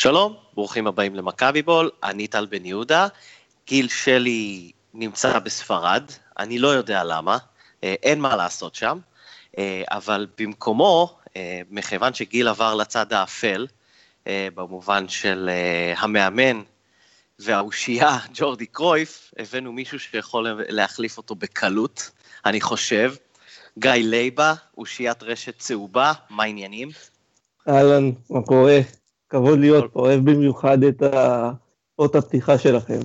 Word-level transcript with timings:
שלום, 0.00 0.36
ברוכים 0.54 0.86
הבאים 0.86 1.14
למכבי 1.14 1.62
בול, 1.62 1.90
אני 2.02 2.26
טל 2.26 2.46
בן 2.46 2.64
יהודה, 2.64 3.08
גיל 3.66 3.88
שלי 3.88 4.72
נמצא 4.94 5.38
בספרד, 5.38 6.02
אני 6.38 6.58
לא 6.58 6.68
יודע 6.68 7.04
למה, 7.04 7.38
אה, 7.84 7.94
אין 8.02 8.20
מה 8.20 8.36
לעשות 8.36 8.74
שם, 8.74 8.98
אה, 9.58 9.82
אבל 9.90 10.26
במקומו, 10.38 11.18
אה, 11.36 11.60
מכיוון 11.70 12.14
שגיל 12.14 12.48
עבר 12.48 12.74
לצד 12.74 13.12
האפל, 13.12 13.66
במובן 14.54 15.08
של 15.08 15.50
המאמן 15.96 16.62
והאושייה 17.38 18.18
ג'ורדי 18.34 18.66
קרויף, 18.66 19.34
הבאנו 19.38 19.72
מישהו 19.72 20.00
שיכול 20.00 20.62
להחליף 20.68 21.18
אותו 21.18 21.34
בקלות, 21.34 22.10
אני 22.46 22.60
חושב. 22.60 23.14
גיא 23.78 23.90
לייבה, 23.90 24.54
אושיית 24.78 25.22
רשת 25.22 25.58
צהובה, 25.58 26.12
מה 26.30 26.42
העניינים? 26.42 26.88
אהלן, 27.68 28.10
מה 28.30 28.42
קורה? 28.42 28.80
כבוד 29.30 29.58
להיות 29.58 29.92
פה, 29.92 30.00
אוהב 30.00 30.30
במיוחד 30.30 30.82
את 30.82 31.02
אות 31.98 32.14
הפתיחה 32.14 32.58
שלכם. 32.58 32.98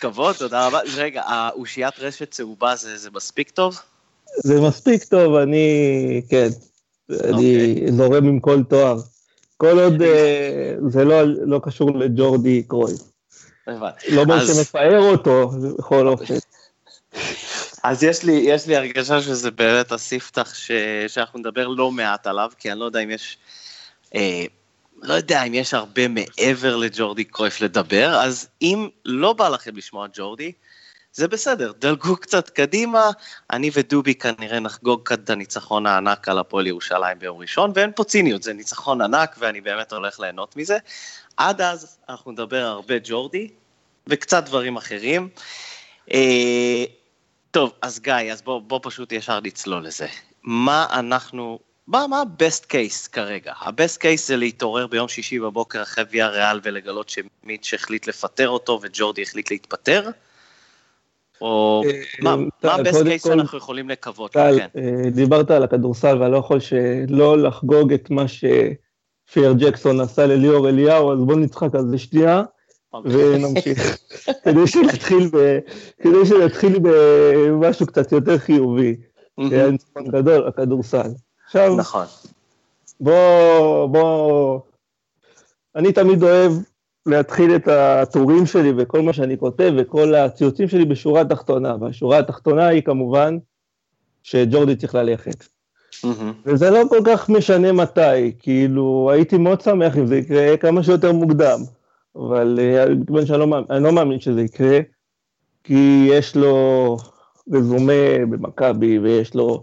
כבוד, 0.00 0.36
תודה 0.38 0.66
רבה. 0.66 0.80
רגע, 0.96 1.22
האושיית 1.22 1.98
רשת 1.98 2.30
צהובה 2.30 2.76
זה, 2.76 2.96
זה 2.98 3.10
מספיק 3.10 3.50
טוב? 3.50 3.78
זה 4.36 4.60
מספיק 4.60 5.04
טוב, 5.04 5.34
אני, 5.34 6.22
כן. 6.28 6.48
אני 7.10 7.30
אוקיי. 7.30 7.92
זורם 7.92 8.24
עם 8.24 8.40
כל 8.40 8.62
תואר. 8.62 8.96
כל 9.56 9.78
עוד 9.78 10.02
אה, 10.02 10.74
זה 10.88 11.04
לא, 11.04 11.22
לא 11.24 11.60
קשור 11.62 11.98
לג'ורדי 11.98 12.62
קרוי. 12.62 12.92
לא 13.66 14.20
אומר 14.20 14.46
שמפאר 14.46 14.98
אותו, 14.98 15.50
בכל 15.78 16.08
אופן. 16.08 16.34
אז 17.82 18.02
יש 18.02 18.24
לי, 18.24 18.32
יש 18.32 18.66
לי 18.66 18.76
הרגשה 18.76 19.22
שזה 19.22 19.50
באמת 19.50 19.92
הספתח 19.92 20.54
ש, 20.54 20.70
שאנחנו 21.08 21.38
נדבר 21.38 21.68
לא 21.68 21.90
מעט 21.90 22.26
עליו, 22.26 22.50
כי 22.58 22.72
אני 22.72 22.80
לא 22.80 22.84
יודע 22.84 23.00
אם 23.00 23.10
יש, 23.10 23.38
אה, 24.14 24.44
לא 25.02 25.14
יודע 25.14 25.42
אם 25.42 25.54
יש 25.54 25.74
הרבה 25.74 26.08
מעבר 26.08 26.76
לג'ורדי 26.76 27.24
קרויף 27.24 27.60
לדבר, 27.60 28.14
אז 28.14 28.48
אם 28.62 28.88
לא 29.04 29.32
בא 29.32 29.48
לכם 29.48 29.76
לשמוע 29.76 30.06
ג'ורדי, 30.14 30.52
זה 31.12 31.28
בסדר, 31.28 31.72
דלגו 31.78 32.16
קצת 32.24 32.50
קדימה, 32.50 33.10
אני 33.50 33.70
ודובי 33.74 34.14
כנראה 34.14 34.60
נחגוג 34.60 35.08
כאן 35.08 35.16
את 35.24 35.30
הניצחון 35.30 35.86
הענק 35.86 36.28
על 36.28 36.38
הפועל 36.38 36.66
ירושלים 36.66 37.18
ביום 37.18 37.38
ראשון, 37.38 37.72
ואין 37.74 37.90
פה 37.96 38.04
ציניות, 38.04 38.42
זה 38.42 38.52
ניצחון 38.52 39.00
ענק 39.00 39.36
ואני 39.38 39.60
באמת 39.60 39.92
הולך 39.92 40.20
ליהנות 40.20 40.56
מזה. 40.56 40.78
עד 41.36 41.60
אז 41.60 41.98
אנחנו 42.08 42.32
נדבר 42.32 42.62
הרבה 42.62 42.94
ג'ורדי 43.04 43.48
וקצת 44.06 44.44
דברים 44.44 44.76
אחרים. 44.76 45.28
אה, 46.12 46.84
טוב, 47.52 47.72
אז 47.82 48.00
גיא, 48.00 48.32
אז 48.32 48.42
בוא, 48.42 48.60
בוא 48.66 48.80
פשוט 48.82 49.12
ישר 49.12 49.40
נצלול 49.40 49.86
לזה. 49.86 50.06
מה 50.44 50.86
אנחנו, 50.92 51.58
מה, 51.86 52.06
מה 52.06 52.20
ה-best 52.20 52.64
case 52.64 53.08
כרגע? 53.12 53.52
ה-best 53.60 53.98
case 53.98 54.26
זה 54.26 54.36
להתעורר 54.36 54.86
ביום 54.86 55.08
שישי 55.08 55.38
בבוקר 55.38 55.82
אחרי 55.82 56.04
ויה 56.10 56.28
ריאל 56.28 56.60
ולגלות 56.62 57.08
שמיץ' 57.08 57.74
החליט 57.74 58.06
לפטר 58.06 58.48
אותו 58.48 58.80
וג'ורדי 58.82 59.22
החליט 59.22 59.50
להתפטר? 59.50 60.10
או 61.40 61.82
אה, 61.86 62.02
מה 62.22 62.32
ה-best 62.62 63.06
case 63.06 63.28
שאנחנו 63.28 63.58
יכולים 63.58 63.88
לקוות? 63.88 64.32
טל. 64.32 64.58
אה, 64.60 65.10
דיברת 65.10 65.50
על 65.50 65.62
הכדורסל 65.62 66.18
ואני 66.20 66.32
לא 66.32 66.36
יכול 66.36 66.60
שלא 66.60 67.38
לחגוג 67.38 67.92
את 67.92 68.10
מה 68.10 68.24
שפייר 68.28 69.52
ג'קסון 69.58 70.00
עשה 70.00 70.26
לליאור 70.26 70.68
אליהו, 70.68 71.12
אז 71.12 71.18
בוא 71.18 71.36
נצחק 71.36 71.74
על 71.74 71.88
זה 71.88 71.98
שנייה. 71.98 72.42
אוקיי. 72.92 73.12
ונמשיך. 73.14 73.98
כדי 74.44 74.66
שנתחיל, 74.66 75.28
ב, 75.32 75.58
כדי 76.02 76.26
שנתחיל 76.26 76.78
במשהו 76.82 77.86
קצת 77.86 78.12
יותר 78.12 78.38
חיובי. 78.38 78.96
היה 79.38 79.70
ניצחון 79.70 80.08
גדול, 80.08 80.48
הכדורסל. 80.48 81.10
עכשיו, 81.44 81.76
נכון. 81.76 82.06
בוא, 83.00 83.86
בוא, 83.86 84.60
אני 85.76 85.92
תמיד 85.92 86.22
אוהב 86.22 86.52
להתחיל 87.06 87.56
את 87.56 87.68
הטורים 87.68 88.46
שלי 88.46 88.72
וכל 88.76 89.02
מה 89.02 89.12
שאני 89.12 89.38
כותב 89.38 89.72
וכל 89.76 90.14
הציוצים 90.14 90.68
שלי 90.68 90.84
בשורה 90.84 91.20
התחתונה, 91.20 91.76
והשורה 91.80 92.18
התחתונה 92.18 92.66
היא 92.66 92.82
כמובן 92.82 93.38
שג'ורדי 94.22 94.76
צריך 94.76 94.94
ללכת. 94.94 95.44
Mm-hmm. 95.44 96.06
וזה 96.46 96.70
לא 96.70 96.82
כל 96.88 97.00
כך 97.06 97.28
משנה 97.28 97.72
מתי, 97.72 98.32
כאילו 98.38 99.10
הייתי 99.12 99.38
מאוד 99.38 99.60
שמח 99.60 99.96
אם 99.96 100.06
זה 100.06 100.16
יקרה 100.16 100.56
כמה 100.56 100.82
שיותר 100.82 101.12
מוקדם. 101.12 101.58
אבל 102.16 102.58
מכיוון 102.98 103.20
אה, 103.20 103.26
שאני 103.26 103.38
לא, 103.38 103.46
מאמין, 103.46 103.82
לא 103.82 103.92
מאמין 103.92 104.20
שזה 104.20 104.40
יקרה, 104.40 104.78
כי 105.64 106.08
יש 106.10 106.36
לו 106.36 106.96
רזומה 107.52 108.26
במכבי, 108.30 108.98
ויש 108.98 109.34
לו, 109.34 109.62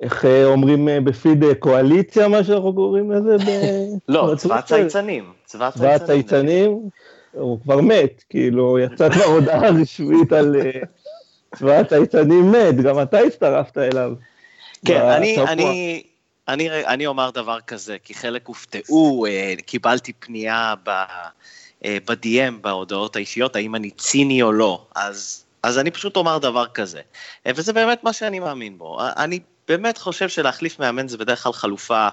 איך 0.00 0.24
אה, 0.24 0.44
אומרים 0.44 0.88
אה, 0.88 1.00
בפיד 1.00 1.44
קואליציה, 1.58 2.28
מה 2.28 2.44
שאנחנו 2.44 2.74
קוראים 2.74 3.10
לזה? 3.10 3.36
ב... 3.36 3.50
לא, 4.12 4.34
צבא 4.36 4.60
צייצנים. 4.60 5.32
צבא 5.44 5.70
צייצנים, 6.06 6.88
הוא 7.32 7.60
כבר 7.62 7.80
מת, 7.80 8.24
כאילו, 8.28 8.78
יצא 8.78 9.10
כבר 9.10 9.24
הודעה 9.24 9.70
רשמית 9.70 10.32
על 10.32 10.56
צבא 11.56 11.72
הצייצנים 11.72 12.52
מת, 12.52 12.76
גם 12.76 13.02
אתה 13.02 13.18
הצטרפת 13.18 13.78
אליו. 13.78 14.12
כן, 14.86 15.00
אני, 15.00 15.38
אני, 15.38 16.02
אני, 16.48 16.84
אני 16.86 17.06
אומר 17.06 17.30
דבר 17.30 17.60
כזה, 17.60 17.96
כי 18.04 18.14
חלק 18.14 18.46
הופתעו, 18.46 19.26
קיבלתי 19.66 20.12
פנייה 20.12 20.74
ב... 20.86 20.90
אה, 21.84 21.98
ב-DM, 22.04 22.52
בהודעות 22.60 23.16
האישיות, 23.16 23.56
האם 23.56 23.74
אני 23.74 23.90
ציני 23.90 24.42
או 24.42 24.52
לא, 24.52 24.86
אז, 24.94 25.44
אז 25.62 25.78
אני 25.78 25.90
פשוט 25.90 26.16
אומר 26.16 26.38
דבר 26.38 26.66
כזה. 26.66 27.00
אה, 27.46 27.52
וזה 27.56 27.72
באמת 27.72 28.04
מה 28.04 28.12
שאני 28.12 28.40
מאמין 28.40 28.78
בו. 28.78 29.00
אה, 29.00 29.12
אני 29.16 29.40
באמת 29.68 29.98
חושב 29.98 30.28
שלהחליף 30.28 30.78
מאמן 30.78 31.08
זה 31.08 31.18
בדרך 31.18 31.42
כלל 31.42 31.52
חלופה 31.52 32.08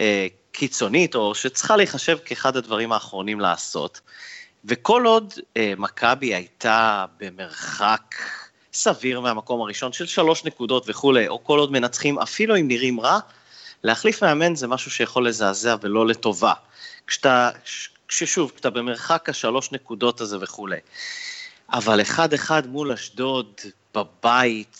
אה, 0.00 0.26
קיצונית, 0.52 1.14
או 1.14 1.34
שצריכה 1.34 1.76
להיחשב 1.76 2.18
כאחד 2.24 2.56
הדברים 2.56 2.92
האחרונים 2.92 3.40
לעשות. 3.40 4.00
וכל 4.64 5.06
עוד 5.06 5.34
אה, 5.56 5.72
מכבי 5.76 6.34
הייתה 6.34 7.04
במרחק 7.20 8.14
סביר 8.72 9.20
מהמקום 9.20 9.60
הראשון 9.60 9.92
של 9.92 10.06
שלוש 10.06 10.44
נקודות 10.44 10.84
וכולי, 10.86 11.28
או 11.28 11.44
כל 11.44 11.58
עוד 11.58 11.72
מנצחים, 11.72 12.18
אפילו 12.18 12.56
אם 12.56 12.68
נראים 12.68 13.00
רע, 13.00 13.18
להחליף 13.82 14.22
מאמן 14.22 14.54
זה 14.54 14.66
משהו 14.66 14.90
שיכול 14.90 15.28
לזעזע 15.28 15.76
ולא 15.82 16.06
לטובה. 16.06 16.52
כשאתה, 17.06 17.50
כששוב, 18.08 18.52
אתה 18.60 18.70
במרחק 18.70 19.28
השלוש 19.28 19.72
נקודות 19.72 20.20
הזה 20.20 20.36
וכולי. 20.40 20.80
אבל 21.72 22.00
אחד-אחד 22.00 22.66
מול 22.66 22.92
אשדוד, 22.92 23.52
בבית, 23.94 24.78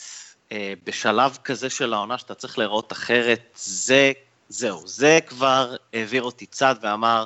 אה, 0.52 0.72
בשלב 0.84 1.38
כזה 1.44 1.70
של 1.70 1.92
העונה 1.92 2.18
שאתה 2.18 2.34
צריך 2.34 2.58
להיראות 2.58 2.92
אחרת, 2.92 3.40
זה, 3.56 4.12
זהו, 4.48 4.88
זה 4.88 5.18
כבר 5.26 5.76
העביר 5.92 6.22
אותי 6.22 6.46
צד 6.46 6.74
ואמר, 6.82 7.24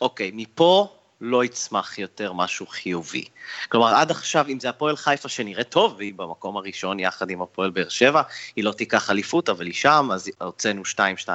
אוקיי, 0.00 0.30
מפה 0.34 0.96
לא 1.20 1.44
יצמח 1.44 1.98
יותר 1.98 2.32
משהו 2.32 2.66
חיובי. 2.66 3.24
כלומר, 3.68 3.94
עד 3.94 4.10
עכשיו, 4.10 4.46
אם 4.48 4.60
זה 4.60 4.68
הפועל 4.68 4.96
חיפה 4.96 5.28
שנראית 5.28 5.68
טוב, 5.68 5.94
והיא 5.98 6.14
במקום 6.14 6.56
הראשון 6.56 7.00
יחד 7.00 7.30
עם 7.30 7.42
הפועל 7.42 7.70
באר 7.70 7.88
שבע, 7.88 8.22
היא 8.56 8.64
לא 8.64 8.72
תיקח 8.72 9.10
אליפות, 9.10 9.48
אבל 9.48 9.66
היא 9.66 9.74
שם, 9.74 10.08
אז 10.12 10.30
הוצאנו 10.40 10.82
2-2 11.26 11.28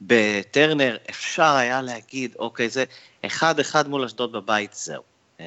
בטרנר 0.00 0.96
אפשר 1.10 1.54
היה 1.56 1.82
להגיד, 1.82 2.34
אוקיי, 2.38 2.68
זה 2.68 2.84
אחד-אחד 3.26 3.88
מול 3.88 4.04
אשדוד 4.04 4.32
בבית, 4.32 4.74
זהו. 4.74 5.02
אמ, 5.40 5.44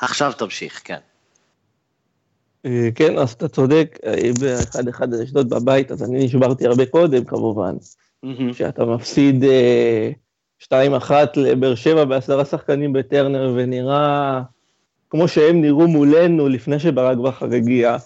עכשיו 0.00 0.32
תמשיך, 0.32 0.80
כן. 0.84 0.98
אה, 2.66 2.88
כן, 2.94 3.18
אז 3.18 3.32
אתה 3.32 3.48
צודק, 3.48 3.98
באחד 4.40 4.88
אחד 4.88 5.14
אשדוד 5.14 5.50
בבית, 5.50 5.90
אז 5.90 6.02
אני 6.02 6.24
נשברתי 6.24 6.66
הרבה 6.66 6.86
קודם 6.86 7.24
כמובן. 7.24 7.76
שאתה 8.52 8.84
מפסיד 8.84 9.44
2-1 10.62 10.66
אה, 10.72 11.24
לבאר 11.36 11.74
שבע 11.74 12.04
בעשרה 12.04 12.44
שחקנים 12.44 12.92
בטרנר, 12.92 13.52
ונראה 13.56 14.42
כמו 15.10 15.28
שהם 15.28 15.60
נראו 15.62 15.88
מולנו 15.88 16.48
לפני 16.48 16.78
שברק 16.78 17.18
בכר 17.18 17.54
הגיע. 17.54 17.96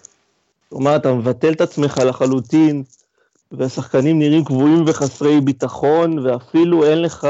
כלומר, 0.68 0.96
אתה 0.96 1.12
מבטל 1.12 1.52
את 1.52 1.60
עצמך 1.60 1.98
לחלוטין, 2.06 2.82
והשחקנים 3.52 4.18
נראים 4.18 4.44
קבועים 4.44 4.84
וחסרי 4.86 5.40
ביטחון, 5.40 6.18
ואפילו 6.18 6.84
אין 6.84 7.02
לך, 7.02 7.28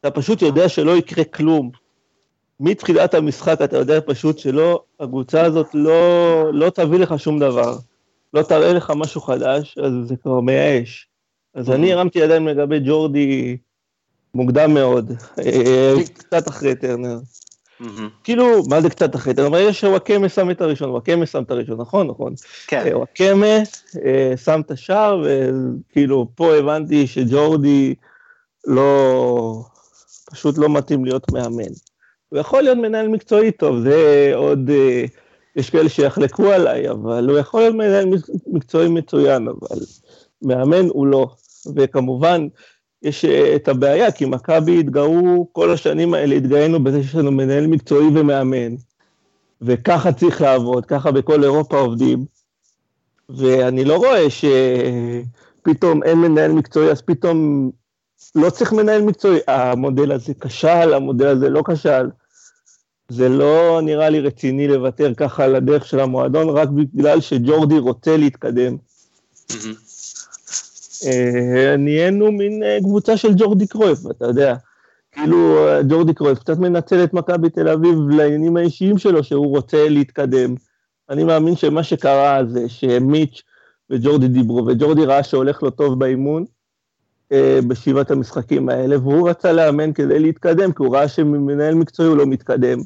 אתה 0.00 0.10
פשוט 0.10 0.42
יודע 0.42 0.68
שלא 0.68 0.96
יקרה 0.96 1.24
כלום. 1.24 1.70
מתחילת 2.60 3.14
המשחק 3.14 3.62
אתה 3.64 3.76
יודע 3.76 3.98
פשוט 4.06 4.38
שלא, 4.38 4.82
הקבוצה 5.00 5.42
הזאת 5.42 5.66
לא, 5.74 6.44
לא 6.52 6.70
תביא 6.70 6.98
לך 6.98 7.18
שום 7.18 7.38
דבר. 7.38 7.76
לא 8.34 8.42
תראה 8.42 8.72
לך 8.72 8.92
משהו 8.96 9.20
חדש, 9.20 9.78
אז 9.78 9.92
זה 10.04 10.16
כבר 10.16 10.40
מייאש. 10.40 11.08
אז 11.54 11.70
אני 11.70 11.92
הרמתי 11.92 12.18
ידיים 12.18 12.48
לגבי 12.48 12.80
ג'ורדי 12.86 13.56
מוקדם 14.34 14.74
מאוד, 14.74 15.12
אה, 15.38 15.94
קצת 16.14 16.48
אחרי 16.48 16.74
טרנר. 16.74 17.18
כאילו, 18.24 18.62
מה 18.68 18.80
זה 18.80 18.90
קצת 18.90 19.14
אחרי? 19.14 19.32
אתה 19.32 19.50
ברגע 19.50 19.72
שוואקמה 19.72 20.28
שם 20.28 20.50
את 20.50 20.60
הראשון, 20.60 20.90
וואקמה 20.90 21.26
שם 21.26 21.42
את 21.42 21.50
הראשון, 21.50 21.80
נכון? 21.80 22.06
נכון. 22.06 22.34
כן. 22.66 22.86
אה, 22.86 22.98
וואקמה 22.98 23.56
אה, 24.04 24.32
שם 24.36 24.60
את 24.66 24.70
השער, 24.70 25.22
וכאילו, 25.22 26.26
פה 26.34 26.54
הבנתי 26.54 27.06
שג'ורדי 27.06 27.94
לא, 28.66 29.62
פשוט 30.30 30.58
לא 30.58 30.68
מתאים 30.68 31.04
להיות 31.04 31.32
מאמן. 31.32 31.72
הוא 32.28 32.38
יכול 32.38 32.62
להיות 32.62 32.78
מנהל 32.78 33.08
מקצועי 33.08 33.52
טוב, 33.52 33.80
זה 33.80 34.30
עוד, 34.34 34.70
אה, 34.70 35.04
יש 35.56 35.70
כאלה 35.70 35.88
שיחלקו 35.88 36.52
עליי, 36.52 36.90
אבל 36.90 37.28
הוא 37.28 37.38
יכול 37.38 37.60
להיות 37.60 37.74
מנהל 37.74 38.06
מקצועי 38.46 38.88
מצוין, 38.88 39.48
אבל 39.48 39.78
מאמן 40.42 40.86
הוא 40.88 41.06
לא. 41.06 41.28
וכמובן, 41.76 42.46
יש 43.02 43.24
את 43.24 43.68
הבעיה, 43.68 44.12
כי 44.12 44.24
מכבי 44.24 44.80
התגאו, 44.80 45.46
כל 45.52 45.70
השנים 45.70 46.14
האלה 46.14 46.34
התגאינו 46.34 46.84
בזה 46.84 47.02
שיש 47.02 47.14
לנו 47.14 47.30
מנהל 47.30 47.66
מקצועי 47.66 48.06
ומאמן, 48.06 48.74
וככה 49.62 50.12
צריך 50.12 50.40
לעבוד, 50.40 50.86
ככה 50.86 51.10
בכל 51.10 51.44
אירופה 51.44 51.78
עובדים, 51.78 52.24
ואני 53.28 53.84
לא 53.84 53.96
רואה 53.96 54.26
שפתאום 54.30 56.02
אין 56.02 56.18
מנהל 56.18 56.52
מקצועי, 56.52 56.90
אז 56.90 57.02
פתאום 57.02 57.70
לא 58.34 58.50
צריך 58.50 58.72
מנהל 58.72 59.02
מקצועי. 59.02 59.40
המודל 59.48 60.12
הזה 60.12 60.32
כשל, 60.40 60.94
המודל 60.94 61.26
הזה 61.26 61.48
לא 61.48 61.62
כשל. 61.72 62.10
זה 63.08 63.28
לא 63.28 63.80
נראה 63.82 64.10
לי 64.10 64.20
רציני 64.20 64.68
לוותר 64.68 65.14
ככה 65.14 65.44
על 65.44 65.54
הדרך 65.54 65.86
של 65.86 66.00
המועדון, 66.00 66.48
רק 66.48 66.68
בגלל 66.68 67.20
שג'ורדי 67.20 67.78
רוצה 67.78 68.16
להתקדם. 68.16 68.76
אה, 69.50 69.56
נהיינו 71.78 72.32
מין 72.32 72.62
אה, 72.62 72.78
קבוצה 72.80 73.16
של 73.16 73.34
ג'ורדי 73.36 73.66
קרויף, 73.66 73.98
אתה 74.10 74.26
יודע. 74.26 74.54
כאילו 75.12 75.66
ג'ורדי 75.88 76.14
קרויף 76.14 76.38
קצת 76.38 76.58
מנצל 76.58 77.04
את 77.04 77.14
מכבי 77.14 77.50
תל 77.50 77.68
אביב 77.68 77.98
לעניינים 78.10 78.56
האישיים 78.56 78.98
שלו, 78.98 79.24
שהוא 79.24 79.48
רוצה 79.48 79.88
להתקדם. 79.88 80.54
אני 81.10 81.24
מאמין 81.24 81.56
שמה 81.56 81.82
שקרה 81.82 82.40
זה 82.48 82.68
שמיץ' 82.68 83.42
וג'ורדי 83.90 84.28
דיברו, 84.28 84.66
וג'ורדי 84.66 85.04
ראה 85.04 85.22
שהולך 85.22 85.62
לו 85.62 85.70
טוב 85.70 85.98
באימון 85.98 86.44
אה, 87.32 87.58
בשבעת 87.68 88.10
המשחקים 88.10 88.68
האלה, 88.68 88.98
והוא 88.98 89.30
רצה 89.30 89.52
לאמן 89.52 89.92
כדי 89.92 90.18
להתקדם, 90.18 90.72
כי 90.72 90.82
הוא 90.82 90.96
ראה 90.96 91.08
שמנהל 91.08 91.74
מקצועי 91.74 92.08
הוא 92.08 92.16
לא 92.16 92.26
מתקדם. 92.26 92.78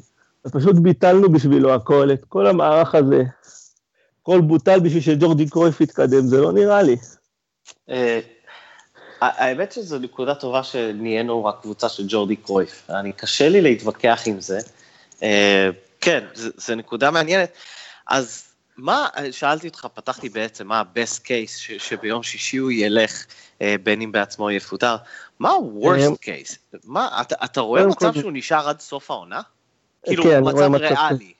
ופשוט 0.47 0.75
ביטלנו 0.75 1.31
בשבילו 1.31 1.73
הכל, 1.73 2.11
את 2.13 2.25
כל 2.25 2.47
המערך 2.47 2.95
הזה. 2.95 3.23
הכל 4.21 4.41
בוטל 4.41 4.79
בשביל 4.79 5.01
שג'ורדי 5.01 5.49
קרויף 5.49 5.81
יתקדם, 5.81 6.21
זה 6.21 6.41
לא 6.41 6.51
נראה 6.51 6.81
לי. 6.81 6.95
אה, 7.89 8.19
האמת 9.21 9.71
שזו 9.71 9.99
נקודה 9.99 10.35
טובה 10.35 10.63
שנהיינו 10.63 11.45
רק 11.45 11.55
קבוצה 11.61 11.89
של 11.89 12.03
ג'ורדי 12.07 12.35
קרויף. 12.35 12.89
אני, 12.89 13.13
קשה 13.13 13.49
לי 13.49 13.61
להתווכח 13.61 14.23
עם 14.25 14.41
זה. 14.41 14.59
אה, 15.23 15.69
כן, 16.01 16.23
זו 16.33 16.75
נקודה 16.75 17.11
מעניינת. 17.11 17.49
אז 18.07 18.43
מה, 18.77 19.07
שאלתי 19.31 19.67
אותך, 19.67 19.87
פתחתי 19.93 20.29
בעצם, 20.29 20.67
מה 20.67 20.79
ה-best 20.79 21.19
case 21.19 21.57
ש, 21.57 21.71
שביום 21.71 22.23
שישי 22.23 22.57
הוא 22.57 22.71
ילך, 22.71 23.25
אה, 23.61 23.75
בין 23.83 24.01
אם 24.01 24.11
בעצמו 24.11 24.51
יפוטר, 24.51 24.95
מה 25.39 25.49
ה-worst 25.49 26.15
case? 26.25 26.77
מה, 26.83 27.21
אתה, 27.21 27.35
אתה 27.45 27.61
רואה 27.61 27.87
מצב 27.87 28.13
שהוא 28.13 28.31
נשאר 28.33 28.69
עד 28.69 28.79
סוף 28.79 29.11
העונה? 29.11 29.41
כאילו, 30.05 30.23
כן, 30.23 30.39
מצב 30.43 30.75
ריאלי. 30.75 31.33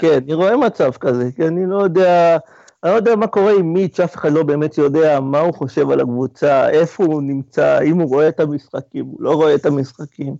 כן, 0.00 0.12
אני 0.24 0.34
רואה 0.34 0.56
מצב 0.56 0.90
כזה, 1.00 1.24
כי 1.36 1.42
אני 1.42 1.60
לא 1.70 1.82
יודע, 1.82 2.38
אני 2.84 2.92
לא 2.92 2.96
יודע 2.96 3.16
מה 3.16 3.26
קורה 3.26 3.52
עם 3.52 3.72
מיץ', 3.72 4.00
אף 4.00 4.16
אחד 4.16 4.32
לא 4.32 4.42
באמת 4.42 4.78
יודע 4.78 5.20
מה 5.20 5.40
הוא 5.40 5.54
חושב 5.54 5.90
על 5.90 6.00
הקבוצה, 6.00 6.70
איפה 6.70 7.04
הוא 7.04 7.22
נמצא, 7.22 7.80
אם 7.82 7.98
הוא 7.98 8.08
רואה 8.08 8.28
את 8.28 8.40
המשחקים, 8.40 9.04
הוא 9.04 9.22
לא 9.22 9.34
רואה 9.34 9.54
את 9.54 9.66
המשחקים. 9.66 10.36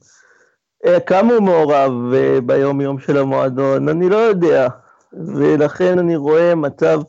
אה, 0.87 1.01
כמה 1.01 1.35
הוא 1.35 1.43
מעורב 1.43 1.93
אה, 2.15 2.41
ביום-יום 2.41 2.99
של 2.99 3.17
המועדון, 3.17 3.89
אני 3.89 4.09
לא 4.09 4.17
יודע. 4.17 4.69
ולכן 5.13 5.99
אני 5.99 6.17
רואה 6.17 6.55
מצב, 6.55 7.01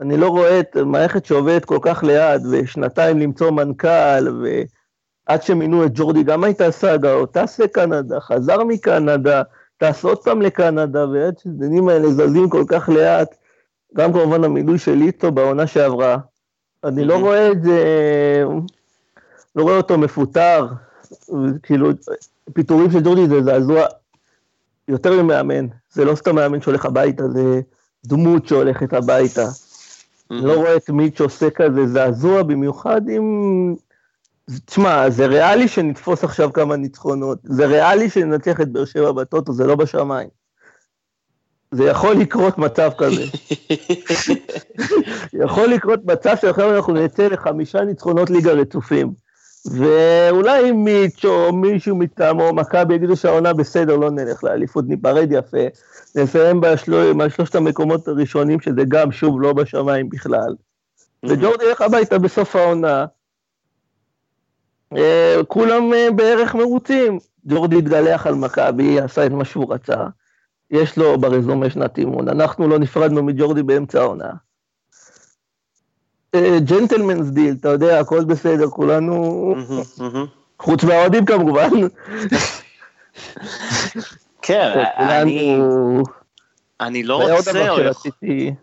אני 0.00 0.16
לא 0.16 0.28
רואה 0.28 0.60
את 0.60 0.76
מערכת 0.76 1.24
שעובדת 1.26 1.64
כל 1.64 1.78
כך 1.82 2.04
לאט, 2.04 2.40
ושנתיים 2.50 3.18
למצוא 3.18 3.50
מנכ"ל, 3.50 4.42
ועד 4.42 5.42
שמינו 5.42 5.84
את 5.84 5.90
ג'ורדי 5.94 6.22
גם 6.22 6.44
הייתה 6.44 6.70
סאגה, 6.70 7.12
או 7.12 7.26
טס 7.26 7.58
לקנדה, 7.58 8.20
חזר 8.20 8.64
מקנדה, 8.64 9.42
טס 9.78 10.04
עוד 10.04 10.18
פעם 10.18 10.42
לקנדה, 10.42 11.06
ועד 11.08 11.38
שהדנים 11.38 11.88
האלה 11.88 12.10
זזים 12.10 12.48
כל 12.48 12.64
כך 12.68 12.88
לאט, 12.88 13.34
גם 13.96 14.12
כמובן 14.12 14.44
המילוי 14.44 14.78
של 14.78 15.00
איטו 15.02 15.32
בעונה 15.32 15.66
שעברה. 15.66 16.16
אני 16.84 17.04
לא 17.04 17.18
רואה 17.18 17.52
את 17.52 17.62
זה, 17.62 17.84
לא 19.56 19.62
רואה 19.62 19.76
אותו 19.76 19.98
מפוטר, 19.98 20.66
כאילו, 21.62 21.90
פיטורים 22.52 22.90
של 22.90 23.00
ג'ורדי 23.00 23.28
זה 23.28 23.42
זעזוע 23.42 23.86
יותר 24.88 25.22
ממאמן, 25.22 25.66
זה 25.92 26.04
לא 26.04 26.14
סתם 26.14 26.34
מאמן 26.34 26.60
שהולך 26.60 26.84
הביתה, 26.84 27.28
זה 27.28 27.60
דמות 28.06 28.46
שהולכת 28.46 28.92
הביתה. 28.92 29.46
אני 30.30 30.40
לא 30.40 30.52
רואה 30.52 30.76
את 30.76 30.90
מיץ' 30.90 31.20
עושה 31.20 31.50
כזה 31.50 31.86
זעזוע, 31.86 32.42
במיוחד 32.42 33.08
אם... 33.08 33.74
תשמע, 34.64 35.10
זה 35.10 35.26
ריאלי 35.26 35.68
שנתפוס 35.68 36.24
עכשיו 36.24 36.52
כמה 36.52 36.76
ניצחונות, 36.76 37.38
זה 37.42 37.66
ריאלי 37.66 38.10
שננצח 38.10 38.60
את 38.60 38.68
באר 38.68 38.84
שבע 38.84 39.12
בטוטו, 39.12 39.52
זה 39.52 39.66
לא 39.66 39.74
בשמיים. 39.74 40.28
זה 41.70 41.84
יכול 41.84 42.16
לקרות 42.16 42.58
מצב 42.58 42.90
כזה. 42.98 43.22
יכול 45.44 45.66
לקרות 45.66 46.00
מצב 46.04 46.34
שעכשיו 46.40 46.76
אנחנו 46.76 46.92
נצא 46.92 47.26
לחמישה 47.26 47.80
ניצחונות 47.84 48.30
ליגה 48.30 48.52
רצופים. 48.52 49.12
ואולי 49.70 50.72
מיץ' 50.72 51.24
או 51.24 51.52
מישהו 51.52 51.96
מטעמו, 51.96 52.52
מכבי 52.52 52.94
יגידו 52.94 53.16
שהעונה 53.16 53.52
בסדר, 53.52 53.96
לא 53.96 54.10
נלך 54.10 54.44
לאליפות, 54.44 54.84
ניפרד 54.88 55.28
יפה, 55.30 55.66
נסיים 56.16 56.60
בשלושת 57.18 57.54
המקומות 57.54 58.08
הראשונים, 58.08 58.60
שזה 58.60 58.82
גם, 58.88 59.12
שוב, 59.12 59.42
לא 59.42 59.52
בשמיים 59.52 60.08
בכלל. 60.08 60.54
וג'ורדי 61.24 61.64
ילך 61.64 61.80
הביתה 61.80 62.18
בסוף 62.18 62.56
העונה, 62.56 63.06
אה, 64.96 65.36
כולם 65.48 65.94
אה, 65.94 66.08
בערך 66.16 66.54
מרוצים. 66.54 67.18
ג'ורדי 67.46 67.78
התגלח 67.78 68.26
על 68.26 68.34
מכבי, 68.34 69.00
עשה 69.00 69.26
את 69.26 69.30
מה 69.30 69.44
שהוא 69.44 69.74
רצה. 69.74 70.06
יש 70.70 70.98
לו 70.98 71.18
ברזומה 71.18 71.70
שנת 71.70 71.98
אימון. 71.98 72.28
אנחנו 72.28 72.68
לא 72.68 72.78
נפרדנו 72.78 73.22
מג'ורדי 73.22 73.62
באמצע 73.62 74.00
העונה. 74.00 74.30
gentlemen's 76.64 77.28
deal, 77.28 77.54
אתה 77.60 77.68
יודע, 77.68 78.00
הכל 78.00 78.24
בסדר, 78.24 78.70
כולנו, 78.70 79.54
חוץ 80.58 80.84
מהאוהדים 80.84 81.24
כמובן. 81.24 81.70
כן, 84.42 84.84
אני... 84.96 85.58
אני 86.80 87.02
לא 87.02 87.16
רוצה... 87.16 87.34
עוד 87.34 87.44
דבר 87.48 87.76
שרציתי 87.76 88.54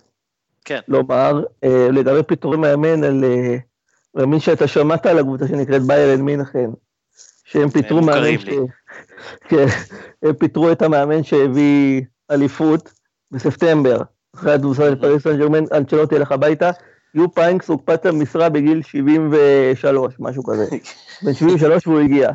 כן. 0.66 0.80
לומר, 0.88 1.44
אה, 1.64 1.88
לגבי 1.92 2.24
פיטורי 2.24 2.58
מאמן, 2.58 3.04
על 3.04 3.24
מאמין 4.16 4.40
שאתה 4.40 4.68
שמעת 4.68 5.06
על 5.06 5.20
הקבוצה 5.20 5.48
שנקראת 5.48 5.82
ביירן 5.82 6.22
מינכן, 6.22 6.70
שהם 7.46 7.70
פיטרו 7.70 8.02
מאמן 8.02 8.38
ש... 8.38 8.50
כן, 9.50 9.66
הם 10.24 10.34
פיטרו 10.34 10.72
את 10.72 10.82
המאמן 10.82 11.24
שהביא 11.24 12.02
אליפות 12.32 12.94
בספטמבר, 13.32 14.02
אחרי 14.36 14.54
התבוסה 14.54 14.84
של 14.90 14.96
פריס 14.96 15.24
סן 15.24 15.38
ג'רמן, 15.38 15.64
אנצ'לוטי 15.74 16.16
ילך 16.16 16.32
הביתה, 16.32 16.72
יופ 17.16 17.34
היינקס 17.34 17.70
הוקפץ 17.70 18.06
למשרה 18.06 18.50
בגיל 18.50 18.82
73, 18.82 20.16
משהו 20.20 20.44
כזה. 20.44 20.66
בן 21.24 21.34
73 21.34 21.88
והוא 21.88 22.00
הגיע. 22.00 22.30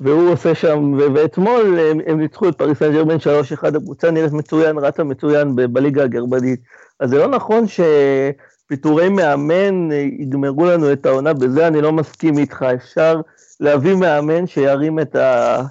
והוא 0.00 0.32
עושה 0.32 0.54
שם, 0.54 0.98
ואתמול 1.14 1.78
הם, 1.78 2.00
הם 2.06 2.20
ניצחו 2.20 2.48
את 2.48 2.58
פריס 2.58 2.78
סן 2.78 2.92
ג'רמן 2.92 3.16
3-1, 3.16 3.66
הקבוצה 3.76 4.10
נראית 4.10 4.32
מצוין, 4.32 4.78
רצה 4.78 5.04
מצוין 5.04 5.56
בליגה 5.56 6.04
הגרמנית. 6.04 6.60
אז 7.00 7.10
זה 7.10 7.18
לא 7.18 7.26
נכון 7.26 7.64
שפיטורי 7.66 9.08
מאמן 9.08 9.92
יגמרו 9.92 10.66
לנו 10.66 10.92
את 10.92 11.06
העונה, 11.06 11.32
בזה 11.32 11.66
אני 11.66 11.80
לא 11.80 11.92
מסכים 11.92 12.38
איתך. 12.38 12.64
אפשר 12.74 13.20
להביא 13.60 13.94
מאמן 13.94 14.46
שירים 14.46 14.98
את, 14.98 15.16
ה... 15.16 15.62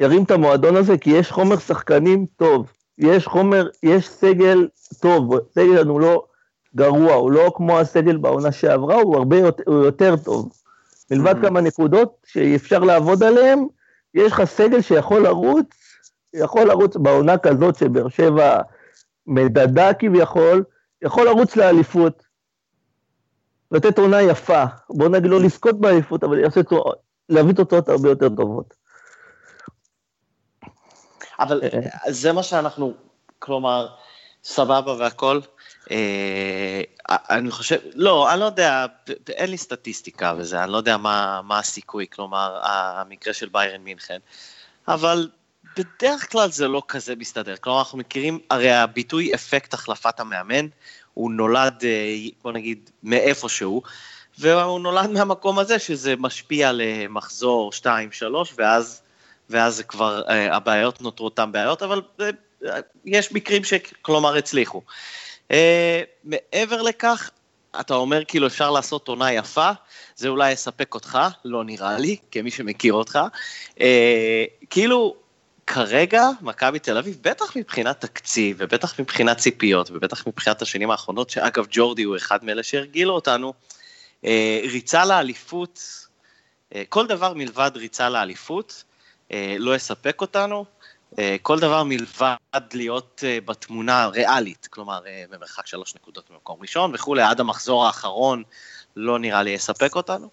את 0.00 0.30
המועדון 0.30 0.76
הזה, 0.76 0.98
כי 0.98 1.10
יש 1.10 1.30
חומר 1.30 1.58
שחקנים 1.58 2.26
טוב. 2.36 2.72
יש 2.98 3.26
חומר, 3.26 3.68
יש 3.82 4.08
סגל 4.08 4.68
טוב, 5.00 5.38
סגל 5.54 5.88
הוא 5.88 6.00
לא... 6.00 6.24
גרוע, 6.76 7.12
הוא 7.12 7.32
לא 7.32 7.52
כמו 7.54 7.78
הסגל 7.78 8.16
בעונה 8.16 8.52
שעברה, 8.52 8.94
הוא 8.94 9.16
הרבה 9.16 9.38
יותר, 9.38 9.62
הוא 9.66 9.84
יותר 9.84 10.16
טוב. 10.16 10.52
מלבד 11.10 11.34
mm-hmm. 11.36 11.46
כמה 11.46 11.60
נקודות 11.60 12.16
שאפשר 12.26 12.78
לעבוד 12.78 13.22
עליהן, 13.22 13.66
יש 14.14 14.32
לך 14.32 14.44
סגל 14.44 14.80
שיכול 14.80 15.22
לרוץ, 15.22 15.66
יכול 16.34 16.62
לרוץ 16.68 16.96
בעונה 16.96 17.38
כזאת 17.38 17.76
שבאר 17.76 18.08
שבע 18.08 18.60
מדדה 19.26 19.94
כביכול, 19.94 20.64
יכול 21.02 21.26
לרוץ 21.26 21.56
לאליפות, 21.56 22.22
לתת 23.70 23.98
עונה 23.98 24.22
יפה, 24.22 24.64
בוא 24.90 25.08
נגיד 25.08 25.30
לא 25.30 25.40
לזכות 25.40 25.80
באליפות, 25.80 26.24
אבל 26.24 26.38
יעשה, 26.38 26.60
להביא 27.28 27.54
תוצאות 27.54 27.88
הרבה 27.88 28.08
יותר 28.08 28.28
טובות. 28.28 28.74
אבל 31.40 31.60
אה. 31.62 32.12
זה 32.12 32.32
מה 32.32 32.42
שאנחנו, 32.42 32.94
כלומר, 33.38 33.88
סבבה 34.44 34.94
והכל, 34.98 35.40
אה, 35.90 36.80
אני 37.08 37.50
חושב, 37.50 37.78
לא, 37.94 38.32
אני 38.32 38.40
לא 38.40 38.44
יודע, 38.44 38.86
אין 39.28 39.50
לי 39.50 39.58
סטטיסטיקה 39.58 40.34
וזה, 40.36 40.64
אני 40.64 40.72
לא 40.72 40.76
יודע 40.76 40.96
מה, 40.96 41.40
מה 41.44 41.58
הסיכוי, 41.58 42.06
כלומר, 42.12 42.60
המקרה 42.62 43.34
של 43.34 43.48
ביירן 43.48 43.80
מינכן, 43.80 44.18
אבל 44.88 45.28
בדרך 45.76 46.32
כלל 46.32 46.50
זה 46.50 46.68
לא 46.68 46.82
כזה 46.88 47.16
מסתדר. 47.16 47.56
כלומר, 47.56 47.78
אנחנו 47.78 47.98
מכירים, 47.98 48.38
הרי 48.50 48.72
הביטוי 48.72 49.34
אפקט 49.34 49.74
החלפת 49.74 50.20
המאמן, 50.20 50.66
הוא 51.14 51.30
נולד, 51.30 51.84
אה, 51.84 52.14
בוא 52.42 52.52
נגיד, 52.52 52.90
מאיפשהו, 53.02 53.82
והוא 54.38 54.80
נולד 54.80 55.10
מהמקום 55.10 55.58
הזה 55.58 55.78
שזה 55.78 56.14
משפיע 56.18 56.70
למחזור 56.72 57.72
2-3, 57.72 58.54
ואז, 58.58 59.02
ואז 59.50 59.82
כבר, 59.88 60.22
אה, 60.28 60.56
הבעיות 60.56 61.00
נותרו 61.00 61.24
אותן 61.24 61.52
בעיות, 61.52 61.82
אבל 61.82 62.02
יש 63.04 63.32
מקרים 63.32 63.64
שכלומר 63.64 64.36
הצליחו. 64.36 64.82
Uh, 65.52 65.54
מעבר 66.24 66.82
לכך, 66.82 67.30
אתה 67.80 67.94
אומר 67.94 68.24
כאילו 68.24 68.46
אפשר 68.46 68.70
לעשות 68.70 69.08
עונה 69.08 69.32
יפה, 69.32 69.70
זה 70.16 70.28
אולי 70.28 70.52
יספק 70.52 70.94
אותך, 70.94 71.18
לא 71.44 71.64
נראה 71.64 71.98
לי, 71.98 72.16
כמי 72.30 72.50
שמכיר 72.50 72.94
אותך. 72.94 73.18
אה, 73.80 74.44
כאילו, 74.70 75.16
כרגע, 75.66 76.28
מכבי 76.40 76.78
תל 76.78 76.98
אביב, 76.98 77.18
בטח 77.22 77.56
מבחינת 77.56 78.00
תקציב, 78.00 78.56
ובטח 78.60 79.00
מבחינת 79.00 79.38
ציפיות, 79.38 79.90
ובטח 79.90 80.26
מבחינת 80.26 80.62
השנים 80.62 80.90
האחרונות, 80.90 81.30
שאגב 81.30 81.66
ג'ורדי 81.70 82.02
הוא 82.02 82.16
אחד 82.16 82.44
מאלה 82.44 82.62
שהרגילו 82.62 83.14
אותנו, 83.14 83.52
אה, 84.24 84.60
ריצה 84.62 85.04
לאליפות, 85.04 85.80
אה, 86.74 86.82
כל 86.88 87.06
דבר 87.06 87.34
מלבד 87.34 87.70
ריצה 87.74 88.08
לאליפות, 88.08 88.84
לא 89.58 89.76
יספק 89.76 90.20
אותנו. 90.20 90.64
אה, 91.18 91.36
כל 91.42 91.58
דבר 91.58 91.82
מלבד 91.82 92.36
להיות 92.72 93.24
אה, 93.26 93.38
בתמונה 93.44 94.06
ריאלית, 94.06 94.66
כלומר 94.66 95.06
אה, 95.06 95.24
במרחק 95.30 95.66
שלוש 95.66 95.94
נקודות 95.94 96.30
במקום 96.30 96.58
ראשון 96.62 96.94
וכולי, 96.94 97.22
עד 97.22 97.40
המחזור 97.40 97.86
האחרון 97.86 98.42
לא 98.96 99.18
נראה 99.18 99.42
לי 99.42 99.50
יספק 99.50 99.96
אותנו. 99.96 100.28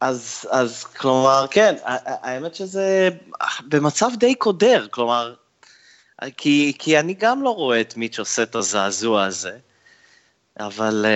אז, 0.00 0.48
אז 0.50 0.84
כלומר, 0.84 1.46
כן, 1.50 1.74
האמת 1.84 2.54
שזה 2.54 3.08
במצב 3.68 4.10
די 4.18 4.34
קודר, 4.34 4.86
כלומר, 4.90 5.34
כי, 6.36 6.72
כי 6.78 6.98
אני 6.98 7.14
גם 7.14 7.42
לא 7.42 7.50
רואה 7.50 7.80
את 7.80 7.96
מיץ' 7.96 8.18
עושה 8.18 8.42
את 8.42 8.54
הזעזוע 8.54 9.24
הזה, 9.24 9.58
אבל, 10.60 11.06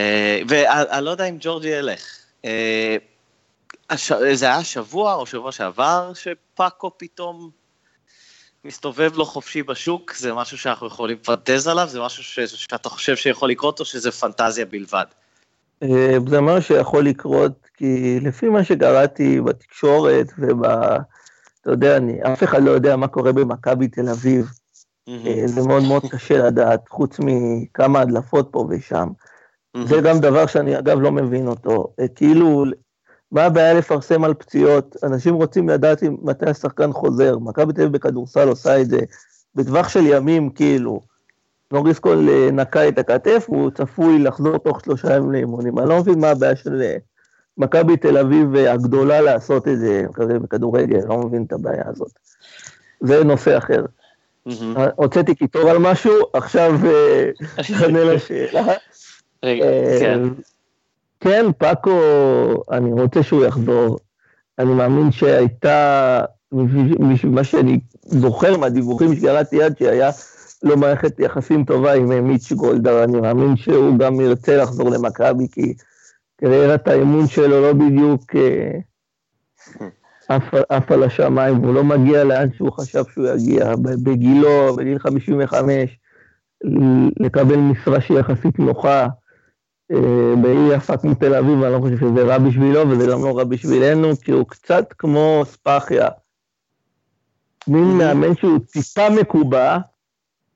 ואני 0.48 1.04
לא 1.04 1.10
יודע 1.10 1.24
אם 1.24 1.36
ג'ורג'י 1.40 1.68
ילך. 1.68 2.18
הש... 3.90 4.12
זה 4.12 4.46
היה 4.46 4.64
שבוע 4.64 5.14
או 5.14 5.26
שבוע 5.26 5.52
שעבר 5.52 6.12
שפאקו 6.14 6.90
פתאום 6.96 7.50
מסתובב 8.64 9.12
לו 9.16 9.24
חופשי 9.24 9.62
בשוק, 9.62 10.14
זה 10.14 10.34
משהו 10.34 10.58
שאנחנו 10.58 10.86
יכולים 10.86 11.16
לפנטז 11.22 11.68
עליו, 11.68 11.88
זה 11.88 12.00
משהו 12.00 12.22
ש... 12.22 12.40
שאתה 12.40 12.88
חושב 12.88 13.16
שיכול 13.16 13.50
לקרות 13.50 13.80
או 13.80 13.84
שזה 13.84 14.10
פנטזיה 14.10 14.64
בלבד? 14.64 15.04
אה, 15.82 16.16
זה 16.26 16.40
משהו 16.40 16.62
שיכול 16.62 17.04
לקרות, 17.04 17.68
כי 17.74 18.20
לפי 18.20 18.48
מה 18.48 18.64
שקראתי 18.64 19.40
בתקשורת 19.40 20.26
וב... 20.38 20.64
אתה 20.64 21.74
יודע, 21.74 21.96
אני, 21.96 22.22
אף 22.22 22.44
אחד 22.44 22.62
לא 22.62 22.70
יודע 22.70 22.96
מה 22.96 23.08
קורה 23.08 23.32
במכבי 23.32 23.88
תל 23.88 24.08
אביב. 24.08 24.46
Mm-hmm. 25.10 25.46
זה 25.46 25.60
מאוד 25.66 25.82
מאוד 25.82 26.02
קשה 26.10 26.38
לדעת, 26.38 26.88
חוץ 26.88 27.16
מכמה 27.18 28.00
הדלפות 28.00 28.48
פה 28.50 28.66
ושם. 28.70 29.08
זה 29.84 30.00
גם 30.00 30.20
דבר 30.20 30.46
שאני 30.46 30.78
אגב 30.78 31.00
לא 31.00 31.12
מבין 31.12 31.46
אותו. 31.46 31.92
אה, 32.00 32.08
כאילו, 32.08 32.64
מה 33.32 33.44
הבעיה 33.44 33.74
לפרסם 33.74 34.24
על 34.24 34.34
פציעות? 34.34 34.96
אנשים 35.02 35.34
רוצים 35.34 35.68
לדעת 35.68 36.02
מתי 36.22 36.50
השחקן 36.50 36.92
חוזר. 36.92 37.38
מכבי 37.38 37.72
תל 37.72 37.80
אביב 37.80 37.92
בכדורסל 37.92 38.48
עושה 38.48 38.80
את 38.80 38.90
זה 38.90 38.98
בטווח 39.54 39.88
של 39.88 40.06
ימים, 40.06 40.50
כאילו. 40.50 41.00
נוריס 41.72 41.98
קול 41.98 42.28
אה, 42.28 42.48
נקע 42.52 42.88
את 42.88 42.98
הכתף, 42.98 43.46
והוא 43.48 43.70
צפוי 43.70 44.18
לחזור 44.18 44.58
תוך 44.58 44.80
שלושה 44.84 45.16
ימים 45.16 45.32
לאימונים. 45.32 45.78
אני 45.78 45.88
לא 45.88 46.00
מבין 46.00 46.20
מה 46.20 46.28
הבעיה 46.28 46.56
של 46.56 46.82
אה, 46.82 46.96
מכבי 47.58 47.96
תל 47.96 48.18
אביב 48.18 48.56
אה, 48.56 48.72
הגדולה 48.72 49.20
לעשות 49.20 49.68
את 49.68 49.78
זה 49.78 50.04
כזה 50.14 50.38
בכדורגל, 50.38 50.98
לא 51.08 51.18
מבין 51.18 51.44
את 51.46 51.52
הבעיה 51.52 51.82
הזאת. 51.86 52.10
זה 53.00 53.24
נושא 53.24 53.58
אחר. 53.58 53.84
הוצאתי 54.96 55.34
קיטור 55.34 55.70
על 55.70 55.78
משהו, 55.78 56.12
עכשיו 56.32 56.72
נענה 57.70 58.04
לשאלה. 58.04 58.64
כן. 59.42 60.20
כן, 61.20 61.46
פאקו, 61.58 62.00
אני 62.70 62.92
רוצה 62.92 63.22
שהוא 63.22 63.44
יחזור. 63.44 63.98
אני 64.58 64.74
מאמין 64.74 65.12
שהייתה, 65.12 66.20
מה 67.24 67.44
שאני 67.44 67.80
זוכר 68.02 68.56
מהדיווחים 68.56 69.14
שקראתי 69.16 69.62
עד 69.62 69.78
שהיה 69.78 70.10
לו 70.62 70.76
מערכת 70.76 71.20
יחסים 71.20 71.64
טובה 71.64 71.92
עם 71.92 72.12
אה, 72.12 72.20
מיץ' 72.20 72.52
גולדהר, 72.52 73.04
אני 73.04 73.20
מאמין 73.20 73.56
שהוא 73.56 73.98
גם 73.98 74.20
ירצה 74.20 74.56
לחזור 74.56 74.90
למכבי, 74.90 75.48
כי 75.52 75.74
קריירת 76.40 76.88
האמון 76.88 77.26
שלו 77.26 77.60
לא 77.60 77.72
בדיוק 77.72 78.36
אה, 78.36 78.78
עף 80.68 80.92
על 80.92 81.02
השמיים, 81.02 81.62
והוא 81.62 81.74
לא 81.74 81.84
מגיע 81.84 82.24
לאן 82.24 82.48
שהוא 82.56 82.72
חשב 82.72 83.04
שהוא 83.12 83.28
יגיע. 83.28 83.76
בגילו, 83.76 84.76
בגיל 84.76 84.98
55, 84.98 85.98
לקבל 87.20 87.56
משרה 87.56 88.00
שהיא 88.00 88.18
יחסית 88.18 88.58
נוחה, 88.58 89.06
אה, 89.92 90.34
בעיר 90.42 90.72
יפה 90.72 90.96
כמו 90.96 91.14
תל 91.14 91.34
אביב, 91.34 91.62
אני 91.62 91.72
לא 91.72 91.78
חושב 91.78 91.96
שזה 91.96 92.22
רע 92.22 92.38
בשבילו, 92.38 92.88
וזה 92.90 93.06
גם 93.12 93.24
לא 93.24 93.38
רע 93.38 93.44
בשבילנו, 93.44 94.12
כי 94.24 94.32
הוא 94.32 94.46
קצת 94.48 94.92
כמו 94.98 95.42
ספאחיה. 95.46 96.08
מין. 97.68 97.98
מאמן 97.98 98.36
שהוא 98.36 98.58
טיפה 98.72 99.10
מקובע, 99.10 99.78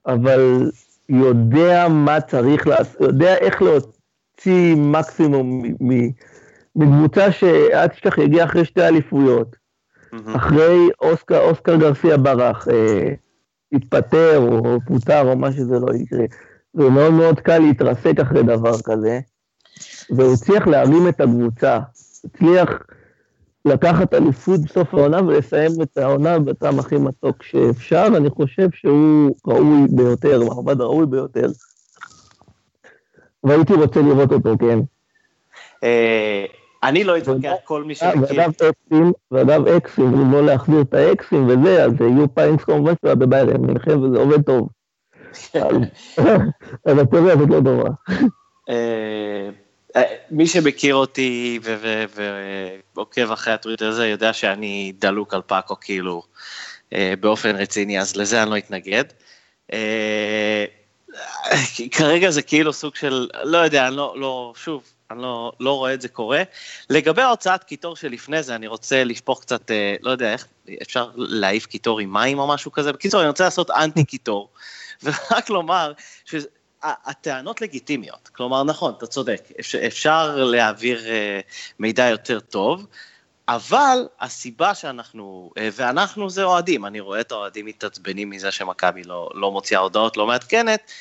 אבל 0.06 0.70
יודע 1.08 1.88
מה 1.88 2.20
צריך 2.20 2.66
לעשות, 2.66 3.00
יודע 3.00 3.36
איך 3.36 3.62
להוציא 3.62 4.76
מקסימום 4.76 5.62
מקבוצה 6.76 7.32
שאל 7.32 7.86
תשכח 7.86 8.18
יגיע 8.18 8.44
אחרי 8.44 8.64
שתי 8.64 8.82
אליפויות. 8.82 9.56
אחרי 10.26 10.88
אוסקר, 11.00 11.40
אוסקר 11.40 11.76
גרסיה 11.76 12.16
ברח, 12.16 12.68
אה, 12.68 13.12
התפטר 13.72 14.38
או 14.38 14.78
פוטר 14.86 15.30
או 15.30 15.36
מה 15.36 15.52
שזה 15.52 15.78
לא 15.78 15.94
יקרה. 15.94 16.24
זה 16.74 16.88
מאוד 16.88 17.40
קל 17.40 17.58
להתרסק 17.58 18.20
אחרי 18.20 18.42
דבר 18.42 18.74
כזה, 18.84 19.20
והוא 20.10 20.32
הצליח 20.32 20.66
להרים 20.66 21.08
את 21.08 21.20
הקבוצה, 21.20 21.78
הצליח 22.24 22.68
לקחת 23.64 24.14
אליפות 24.14 24.60
בסוף 24.60 24.94
העונה 24.94 25.22
ולסיים 25.22 25.70
את 25.82 25.98
העונה 25.98 26.38
בטעם 26.38 26.78
הכי 26.78 26.96
מתוק 26.96 27.42
שאפשר, 27.42 28.06
אני 28.16 28.30
חושב 28.30 28.68
שהוא 28.74 29.36
ראוי 29.46 29.86
ביותר, 29.90 30.40
מעמד 30.44 30.80
ראוי 30.80 31.06
ביותר. 31.06 31.48
והייתי 33.44 33.74
רוצה 33.74 34.00
לראות 34.00 34.32
אותו, 34.32 34.58
כן. 34.58 34.78
אה, 35.84 36.44
אני 36.82 37.04
לא 37.04 37.18
אתווכח 37.18 37.52
כל 37.64 37.84
מי 37.84 37.94
שמכיר. 37.94 38.22
ואגב 38.22 38.52
אקסים, 38.62 39.12
ואגב 39.30 39.66
אקסים, 39.66 40.14
אם 40.14 40.32
לא 40.32 40.46
להחזיר 40.46 40.80
את 40.80 40.94
האקסים 40.94 41.48
וזה, 41.48 41.84
אז 41.84 41.92
יהיו 42.00 42.34
פיינס 42.34 42.64
כמובן 42.64 42.92
שהוא 42.92 43.08
היה 43.08 43.14
בביירן 43.14 43.60
מינכן 43.60 43.98
וזה 43.98 44.18
עובד 44.18 44.42
טוב. 44.42 44.68
אז 46.84 46.98
התיאוריה 46.98 47.34
הזאת 47.34 47.48
לא 47.50 47.60
טובה. 47.64 47.90
אה, 48.68 49.50
אה, 49.96 50.02
מי 50.30 50.46
שמכיר 50.46 50.94
אותי 50.94 51.60
ועוקב 52.94 53.32
אחרי 53.32 53.52
הטוויטר 53.52 53.88
הזה 53.88 54.08
יודע 54.08 54.32
שאני 54.32 54.92
דלוק 54.98 55.34
על 55.34 55.42
פאקו 55.46 55.76
כאילו 55.80 56.22
אה, 56.92 57.14
באופן 57.20 57.56
רציני, 57.56 58.00
אז 58.00 58.16
לזה 58.16 58.42
אני 58.42 58.50
לא 58.50 58.58
אתנגד. 58.58 59.04
כרגע 61.90 62.30
זה 62.30 62.42
כאילו 62.42 62.72
סוג 62.72 62.96
של, 62.96 63.28
לא 63.42 63.58
יודע, 63.58 63.88
אני 63.88 63.96
לא, 63.96 64.14
לא 64.16 64.52
שוב, 64.56 64.82
אני 65.10 65.22
לא, 65.22 65.52
לא 65.60 65.76
רואה 65.76 65.94
את 65.94 66.00
זה 66.00 66.08
קורה. 66.08 66.42
לגבי 66.90 67.22
ההוצאת 67.22 67.64
קיטור 67.64 67.96
שלפני 67.96 68.42
זה, 68.42 68.54
אני 68.54 68.66
רוצה 68.66 69.04
לשפוך 69.04 69.40
קצת, 69.40 69.70
לא 70.00 70.10
יודע 70.10 70.32
איך, 70.32 70.46
אפשר 70.82 71.10
להעיף 71.16 71.66
קיטור 71.66 72.00
עם 72.00 72.12
מים 72.12 72.38
או 72.38 72.48
משהו 72.48 72.72
כזה. 72.72 72.92
בקיצור, 72.92 73.20
אני 73.20 73.28
רוצה 73.28 73.44
לעשות 73.44 73.70
אנטי 73.70 74.04
קיטור. 74.04 74.48
ורק 75.02 75.50
לומר 75.50 75.92
שהטענות 76.24 77.60
לגיטימיות, 77.60 78.28
כלומר 78.28 78.64
נכון, 78.64 78.94
אתה 78.98 79.06
צודק, 79.06 79.48
אפשר 79.86 80.36
להעביר 80.44 81.06
אה, 81.06 81.40
מידע 81.78 82.08
יותר 82.08 82.40
טוב, 82.40 82.86
אבל 83.48 84.08
הסיבה 84.20 84.74
שאנחנו, 84.74 85.50
אה, 85.58 85.68
ואנחנו 85.72 86.30
זה 86.30 86.44
אוהדים, 86.44 86.86
אני 86.86 87.00
רואה 87.00 87.20
את 87.20 87.32
האוהדים 87.32 87.66
מתעצבנים 87.66 88.30
מזה 88.30 88.50
שמכבי 88.50 89.02
לא, 89.04 89.30
לא 89.34 89.52
מוציאה 89.52 89.80
הודעות 89.80 90.16
לא 90.16 90.26
מעדכנת, 90.26 90.92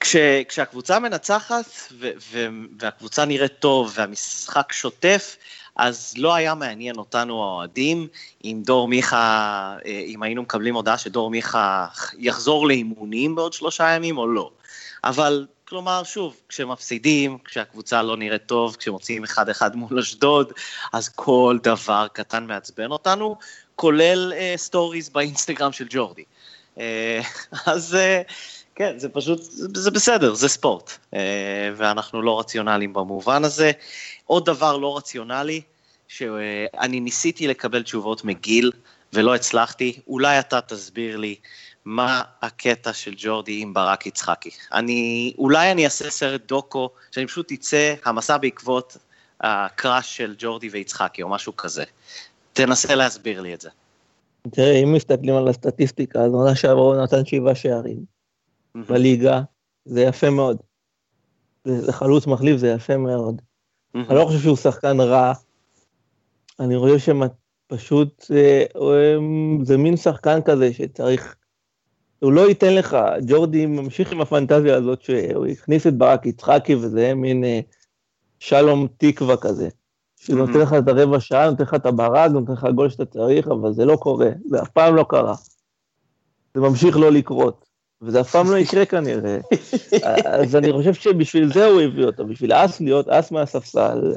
כש, 0.00 0.16
כשהקבוצה 0.48 0.98
מנצחת 0.98 1.64
ו, 1.98 2.10
ו, 2.30 2.46
והקבוצה 2.78 3.24
נראית 3.24 3.52
טוב 3.58 3.92
והמשחק 3.94 4.72
שוטף, 4.72 5.36
אז 5.76 6.14
לא 6.16 6.34
היה 6.34 6.54
מעניין 6.54 6.96
אותנו 6.96 7.42
האוהדים 7.42 8.08
אם 8.44 8.62
דור 8.64 8.88
מיכה, 8.88 9.76
אה, 9.86 10.02
אם 10.06 10.22
היינו 10.22 10.42
מקבלים 10.42 10.74
הודעה 10.74 10.98
שדור 10.98 11.30
מיכה 11.30 11.86
יחזור 12.18 12.66
לאימונים 12.66 13.34
בעוד 13.34 13.52
שלושה 13.52 13.90
ימים 13.90 14.18
או 14.18 14.26
לא. 14.26 14.50
אבל 15.04 15.46
כלומר, 15.68 16.02
שוב, 16.04 16.36
כשמפסידים, 16.48 17.38
כשהקבוצה 17.44 18.02
לא 18.02 18.16
נראית 18.16 18.46
טוב, 18.46 18.76
כשמוציאים 18.76 19.24
אחד-אחד 19.24 19.76
מול 19.76 19.98
אשדוד, 19.98 20.52
אז 20.92 21.08
כל 21.08 21.58
דבר 21.62 22.06
קטן 22.12 22.46
מעצבן 22.46 22.90
אותנו, 22.90 23.36
כולל 23.76 24.32
אה, 24.32 24.58
stories 24.58 25.08
באינסטגרם 25.08 25.72
של 25.72 25.86
ג'ורדי. 25.90 26.24
אה, 26.76 26.80
אז 27.72 27.96
אה, 27.96 28.32
כן, 28.78 28.98
זה 28.98 29.08
פשוט, 29.08 29.42
זה 29.74 29.90
בסדר, 29.90 30.34
זה 30.34 30.48
ספורט, 30.48 30.90
אה, 30.90 31.16
ואנחנו 31.76 32.22
לא 32.22 32.40
רציונליים 32.40 32.92
במובן 32.92 33.44
הזה. 33.44 33.72
עוד 34.26 34.44
דבר 34.44 34.76
לא 34.76 34.96
רציונלי, 34.96 35.60
שאני 36.08 37.00
ניסיתי 37.00 37.46
לקבל 37.46 37.82
תשובות 37.82 38.24
מגיל 38.24 38.72
ולא 39.12 39.34
הצלחתי, 39.34 40.00
אולי 40.08 40.38
אתה 40.38 40.60
תסביר 40.60 41.16
לי 41.16 41.34
מה 41.84 42.22
הקטע 42.42 42.92
של 42.92 43.14
ג'ורדי 43.16 43.62
עם 43.62 43.74
ברק 43.74 44.06
יצחקי. 44.06 44.50
אני, 44.72 45.32
אולי 45.38 45.72
אני 45.72 45.84
אעשה 45.84 46.10
סרט 46.10 46.42
דוקו, 46.48 46.90
שאני 47.10 47.26
פשוט 47.26 47.52
אצא, 47.52 47.94
המסע 48.04 48.36
בעקבות 48.36 48.96
הקראש 49.40 50.16
של 50.16 50.34
ג'ורדי 50.38 50.68
ויצחקי 50.68 51.22
או 51.22 51.28
משהו 51.28 51.56
כזה. 51.56 51.84
תנסה 52.52 52.94
להסביר 52.94 53.40
לי 53.40 53.54
את 53.54 53.60
זה. 53.60 53.68
תראה, 54.50 54.82
אם 54.82 54.92
מסתכלים 54.92 55.34
על 55.34 55.48
הסטטיסטיקה, 55.48 56.18
אז 56.18 56.32
עונה 56.32 56.56
שעברה 56.56 56.82
הוא 56.82 57.02
נתן 57.02 57.24
שבעה 57.24 57.54
שערים 57.54 58.17
בליגה, 58.88 59.42
זה 59.84 60.00
יפה 60.00 60.30
מאוד. 60.30 60.56
לחלוץ 61.64 62.26
מחליף 62.26 62.56
זה 62.56 62.68
יפה 62.68 62.96
מאוד. 62.96 63.42
אני 63.94 64.16
לא 64.16 64.24
חושב 64.24 64.38
שהוא 64.38 64.56
שחקן 64.56 65.00
רע, 65.00 65.32
אני 66.60 66.78
חושב 66.78 67.14
שפשוט 67.68 68.30
אה, 68.30 68.64
זה 69.62 69.76
מין 69.76 69.96
שחקן 69.96 70.42
כזה 70.44 70.72
שצריך, 70.72 71.36
הוא 72.18 72.32
לא 72.32 72.48
ייתן 72.48 72.74
לך, 72.74 72.96
ג'ורדי 73.26 73.66
ממשיך 73.66 74.12
עם 74.12 74.20
הפנטזיה 74.20 74.76
הזאת 74.76 75.02
שהוא 75.02 75.46
הכניס 75.46 75.86
את 75.86 75.94
ברק 75.94 76.26
יצחקי 76.26 76.74
וזה 76.74 77.14
מין 77.14 77.44
אה, 77.44 77.60
שלום 78.38 78.86
תקווה 78.96 79.36
כזה. 79.36 79.68
שנותן 80.16 80.58
לך 80.58 80.72
את 80.72 80.88
הרבע 80.88 81.20
שעה, 81.20 81.50
נותן 81.50 81.62
לך 81.62 81.74
את 81.74 81.86
הברק, 81.86 82.30
נותן 82.30 82.52
לך 82.52 82.66
גול 82.74 82.88
שאתה 82.88 83.04
צריך, 83.04 83.48
אבל 83.48 83.72
זה 83.72 83.84
לא 83.84 83.96
קורה, 83.96 84.30
זה 84.44 84.62
אף 84.62 84.68
פעם 84.68 84.94
לא 84.94 85.04
קרה. 85.08 85.34
זה 86.54 86.60
ממשיך 86.60 86.96
לא 86.96 87.12
לקרות, 87.12 87.67
וזה 88.02 88.20
אף 88.20 88.30
פעם 88.30 88.50
לא 88.50 88.56
יקרה 88.56 88.84
כנראה. 88.84 89.38
אז 90.24 90.56
אני 90.56 90.72
חושב 90.72 90.94
שבשביל 90.94 91.52
זה 91.52 91.66
הוא 91.66 91.80
הביא 91.80 92.04
אותו, 92.04 92.26
בשביל 92.26 92.52
אס 92.52 92.80
להיות 92.80 93.08
אס 93.08 93.30
מהספסל. 93.30 94.12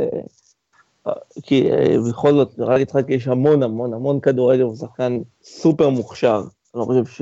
אה, 1.08 1.14
כי 1.44 1.72
אה, 1.72 1.96
בכל 2.10 2.34
זאת, 2.34 2.54
רק 2.60 2.82
יצחק 2.82 3.06
יש 3.10 3.28
המון 3.28 3.64
המון 3.64 3.94
המון 3.94 4.20
כדורגל, 4.20 4.62
הוא 4.62 4.76
שחקן 4.76 5.20
סופר 5.44 5.90
מוכשר. 5.90 6.42
אני 6.76 6.80
לא 6.80 6.86
חושב 6.86 7.06
ש... 7.06 7.22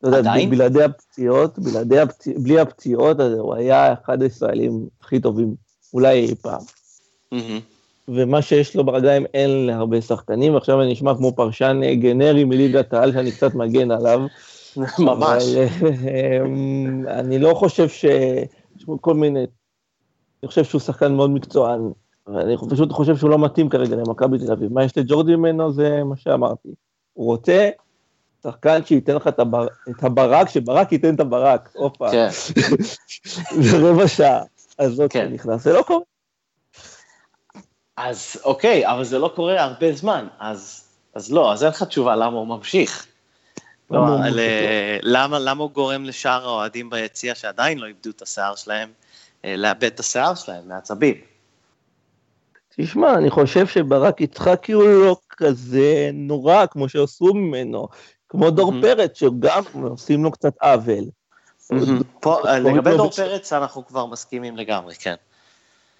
אתה 0.00 0.16
יודע, 0.16 0.32
בלעדי 0.50 0.82
הפציעות, 0.82 1.58
בלעדי 1.58 1.98
הפציעות, 1.98 2.42
בלי 2.42 2.60
הפציעות, 2.60 3.20
הוא 3.20 3.54
היה 3.54 3.92
אחד 3.92 4.22
הישראלים 4.22 4.86
הכי 5.00 5.20
טובים, 5.20 5.54
אולי 5.94 6.20
אי 6.20 6.34
פעם. 6.34 6.60
ומה 8.08 8.42
שיש 8.42 8.76
לו 8.76 8.84
ברגליים 8.84 9.26
אין 9.34 9.66
להרבה 9.66 10.00
שחקנים, 10.00 10.54
ועכשיו 10.54 10.82
אני 10.82 10.92
נשמע 10.92 11.14
כמו 11.14 11.32
פרשן 11.32 11.80
גנרי 11.94 12.44
מליגת 12.44 12.92
העל 12.92 13.12
שאני 13.12 13.32
קצת 13.32 13.54
מגן 13.54 13.90
עליו. 13.90 14.20
ממש. 14.98 15.44
אבל, 15.54 15.90
אמ, 16.44 17.04
אני 17.08 17.38
לא 17.38 17.54
חושב 17.54 17.88
ש... 17.88 18.04
יש 18.76 18.84
כל 19.00 19.14
מיני... 19.14 19.46
אני 20.42 20.48
חושב 20.48 20.64
שהוא 20.64 20.80
שחקן 20.80 21.14
מאוד 21.14 21.30
מקצוען, 21.30 21.80
ואני 22.26 22.56
פשוט 22.70 22.92
חושב 22.92 23.16
שהוא 23.16 23.30
לא 23.30 23.38
מתאים 23.38 23.68
כרגע 23.68 23.96
למכבי 23.96 24.38
תל 24.38 24.52
אביב. 24.52 24.72
מה 24.72 24.84
יש 24.84 24.98
לג'ורדי 24.98 25.36
ממנו 25.36 25.72
זה 25.72 26.04
מה 26.04 26.16
שאמרתי. 26.16 26.68
הוא 27.12 27.26
רוצה 27.26 27.70
שחקן 28.42 28.84
שייתן 28.84 29.14
לך 29.14 29.28
את, 29.28 29.38
הבר... 29.38 29.66
את 29.90 30.04
הברק, 30.04 30.48
שברק 30.48 30.92
ייתן 30.92 31.14
את 31.14 31.20
הברק, 31.20 31.70
הופה. 31.74 32.10
כן. 32.10 32.28
ברבע 33.72 34.08
שעה. 34.08 34.42
אז 34.78 34.92
זאת 34.92 35.12
כן. 35.12 35.32
נכנס, 35.32 35.64
זה 35.64 35.72
לא 35.72 35.82
קורה. 35.82 36.00
אז 37.96 38.36
אוקיי, 38.44 38.92
אבל 38.92 39.04
זה 39.04 39.18
לא 39.18 39.32
קורה 39.34 39.62
הרבה 39.62 39.92
זמן, 39.92 40.26
אז, 40.38 40.84
אז 41.14 41.32
לא, 41.32 41.52
אז 41.52 41.62
אין 41.62 41.70
לך 41.70 41.82
תשובה 41.82 42.16
למה 42.16 42.36
הוא 42.36 42.46
ממשיך. 42.46 43.06
לא, 43.90 43.98
על, 44.24 44.40
למה, 45.02 45.38
למה 45.38 45.62
הוא 45.62 45.70
גורם 45.70 46.04
לשאר 46.04 46.48
האוהדים 46.48 46.90
ביציע 46.90 47.34
שעדיין 47.34 47.78
לא 47.78 47.86
איבדו 47.86 48.10
את 48.10 48.22
השיער 48.22 48.54
שלהם, 48.54 48.88
אה, 49.44 49.56
לאבד 49.56 49.84
את 49.84 50.00
השיער 50.00 50.34
שלהם 50.34 50.68
מעצבים? 50.68 51.14
תשמע, 52.76 53.14
אני 53.14 53.30
חושב 53.30 53.66
שברק 53.66 54.20
יצחקי 54.20 54.72
הוא 54.72 54.84
לא 54.88 55.16
כזה 55.30 56.10
נורא 56.14 56.66
כמו 56.66 56.88
שעשו 56.88 57.34
ממנו, 57.34 57.88
כמו 58.28 58.50
דור 58.50 58.72
פרץ, 58.82 59.18
שגם 59.18 59.62
עושים 59.82 60.24
לו 60.24 60.30
קצת 60.30 60.54
עוול. 60.62 61.04
לגבי 61.70 62.96
דור 62.96 63.10
פרץ 63.10 63.52
אנחנו 63.52 63.86
כבר 63.86 64.06
מסכימים 64.06 64.56
לגמרי, 64.56 64.94
כן. 64.94 65.14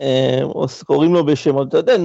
אה, 0.00 0.40
קוראים 0.86 1.14
לו 1.14 1.26
בשמות, 1.26 1.68
אתה 1.68 1.76
יודע, 1.76 1.96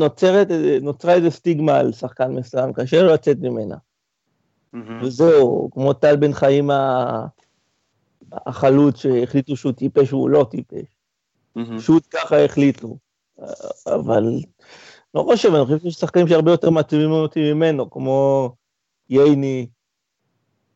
נוצרה 0.81 1.13
איזה 1.13 1.29
סטיגמה 1.29 1.77
על 1.77 1.93
שחקן 1.93 2.31
מסוים, 2.31 2.73
קשה 2.73 3.01
לו 3.01 3.13
לצאת 3.13 3.37
ממנה. 3.41 3.75
וזהו, 5.01 5.69
כמו 5.73 5.93
טל 5.93 6.15
בן 6.15 6.33
חיים 6.33 6.69
החלוץ 8.31 8.97
שהחליטו 8.97 9.55
שהוא 9.55 9.71
טיפש, 9.71 10.13
והוא 10.13 10.29
לא 10.29 10.47
טיפש. 10.51 10.85
פשוט 11.77 12.07
ככה 12.11 12.45
החליטו. 12.45 12.97
אבל 13.87 14.23
לא 15.13 15.23
חושב, 15.23 15.55
אני 15.55 15.65
חושב 15.65 15.79
שיש 15.79 15.93
שחקנים 15.93 16.27
שהרבה 16.27 16.51
יותר 16.51 16.69
מתאימים 16.69 17.11
אותי 17.11 17.53
ממנו, 17.53 17.89
כמו 17.89 18.49
ייני 19.09 19.67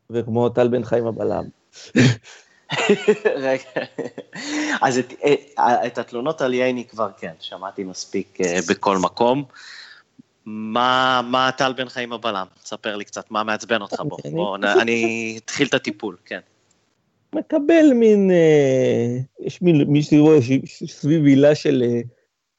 וכמו 0.09 0.49
טל 0.49 0.67
בן 0.67 0.83
חיים 0.83 1.07
הבלם. 1.07 1.43
רגע, 3.35 3.63
אז 4.81 4.97
את, 4.97 5.13
את 5.59 5.97
התלונות 5.97 6.41
על 6.41 6.53
ייני 6.53 6.85
כבר 6.85 7.09
כן, 7.17 7.33
שמעתי 7.39 7.83
מספיק 7.83 8.37
אה, 8.41 8.59
בכל 8.69 8.97
מקום. 8.97 9.43
מה, 10.45 11.21
מה 11.31 11.49
טל 11.57 11.73
בן 11.73 11.89
חיים 11.89 12.13
הבלם? 12.13 12.45
ספר 12.63 12.95
לי 12.95 13.05
קצת, 13.05 13.31
מה 13.31 13.43
מעצבן 13.43 13.81
אותך 13.81 13.99
בו? 13.99 14.17
בוא, 14.31 14.57
אני 14.81 15.39
אתחיל 15.43 15.67
את 15.67 15.73
הטיפול, 15.73 16.17
כן. 16.25 16.39
מקבל 17.35 17.93
מין, 17.95 18.31
אה, 18.31 19.17
יש 19.39 19.61
מין, 19.61 19.81
מי 19.87 20.03
שרואה 20.03 20.37
סביב 20.87 21.25
הילה 21.25 21.55
של, 21.55 21.83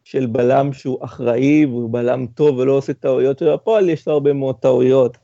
של 0.05 0.27
בלם 0.27 0.73
שהוא 0.73 1.05
אחראי 1.05 1.67
והוא 1.67 1.93
בלם 1.93 2.27
טוב 2.27 2.59
ולא 2.59 2.73
עושה 2.73 2.93
טעויות, 2.93 3.43
ובפועל 3.43 3.89
יש 3.89 4.09
לו 4.09 4.13
הרבה 4.13 4.33
מאוד 4.33 4.57
טעויות, 4.61 5.17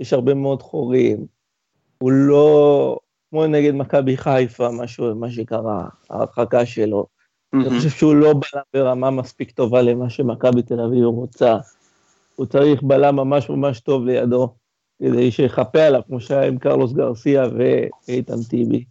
יש 0.00 0.12
הרבה 0.12 0.34
מאוד 0.34 0.62
חורים. 0.62 1.26
הוא 1.98 2.12
לא, 2.12 2.98
כמו 3.30 3.46
נגד 3.46 3.74
מכבי 3.74 4.16
חיפה, 4.16 4.70
משהו, 4.70 5.14
מה 5.14 5.30
שקרה, 5.30 5.88
ההרחקה 6.10 6.66
שלו. 6.66 7.06
Mm-hmm. 7.06 7.58
אני 7.58 7.78
חושב 7.78 7.90
שהוא 7.90 8.14
לא 8.14 8.32
בלם 8.32 8.62
ברמה 8.74 9.10
מספיק 9.10 9.50
טובה 9.50 9.82
למה 9.82 10.10
שמכבי 10.10 10.62
תל 10.62 10.80
אביב 10.80 11.04
רוצה. 11.04 11.56
הוא 12.36 12.46
צריך 12.46 12.82
בלם 12.82 13.16
ממש 13.16 13.50
ממש 13.50 13.80
טוב 13.80 14.04
לידו, 14.04 14.48
כדי 15.02 15.30
שיכפה 15.30 15.82
עליו, 15.82 16.00
כמו 16.06 16.20
שהיה 16.20 16.46
עם 16.46 16.58
קרלוס 16.58 16.92
גרסיה 16.92 17.44
ואיתן 18.08 18.42
טיבי. 18.42 18.84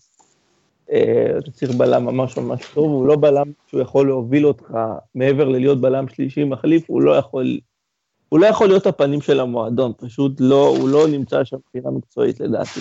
אה, 0.91 1.37
אתה 1.37 1.51
צריך 1.51 1.71
בלם 1.71 2.05
ממש 2.05 2.37
ממש 2.37 2.61
טוב, 2.73 2.85
הוא 2.85 3.07
לא 3.07 3.15
בלם 3.15 3.51
שהוא 3.67 3.81
יכול 3.81 4.07
להוביל 4.07 4.47
אותך 4.47 4.65
מעבר 5.15 5.49
ללהיות 5.49 5.81
בלם 5.81 6.07
שלישי 6.07 6.43
מחליף, 6.43 6.83
הוא 6.87 7.01
לא 7.01 7.17
יכול, 7.17 7.59
הוא 8.29 8.39
לא 8.39 8.45
יכול 8.45 8.67
להיות 8.67 8.87
הפנים 8.87 9.21
של 9.21 9.39
המועדון, 9.39 9.91
פשוט 9.97 10.31
לא, 10.39 10.67
הוא 10.67 10.89
לא 10.89 11.07
נמצא 11.07 11.43
שם 11.43 11.57
מבחינה 11.57 11.91
מקצועית 11.91 12.39
לדעתי. 12.39 12.79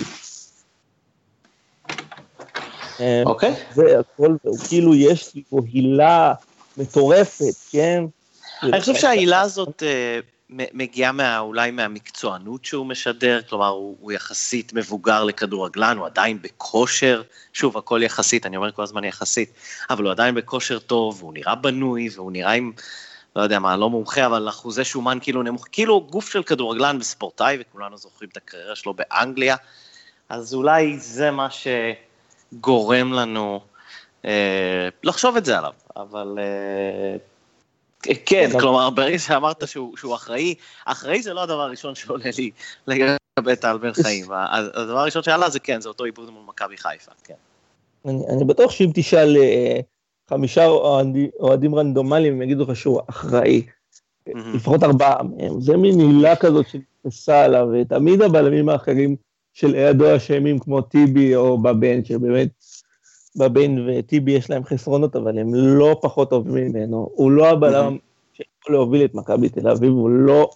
אה, 2.99 3.23
אוקיי. 3.25 3.53
זה 3.73 3.99
הכל, 3.99 4.35
כאילו 4.69 4.95
יש 4.95 5.35
לי 5.35 5.43
פה 5.49 5.59
הילה 5.73 6.33
מטורפת, 6.77 7.55
כן? 7.71 8.03
אני 8.63 8.79
חושב 8.79 8.95
שההילה 8.95 9.41
הזאת 9.41 9.83
אה, 9.83 10.19
מגיעה 10.73 11.11
מה, 11.11 11.39
אולי 11.39 11.71
מהמקצוענות 11.71 12.65
שהוא 12.65 12.85
משדר, 12.85 13.41
כלומר 13.49 13.67
הוא, 13.67 13.97
הוא 13.99 14.11
יחסית 14.11 14.73
מבוגר 14.73 15.23
לכדורגלן, 15.23 15.97
הוא 15.97 16.05
עדיין 16.05 16.41
בכושר, 16.41 17.21
שוב 17.53 17.77
הכל 17.77 18.01
יחסית, 18.03 18.45
אני 18.45 18.57
אומר 18.57 18.71
כל 18.71 18.83
הזמן 18.83 19.03
יחסית, 19.03 19.53
אבל 19.89 20.03
הוא 20.03 20.11
עדיין 20.11 20.35
בכושר 20.35 20.79
טוב, 20.79 21.17
והוא 21.19 21.33
נראה 21.33 21.55
בנוי, 21.55 22.09
והוא 22.15 22.31
נראה 22.31 22.51
עם, 22.51 22.71
לא 23.35 23.41
יודע 23.41 23.59
מה, 23.59 23.77
לא 23.77 23.89
מומחה, 23.89 24.25
אבל 24.25 24.49
אחוזי 24.49 24.83
שומן 24.83 25.17
כאילו 25.21 25.43
נמוך, 25.43 25.65
כאילו 25.71 26.01
גוף 26.01 26.29
של 26.29 26.43
כדורגלן 26.43 26.97
וספורטאי, 26.99 27.57
וכולנו 27.61 27.97
זוכרים 27.97 28.29
את 28.31 28.37
הקריירה 28.37 28.75
שלו 28.75 28.93
באנגליה, 28.93 29.55
אז 30.29 30.53
אולי 30.53 30.99
זה 30.99 31.31
מה 31.31 31.49
ש... 31.49 31.67
גורם 32.53 33.13
לנו 33.13 33.59
אה, 34.25 34.89
לחשוב 35.03 35.37
את 35.37 35.45
זה 35.45 35.57
עליו, 35.57 35.73
אבל 35.95 36.37
אה, 36.37 37.17
כן, 38.25 38.49
כלומר, 38.59 38.89
ברגע 38.89 39.19
שאמרת 39.19 39.67
שהוא, 39.67 39.97
שהוא 39.97 40.15
אחראי, 40.15 40.55
אחראי 40.85 41.21
זה 41.21 41.33
לא 41.33 41.43
הדבר 41.43 41.61
הראשון 41.61 41.95
שעולה 41.95 42.29
לי 42.37 42.51
לגבי 42.87 43.55
טל 43.55 43.77
בן 43.77 43.93
חיים. 43.93 44.25
הדבר 44.75 44.99
הראשון 44.99 45.23
שעלה 45.23 45.49
זה 45.49 45.59
כן, 45.59 45.81
זה 45.81 45.89
אותו 45.89 46.03
עיבוד 46.03 46.29
מול 46.29 46.43
מכבי 46.47 46.77
חיפה, 46.77 47.11
כן. 47.23 47.33
אני, 48.05 48.23
אני 48.29 48.45
בטוח 48.45 48.71
שאם 48.71 48.89
תשאל 48.93 49.37
אה, 49.37 49.79
חמישה 50.29 50.65
אוהדים 51.39 51.75
רנדומליים, 51.75 52.33
הם 52.33 52.41
יגידו 52.41 52.63
לך 52.63 52.75
שהוא 52.75 53.01
אחראי. 53.09 53.61
לפחות 54.27 54.83
ארבעה 54.83 55.23
מהם, 55.23 55.61
זה 55.61 55.77
מין 55.77 55.99
הילה 55.99 56.35
כזאת 56.35 56.65
שנכנסה 56.67 57.43
עליו, 57.43 57.67
ותמיד 57.73 58.21
הבלמים 58.21 58.69
האחרים 58.69 59.15
של 59.53 59.67
לידו 59.67 60.15
אשמים 60.15 60.59
כמו 60.59 60.81
טיבי 60.81 61.35
או 61.35 61.57
בבן, 61.57 62.05
שבאמת 62.05 62.47
בבן 63.35 63.87
וטיבי 63.87 64.31
יש 64.31 64.49
להם 64.49 64.65
חסרונות, 64.65 65.15
אבל 65.15 65.39
הם 65.39 65.55
לא 65.55 65.99
פחות 66.01 66.29
טובים 66.29 66.67
ממנו. 66.67 67.09
הוא 67.13 67.31
לא 67.31 67.49
הבלם 67.49 67.97
שיכול 68.33 68.75
להוביל 68.75 69.05
את 69.05 69.15
מכבי 69.15 69.49
תל 69.49 69.67
אביב, 69.67 69.91
הוא 69.91 70.09
לא 70.09 70.49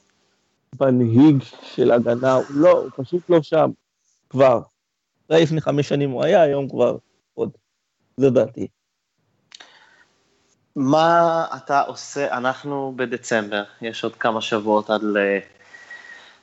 מנהיג 0.81 1.43
של 1.61 1.91
הגנה, 1.91 2.33
הוא 2.33 2.43
לא, 2.49 2.71
הוא 2.71 2.89
פשוט 2.95 3.29
לא 3.29 3.41
שם 3.41 3.71
כבר. 4.29 4.61
אולי 5.29 5.43
לפני 5.43 5.61
חמש 5.61 5.89
שנים 5.89 6.11
הוא 6.11 6.23
היה, 6.23 6.41
היום 6.41 6.69
כבר 6.69 6.97
עוד. 7.33 7.49
זה 8.17 8.29
דעתי. 8.29 8.67
מה 10.75 11.45
אתה 11.57 11.81
עושה, 11.81 12.37
אנחנו 12.37 12.93
בדצמבר, 12.95 13.63
יש 13.81 14.03
עוד 14.03 14.15
כמה 14.15 14.41
שבועות 14.41 14.89
עד. 14.89 15.01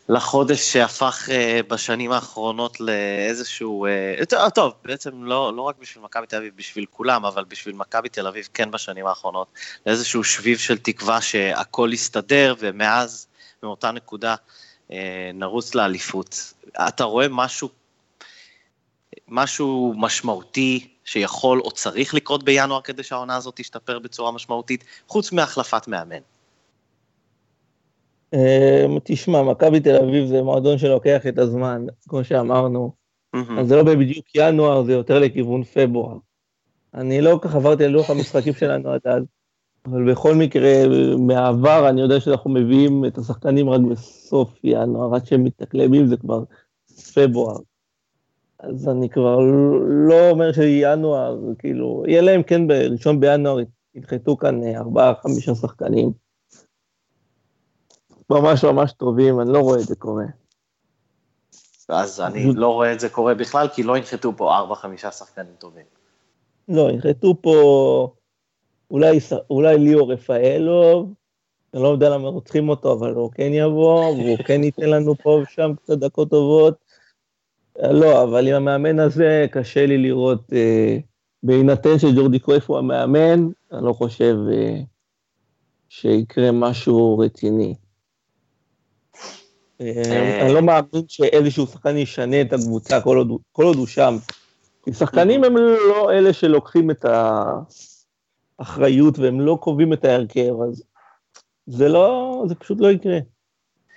לחודש 0.09 0.73
שהפך 0.73 1.29
uh, 1.29 1.67
בשנים 1.69 2.13
האחרונות 2.13 2.81
לאיזשהו, 2.81 3.87
uh, 4.37 4.51
טוב, 4.55 4.73
בעצם 4.85 5.25
לא, 5.25 5.57
לא 5.57 5.63
רק 5.63 5.77
בשביל 5.79 6.05
מכבי 6.05 6.27
תל 6.27 6.37
אביב, 6.37 6.53
בשביל 6.57 6.87
כולם, 6.91 7.25
אבל 7.25 7.45
בשביל 7.45 7.75
מכבי 7.75 8.09
תל 8.09 8.27
אביב 8.27 8.49
כן 8.55 8.71
בשנים 8.71 9.07
האחרונות, 9.07 9.49
לאיזשהו 9.87 10.25
שביב 10.25 10.59
של 10.59 10.79
תקווה 10.79 11.21
שהכל 11.21 11.91
יסתדר, 11.93 12.55
ומאז, 12.59 13.27
מאותה 13.63 13.91
נקודה, 13.91 14.35
נרוץ 15.35 15.75
לאליפות. 15.75 16.53
אתה 16.89 17.05
רואה 17.05 17.27
משהו 17.31 17.69
משהו 19.29 19.95
משמעותי 19.97 20.89
שיכול 21.05 21.61
או 21.61 21.71
צריך 21.71 22.15
לקרות 22.15 22.43
בינואר 22.45 22.81
כדי 22.81 23.03
שהעונה 23.03 23.37
הזאת 23.37 23.55
תשתפר 23.57 23.99
בצורה 23.99 24.33
משמעותית, 24.33 24.85
חוץ 25.09 25.33
מהחלפת 25.33 25.89
מאמן? 25.89 26.21
אמ, 28.37 28.99
תשמע, 29.05 29.43
מכבי 29.43 29.81
תל 29.81 29.97
אביב 29.97 30.27
זה 30.27 30.43
מועדון 30.43 30.79
שלוקח 30.79 31.27
את 31.27 31.39
הזמן, 31.39 31.87
כמו 32.09 32.25
שאמרנו. 32.25 32.93
אז 33.59 33.69
זה 33.69 33.77
לא 33.77 33.83
בדיוק 33.83 34.27
ינואר, 34.35 34.83
זה 34.83 34.93
יותר 34.93 35.19
לכיוון 35.19 35.65
פברואר. 35.65 36.17
אני 36.95 37.21
לא 37.21 37.39
כל 37.43 37.49
כך 37.49 37.55
עברתי 37.55 37.85
על 37.85 37.91
לוח 37.91 38.11
המשחקים 38.11 38.53
שלנו 38.61 38.91
עד 38.91 39.01
אז, 39.05 39.23
אבל 39.85 40.13
בכל 40.13 40.35
מקרה, 40.35 40.73
מהעבר 41.19 41.89
אני 41.89 42.01
יודע 42.01 42.21
שאנחנו 42.21 42.51
מביאים 42.51 43.05
את 43.05 43.19
השחקנים 43.19 43.71
רק 43.71 43.81
בסוף 43.81 44.65
ינואר, 44.65 45.15
עד 45.15 45.27
שהם 45.27 45.45
מתאקלמים 45.45 46.07
זה 46.07 46.17
כבר 46.17 46.45
פברואר. 47.15 47.57
אז 48.59 48.89
אני 48.89 49.09
כבר 49.09 49.39
לא 49.89 50.31
אומר 50.31 50.53
שינואר, 50.53 51.39
כאילו, 51.59 52.05
יהיה 52.07 52.23
להם 52.23 52.43
כן 52.43 52.67
בראשון 52.67 53.21
בינואר, 53.21 53.59
ינחתו 53.95 54.37
כאן 54.37 54.61
ארבעה, 54.65 55.13
חמישה 55.23 55.55
שחקנים. 55.55 56.26
ממש 58.31 58.65
ממש 58.65 58.93
טובים, 58.93 59.41
אני 59.41 59.53
לא 59.53 59.59
רואה 59.59 59.81
את 59.81 59.87
זה 59.87 59.97
קורה. 59.97 60.25
אז 61.89 62.21
אני 62.21 62.55
לא 62.55 62.69
רואה 62.69 62.93
את 62.93 63.01
זה 63.01 63.09
קורה 63.09 63.35
בכלל, 63.35 63.69
כי 63.69 63.83
לא 63.83 63.97
ינחתו 63.97 64.33
פה 64.37 64.57
ארבע, 64.57 64.75
חמישה 64.75 65.11
שחקנים 65.11 65.53
טובים. 65.59 65.85
לא, 66.69 66.91
ינחתו 66.91 67.35
פה 67.41 68.13
אולי, 68.91 69.19
אולי 69.51 69.79
ליאור 69.79 70.13
רפאלוב, 70.13 71.13
אני 71.75 71.83
לא 71.83 71.89
יודע 71.89 72.11
למה 72.11 72.29
רוצחים 72.29 72.69
אותו, 72.69 72.93
אבל 72.93 73.15
הוא 73.15 73.31
כן 73.31 73.51
יבוא, 73.53 74.05
והוא 74.05 74.39
כן 74.39 74.65
ייתן 74.65 74.91
לנו 74.91 75.15
פה 75.15 75.43
ושם 75.43 75.73
קצת 75.83 75.99
דקות 75.99 76.31
טובות. 76.31 76.75
לא, 77.83 78.23
אבל 78.23 78.49
עם 78.49 78.55
המאמן 78.55 79.01
הזה 79.01 79.47
קשה 79.51 79.87
לי 79.87 79.99
לראות, 79.99 80.53
אה, 80.53 80.99
בהינתן 81.43 81.99
שג'ורדי 81.99 82.39
קרויף 82.39 82.71
הוא 82.71 82.79
המאמן, 82.79 83.49
אני 83.73 83.85
לא 83.85 83.93
חושב 83.93 84.37
אה, 84.53 84.81
שיקרה 85.89 86.53
משהו 86.53 87.19
רציני. 87.19 87.75
אה, 89.81 90.43
אני 90.43 90.55
לא 90.55 90.63
מאמין 90.63 91.05
שאיזשהו 91.09 91.67
שחקן 91.67 91.97
ישנה 91.97 92.41
את 92.41 92.53
הקבוצה 92.53 93.01
כל 93.01 93.17
עוד, 93.57 93.77
הוא 93.77 93.87
שם. 93.87 94.17
כי 94.85 94.93
שחקנים 94.93 95.45
הם 95.45 95.57
לא 95.57 96.13
אלה 96.13 96.33
שלוקחים 96.33 96.91
את 96.91 97.05
האחריות 98.59 99.19
והם 99.19 99.41
לא 99.41 99.59
קובעים 99.61 99.93
את 99.93 100.05
ההרכב, 100.05 100.53
אז 100.69 100.83
זה 101.67 101.89
לא, 101.89 102.43
זה 102.49 102.55
פשוט 102.55 102.81
לא 102.81 102.89
יקרה. 102.89 103.19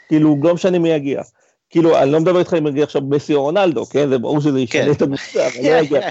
כאילו, 0.07 0.35
לא 0.43 0.53
משנה 0.53 0.79
מי 0.79 0.89
יגיע. 0.89 1.21
כאילו, 1.69 1.97
אני 1.97 2.11
לא 2.11 2.19
מדבר 2.19 2.39
איתך 2.39 2.53
אם 2.53 2.67
יגיע 2.67 2.83
עכשיו 2.83 3.01
מסי 3.01 3.33
או 3.33 3.41
רונלדו, 3.41 3.85
כן? 3.85 4.09
זה 4.09 4.17
ברור 4.17 4.41
שזה 4.41 4.59
ישנה 4.59 4.85
כן. 4.85 4.91
את 4.91 5.01
הקבוצה, 5.01 5.47
אבל 5.47 5.63
לא 5.63 5.75
יגיע. 5.75 6.09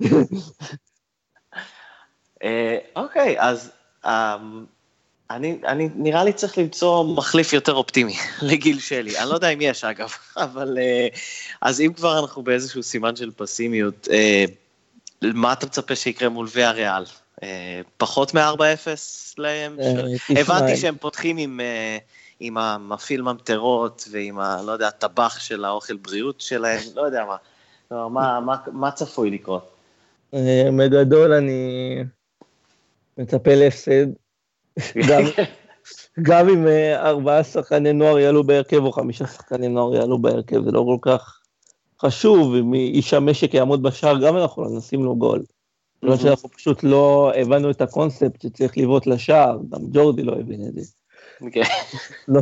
אה, 2.44 2.78
אוקיי, 2.96 3.36
אז 3.38 3.70
אמ, 4.06 4.64
אני, 5.30 5.58
אני 5.66 5.88
נראה 5.94 6.24
לי 6.24 6.32
צריך 6.32 6.58
למצוא 6.58 7.04
מחליף 7.04 7.52
יותר 7.52 7.74
אופטימי 7.74 8.16
לגיל 8.42 8.78
שלי. 8.78 9.18
אני 9.18 9.28
לא 9.28 9.34
יודע 9.34 9.48
אם 9.48 9.60
יש 9.60 9.84
אגב, 9.84 10.10
אבל 10.36 10.78
אה, 10.78 11.08
אז 11.60 11.80
אם 11.80 11.92
כבר 11.96 12.18
אנחנו 12.18 12.42
באיזשהו 12.42 12.82
סימן 12.82 13.16
של 13.16 13.30
פסימיות, 13.36 14.08
אה, 14.12 14.44
מה 15.22 15.52
אתה 15.52 15.66
מצפה 15.66 15.96
שיקרה 15.96 16.28
מול 16.28 16.46
ויה 16.54 16.70
ריאל? 16.70 17.04
אה, 17.42 17.80
פחות 17.96 18.34
מ-4-0 18.34 18.88
להם? 19.38 19.76
הבנתי 20.28 20.76
שהם 20.76 20.96
פותחים 21.00 21.36
עם, 21.36 21.60
עם 22.40 22.58
המפעיל 22.58 23.22
ממטרות 23.22 24.08
ועם 24.10 24.40
ה... 24.40 24.62
לא 24.66 24.72
יודע, 24.72 24.88
הטבח 24.88 25.38
של 25.38 25.64
האוכל 25.64 25.96
בריאות 25.96 26.40
שלהם, 26.40 26.80
לא 26.94 27.02
יודע 27.02 27.24
מה. 27.24 27.36
לא, 27.90 28.10
מה, 28.10 28.40
מה, 28.40 28.56
מה 28.72 28.90
צפוי 28.90 29.30
לקרות? 29.30 29.70
בגדול 30.78 31.32
אני 31.32 31.96
מצפה 33.18 33.54
להפסד. 33.54 34.06
גם, 35.08 35.22
גם 36.28 36.48
אם 36.48 36.66
אה, 36.66 37.08
ארבעה 37.08 37.44
שחקני 37.44 37.92
נוער 37.92 38.18
יעלו 38.18 38.44
בהרכב 38.44 38.84
או 38.84 38.92
חמישה 38.92 39.26
שחקני 39.26 39.68
נוער 39.68 39.94
יעלו 39.94 40.18
בהרכב, 40.18 40.64
זה 40.64 40.70
לא 40.70 40.84
כל 40.86 41.10
כך 41.10 41.40
חשוב, 42.00 42.54
אם 42.54 42.74
איש 42.74 43.14
המשק 43.14 43.54
יעמוד 43.54 43.82
בשער, 43.82 44.26
גם 44.26 44.36
אנחנו 44.36 44.64
לא 44.64 44.70
נשים 44.70 45.04
לו 45.04 45.16
גול. 45.16 45.42
לא 46.02 46.16
שאנחנו 46.16 46.48
פשוט 46.48 46.84
לא 46.84 47.32
הבנו 47.36 47.70
את 47.70 47.80
הקונספט 47.80 48.42
שצריך 48.42 48.78
לבעוט 48.78 49.06
לשער, 49.06 49.58
גם 49.70 49.80
ג'ורדי 49.92 50.22
לא 50.22 50.32
הבין 50.32 50.66
את 50.68 50.74
זה. 50.74 50.92
אוקיי. 51.40 51.62
לא, 52.28 52.40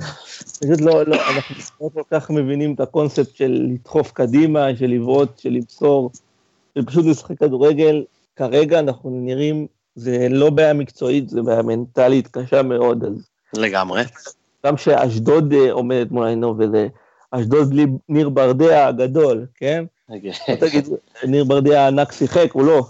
פשוט 0.60 0.80
לא, 0.80 1.02
לא, 1.06 1.16
אנחנו 1.16 1.54
לא 1.80 1.88
כל 1.94 2.02
כך 2.10 2.30
מבינים 2.30 2.74
את 2.74 2.80
הקונספט 2.80 3.36
של 3.36 3.66
לדחוף 3.72 4.12
קדימה, 4.12 4.76
של 4.78 4.86
לבעוט, 4.86 5.38
של 5.38 5.50
למסור, 5.50 6.10
של 6.74 6.84
פשוט 6.84 7.06
לשחק 7.06 7.38
כדורגל. 7.38 8.04
כרגע 8.36 8.78
אנחנו 8.78 9.10
נראים 9.10 9.66
זה 9.98 10.26
לא 10.30 10.50
בעיה 10.50 10.72
מקצועית, 10.72 11.28
זה 11.28 11.42
בעיה 11.42 11.62
מנטלית 11.62 12.28
קשה 12.28 12.62
מאוד. 12.62 13.04
אז... 13.04 13.28
לגמרי. 13.54 14.02
גם 14.66 14.76
שאשדוד 14.76 15.52
אה, 15.52 15.72
עומדת 15.72 16.10
מול 16.10 16.26
עינו, 16.26 16.54
וזה 16.58 16.88
אשדוד 17.30 17.74
ניר 18.08 18.28
ברדע 18.28 18.86
הגדול, 18.86 19.46
כן? 19.54 19.84
לא 20.08 20.54
תגיד, 20.60 20.88
ניר 21.24 21.44
ברדע 21.44 21.80
הענק 21.80 22.12
שיחק, 22.12 22.52
הוא 22.52 22.64
לא. 22.64 22.86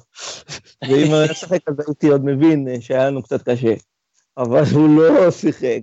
ואם 0.88 1.06
הוא 1.06 1.16
היה 1.16 1.34
שיחק, 1.34 1.58
אז 1.66 1.74
הייתי 1.86 2.08
עוד 2.08 2.24
מבין 2.24 2.68
אה, 2.68 2.80
שהיה 2.80 3.06
לנו 3.06 3.22
קצת 3.22 3.48
קשה. 3.48 3.74
אבל 4.36 4.62
הוא 4.72 4.88
לא 4.88 5.30
שיחק. 5.30 5.80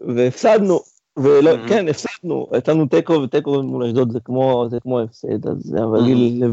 והפסדנו, 0.00 0.80
ולא, 1.16 1.50
כן, 1.68 1.88
הפסדנו, 1.88 2.46
הייתה 2.52 2.72
לנו 2.72 2.86
תיקו, 2.86 3.12
ותיקו 3.12 3.62
מול 3.62 3.84
אשדוד 3.84 4.12
זה 4.12 4.20
כמו, 4.20 4.66
זה 4.70 4.80
כמו 4.80 5.00
הפסד, 5.00 5.46
אז 5.46 5.74
אבל 5.78 6.04
גיל 6.04 6.44
לב, 6.44 6.52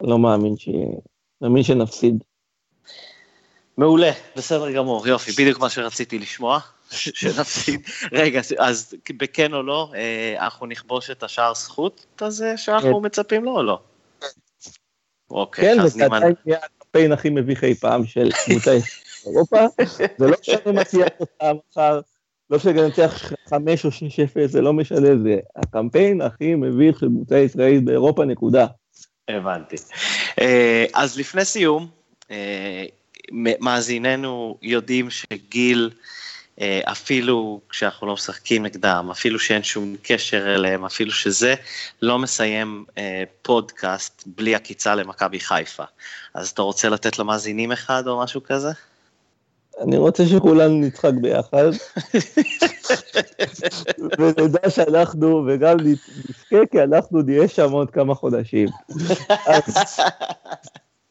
לא 0.00 0.18
מאמין 0.18 0.56
ש... 0.56 0.68
ומי 1.42 1.64
שנפסיד. 1.64 2.24
מעולה, 3.78 4.10
בסדר 4.36 4.72
גמור, 4.72 5.08
יופי, 5.08 5.32
בדיוק 5.32 5.60
מה 5.60 5.68
שרציתי 5.68 6.18
לשמוע, 6.18 6.58
שנפסיד. 6.90 7.80
רגע, 8.12 8.40
אז 8.58 8.94
בכן 9.16 9.54
או 9.54 9.62
לא, 9.62 9.92
אה, 9.94 10.44
אנחנו 10.44 10.66
נכבוש 10.66 11.10
את 11.10 11.22
השער 11.22 11.54
זכות 11.54 12.22
הזה 12.22 12.56
שאנחנו 12.56 13.00
כן. 13.00 13.06
מצפים 13.06 13.44
לו 13.44 13.50
או 13.50 13.62
לא? 13.62 13.80
אוקיי, 15.30 15.64
כן, 15.64 15.82
וזה 15.84 16.04
עדיין 16.04 16.34
יהיה 16.46 16.58
הקמפיין 16.64 17.12
הכי 17.12 17.30
מביך 17.30 17.64
אי 17.64 17.74
פעם 17.74 18.06
של 18.06 18.30
קבוצה 18.44 18.78
אירופה, 19.26 19.66
זה 20.18 20.26
לא 20.26 20.36
משנה 20.40 20.72
מה 20.72 20.84
תהיה 20.84 21.06
התוצאה 21.06 21.52
מחר, 21.70 22.00
לא 22.50 22.58
שננצח 22.58 23.32
חמש 23.48 23.84
או 23.84 23.90
שש 23.90 24.20
אפס, 24.20 24.50
זה 24.50 24.60
לא 24.60 24.72
משנה, 24.72 25.08
זה 25.22 25.36
הקמפיין 25.56 26.20
הכי 26.20 26.54
מביך 26.54 26.98
של 27.00 27.06
קבוצה 27.06 27.38
ישראלית 27.38 27.84
באירופה, 27.84 28.24
נקודה. 28.24 28.66
הבנתי. 29.28 29.76
אה, 30.40 30.84
אז 30.94 31.18
לפני 31.18 31.44
סיום, 31.44 31.88
אה, 32.30 32.84
מאזיננו 33.60 34.58
יודעים 34.62 35.10
שגיל, 35.10 35.90
אה, 36.60 36.80
אפילו 36.84 37.60
כשאנחנו 37.68 38.06
לא 38.06 38.14
משחקים 38.14 38.66
נגדם, 38.66 39.08
אפילו 39.10 39.38
שאין 39.38 39.62
שום 39.62 39.96
קשר 40.02 40.54
אליהם, 40.54 40.84
אפילו 40.84 41.12
שזה, 41.12 41.54
לא 42.02 42.18
מסיים 42.18 42.84
פודקאסט 43.42 44.22
בלי 44.26 44.54
עקיצה 44.54 44.94
למכבי 44.94 45.40
חיפה. 45.40 45.84
אז 46.34 46.50
אתה 46.50 46.62
רוצה 46.62 46.88
לתת 46.88 47.18
למאזינים 47.18 47.72
אחד 47.72 48.06
או 48.06 48.22
משהו 48.22 48.42
כזה? 48.44 48.70
אני 49.80 49.96
רוצה 49.96 50.26
שכולנו 50.26 50.80
נצחק 50.80 51.12
ביחד, 51.20 51.70
ונדע 54.18 54.70
שאנחנו, 54.70 55.44
וגם 55.46 55.76
נזכה, 55.80 56.66
כי 56.70 56.82
אנחנו 56.82 57.22
נהיה 57.22 57.48
שם 57.48 57.72
עוד 57.72 57.90
כמה 57.90 58.14
חודשים. 58.14 58.68
אז, 59.46 59.76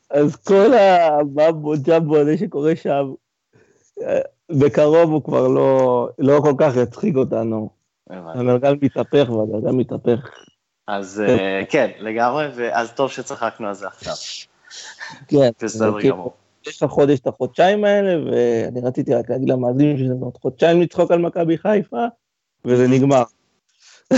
אז 0.09 0.35
כל 0.35 0.73
הממבו 0.73 1.73
ג'מבו 1.87 2.17
הזה 2.17 2.37
שקורה 2.37 2.75
שם, 2.75 3.13
בקרוב 4.49 5.11
הוא 5.11 5.23
כבר 5.23 5.47
לא, 5.47 6.09
לא 6.19 6.39
כל 6.43 6.53
כך 6.57 6.75
יצחיק 6.75 7.15
אותנו. 7.15 7.69
הגלגל 8.09 8.75
מתהפך 8.81 9.29
והגלגל 9.29 9.71
מתהפך. 9.71 10.29
אז 10.87 11.23
אה, 11.27 11.61
כן, 11.69 11.91
לגמרי, 11.99 12.47
ואז 12.55 12.91
טוב 12.91 13.11
שצחקנו 13.11 13.67
על 13.67 13.73
זה 13.73 13.87
עכשיו. 13.87 14.13
כן. 15.27 15.49
בסדר 15.61 16.01
גמור. 16.01 16.44
יש 16.67 16.83
לך 16.83 16.89
חודש 16.89 17.19
את 17.19 17.27
החודשיים 17.27 17.83
האלה, 17.83 18.23
ואני 18.25 18.79
רציתי 18.83 19.13
רק 19.13 19.29
להגיד 19.29 19.49
למאזינים 19.49 19.97
שזה 19.97 20.13
עוד 20.21 20.37
חודשיים 20.41 20.81
לצחוק 20.81 21.11
על 21.11 21.19
מכבי 21.19 21.57
חיפה, 21.57 22.05
וזה 22.65 22.87
נגמר. 22.87 23.23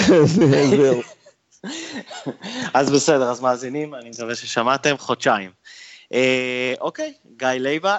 אז 2.73 2.91
בסדר, 2.91 3.31
אז 3.31 3.41
מאזינים, 3.41 3.95
אני 3.95 4.09
מקווה 4.09 4.35
ששמעתם, 4.35 4.95
חודשיים. 4.97 5.51
אה, 6.13 6.73
אוקיי, 6.81 7.13
גיא 7.37 7.47
לייבה. 7.47 7.97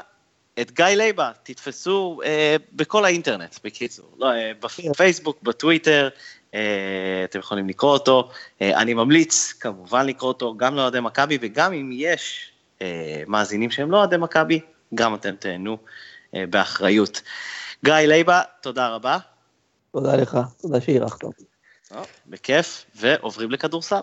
את 0.60 0.70
גיא 0.70 0.84
לייבה 0.84 1.30
תתפסו 1.42 2.20
אה, 2.24 2.56
בכל 2.72 3.04
האינטרנט, 3.04 3.58
בקיצור. 3.64 4.06
לא, 4.18 4.32
אה, 4.32 4.52
בפייסבוק, 4.90 5.42
בטוויטר, 5.42 6.08
אה, 6.54 7.24
אתם 7.24 7.38
יכולים 7.38 7.68
לקרוא 7.68 7.92
אותו. 7.92 8.28
אה, 8.62 8.80
אני 8.80 8.94
ממליץ, 8.94 9.52
כמובן, 9.52 10.06
לקרוא 10.06 10.28
אותו 10.28 10.56
גם 10.56 10.74
לאוהדי 10.74 11.00
מכבי, 11.00 11.38
וגם 11.40 11.72
אם 11.72 11.90
יש 11.92 12.52
מאזינים 13.28 13.70
שהם 13.70 13.90
לא 13.90 13.96
אוהדי 13.96 14.16
מכבי, 14.16 14.60
גם 14.94 15.14
אתם 15.14 15.36
תהנו 15.36 15.78
אה, 16.34 16.44
באחריות. 16.50 17.22
גיא 17.84 17.94
לייבה, 17.94 18.40
תודה 18.62 18.94
רבה. 18.94 19.16
תודה 19.92 20.16
לך, 20.22 20.36
תודה 20.62 20.80
שאירחת 20.80 21.22
אותי. 21.22 21.44
בכיף, 22.26 22.84
ועוברים 23.00 23.50
לכדורסל. 23.50 24.00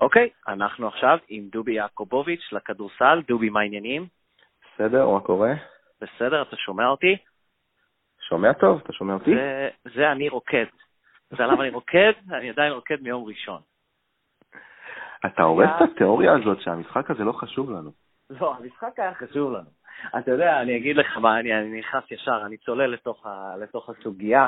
אוקיי, 0.00 0.28
אנחנו 0.48 0.88
עכשיו 0.88 1.18
עם 1.28 1.48
דובי 1.52 1.72
יעקובוביץ' 1.74 2.52
לכדורסל. 2.52 3.22
דובי, 3.28 3.48
מה 3.48 3.60
העניינים? 3.60 4.06
בסדר, 4.60 5.08
מה 5.08 5.20
קורה? 5.20 5.52
בסדר, 6.00 6.42
אתה 6.42 6.56
שומע 6.56 6.86
אותי? 6.86 7.16
שומע 8.28 8.52
טוב, 8.52 8.80
אתה 8.84 8.92
שומע 8.92 9.14
אותי? 9.14 9.30
זה, 9.34 9.68
זה 9.96 10.12
אני 10.12 10.28
רוקד. 10.28 10.64
זה 11.30 11.42
למה 11.42 11.62
אני 11.62 11.70
רוקד? 11.70 12.12
אני 12.32 12.50
עדיין 12.50 12.72
רוקד 12.72 12.96
מיום 13.02 13.24
ראשון. 13.24 13.60
אתה 15.26 15.42
הורס 15.42 15.68
את 15.76 15.88
התיאוריה 15.92 16.32
הזאת 16.32 16.60
שהמשחק 16.60 17.10
הזה 17.10 17.24
לא 17.24 17.32
חשוב 17.32 17.70
לנו. 17.70 17.90
לא, 18.30 18.54
המשחק 18.54 18.98
היה 18.98 19.14
חשוב 19.14 19.52
לנו. 19.52 19.70
אתה 20.18 20.30
יודע, 20.30 20.60
אני 20.60 20.76
אגיד 20.76 20.96
לך 20.96 21.16
מה, 21.16 21.40
אני, 21.40 21.54
אני 21.54 21.78
נכנס 21.78 22.04
ישר, 22.10 22.42
אני 22.46 22.56
צולל 22.56 22.86
לתוך, 22.86 23.26
ה, 23.26 23.56
לתוך 23.56 23.90
הסוגיה. 23.90 24.46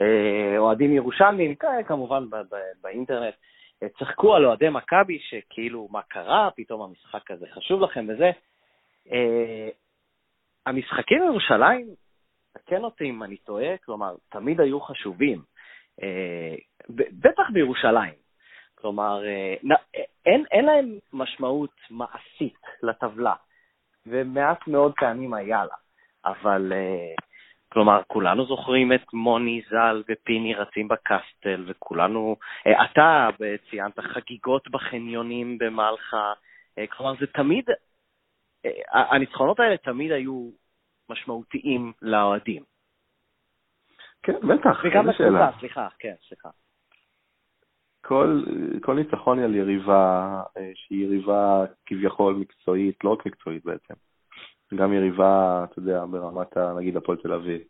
אה, 0.00 0.58
אוהדים 0.58 0.92
ירושלמים, 0.92 1.54
כמובן 1.86 2.30
ב, 2.30 2.36
ב, 2.36 2.56
באינטרנט, 2.82 3.34
אה, 3.82 3.88
צחקו 3.98 4.34
על 4.34 4.46
אוהדי 4.46 4.68
מכבי, 4.68 5.18
שכאילו, 5.18 5.88
מה 5.90 6.02
קרה, 6.02 6.48
פתאום 6.56 6.82
המשחק 6.82 7.30
הזה 7.30 7.46
חשוב 7.54 7.80
לכם 7.80 8.06
וזה. 8.08 8.30
אה, 9.12 9.68
המשחקים 10.66 11.18
בירושלים, 11.18 11.86
תקן 12.52 12.84
אותי 12.84 13.10
אם 13.10 13.22
אני 13.22 13.36
טועה, 13.36 13.76
כלומר, 13.84 14.14
תמיד 14.28 14.60
היו 14.60 14.80
חשובים. 14.80 15.42
בטח 16.90 17.50
בירושלים. 17.52 18.25
כלומר, 18.80 19.22
אין, 20.26 20.44
אין 20.50 20.64
להם 20.64 20.98
משמעות 21.12 21.74
מעשית 21.90 22.60
לטבלה, 22.82 23.34
ומעט 24.06 24.68
מאוד 24.68 24.92
פעמים 24.96 25.34
היה 25.34 25.64
לה. 25.64 25.74
אבל 26.24 26.72
כלומר, 27.76 28.02
כולנו 28.06 28.46
זוכרים 28.46 28.92
את 28.92 29.12
מוני 29.12 29.62
ז"ל 29.70 30.02
ופיני 30.08 30.54
רצים 30.54 30.88
בקסטל, 30.88 31.64
וכולנו, 31.66 32.36
אה, 32.66 32.84
אתה 32.84 33.28
ציינת 33.70 34.00
חגיגות 34.00 34.70
בחניונים 34.70 35.58
במלחה, 35.58 36.32
אה, 36.78 36.86
כלומר, 36.86 37.14
זה 37.20 37.26
תמיד, 37.26 37.64
אה, 38.64 38.70
הניצחונות 39.14 39.60
האלה 39.60 39.76
תמיד 39.76 40.12
היו 40.12 40.50
משמעותיים 41.08 41.92
לאוהדים. 42.02 42.62
כן, 44.22 44.32
בטח, 44.32 44.84
וגם 44.84 45.06
לקבוצה, 45.08 45.58
סליחה, 45.60 45.88
כן, 45.98 46.14
סליחה. 46.28 46.48
כל, 48.06 48.42
כל 48.82 48.94
ניצחון 48.94 49.38
על 49.38 49.54
יריבה 49.54 50.42
שהיא 50.74 51.04
יריבה 51.04 51.64
כביכול 51.86 52.34
מקצועית, 52.34 53.04
לא 53.04 53.10
רק 53.10 53.26
מקצועית 53.26 53.64
בעצם, 53.64 53.94
גם 54.74 54.92
יריבה, 54.92 55.64
אתה 55.64 55.78
יודע, 55.78 56.04
ברמת, 56.10 56.56
נגיד, 56.56 56.96
הפועל 56.96 57.18
תל 57.18 57.32
אביב. 57.32 57.60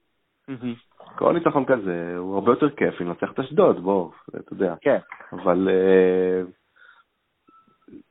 כל 1.17 1.33
ניצחון 1.33 1.65
כזה 1.65 2.15
הוא 2.19 2.35
הרבה 2.35 2.53
יותר 2.53 2.71
כיף 2.71 3.01
אם 3.01 3.11
נצח 3.11 3.33
את 3.33 3.39
אשדוד, 3.39 3.83
בוא, 3.83 4.11
אתה 4.29 4.53
יודע. 4.53 4.75
כן. 4.81 4.99
אבל 5.33 5.69
אה, 5.71 6.43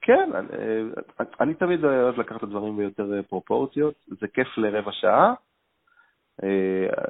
כן, 0.01 0.29
אה, 0.35 1.25
אני 1.39 1.53
תמיד 1.53 1.85
אוהב 1.85 2.19
לקחת 2.19 2.37
את 2.37 2.43
הדברים 2.43 2.77
ביותר 2.77 3.13
אה, 3.13 3.23
פרופורציות, 3.23 3.93
זה 4.07 4.27
כיף 4.27 4.57
לרבע 4.57 4.91
שעה, 4.91 5.33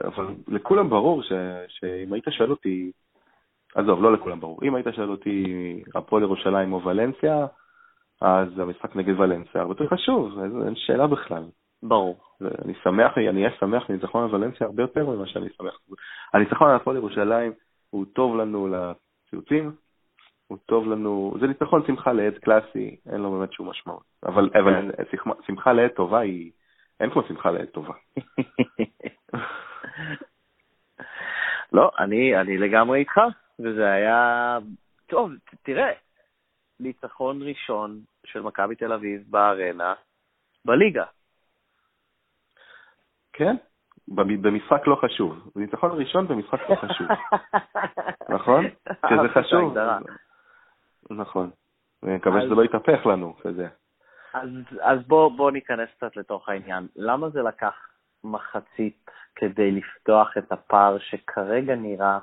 אבל 0.03 0.25
לכולם 0.47 0.89
ברור 0.89 1.23
שאם 1.67 2.13
היית 2.13 2.25
שואל 2.29 2.51
אותי, 2.51 2.91
עזוב, 3.75 4.03
לא 4.03 4.13
לכולם 4.13 4.39
ברור, 4.39 4.59
אם 4.63 4.75
היית 4.75 4.87
שואל 4.95 5.09
אותי 5.09 5.43
הפועל 5.95 6.23
ירושלים 6.23 6.73
או 6.73 6.83
ולנסיה, 6.83 7.45
אז 8.21 8.59
המשחק 8.59 8.95
נגד 8.95 9.19
ולנסיה 9.19 9.61
הרבה 9.61 9.71
יותר 9.71 9.87
חשוב, 9.87 10.39
אין 10.65 10.75
שאלה 10.75 11.07
בכלל. 11.07 11.43
ברור. 11.83 12.19
אני 12.41 12.73
שמח, 12.83 13.17
אני 13.17 13.45
אהיה 13.45 13.57
שמח 13.59 13.89
מניצחון 13.89 14.23
על 14.23 14.35
ולנסיה 14.35 14.67
הרבה 14.67 14.83
יותר 14.83 15.05
ממה 15.05 15.27
שאני 15.27 15.49
שמח. 15.57 15.79
הניצחון 16.33 16.69
על 16.69 16.75
הפועל 16.75 16.97
ירושלים 16.97 17.51
הוא 17.89 18.05
טוב 18.13 18.37
לנו 18.37 18.67
לציוצים, 18.67 19.71
הוא 20.47 20.57
טוב 20.65 20.87
לנו, 20.87 21.35
זה 21.39 21.47
ניצחון 21.47 21.83
שמחה 21.87 22.13
לעד 22.13 22.37
קלאסי, 22.37 22.95
אין 23.11 23.21
לו 23.21 23.31
באמת 23.31 23.53
שום 23.53 23.69
משמעות. 23.69 24.03
אבל, 24.25 24.49
אבל 24.53 24.91
שמחה 25.47 25.73
לעד 25.73 25.91
טובה 25.91 26.19
היא, 26.19 26.51
אין 26.99 27.09
כמו 27.09 27.23
שמחה 27.27 27.51
לעד 27.51 27.67
טובה. 27.67 27.93
לא, 31.73 31.91
אני, 31.99 32.41
אני 32.41 32.57
לגמרי 32.57 32.99
איתך, 32.99 33.21
וזה 33.59 33.91
היה... 33.91 34.57
טוב, 35.07 35.31
תראה, 35.63 35.91
ניצחון 36.79 37.41
ראשון 37.41 37.99
של 38.25 38.41
מכבי 38.41 38.75
תל 38.75 38.93
אביב 38.93 39.23
בארנה, 39.29 39.93
בליגה. 40.65 41.05
כן, 43.33 43.55
במשחק 44.07 44.87
לא 44.87 44.95
חשוב. 44.95 45.51
ניצחון 45.55 45.91
ראשון 45.91 46.27
במשחק 46.27 46.69
לא 46.69 46.75
חשוב. 46.75 47.07
נכון? 48.35 48.65
שזה 49.09 49.29
חשוב. 49.33 49.77
נכון. 51.09 51.49
אני 52.03 52.15
מקווה 52.15 52.41
שזה 52.41 52.55
לא 52.55 52.63
יתהפך 52.63 53.05
לנו, 53.05 53.35
כזה. 53.41 53.67
אז, 54.33 54.49
אז 54.81 55.07
בוא, 55.07 55.31
בוא 55.37 55.51
ניכנס 55.51 55.89
קצת 55.97 56.17
לתוך 56.17 56.49
העניין. 56.49 56.87
למה 56.95 57.29
זה 57.29 57.41
לקח 57.41 57.75
מחצית 58.23 59.11
כדי 59.35 59.71
לפתוח 59.71 60.37
את 60.37 60.51
הפער 60.51 60.97
שכרגע 60.99 61.75
נראה 61.75 62.13
אה, 62.13 62.19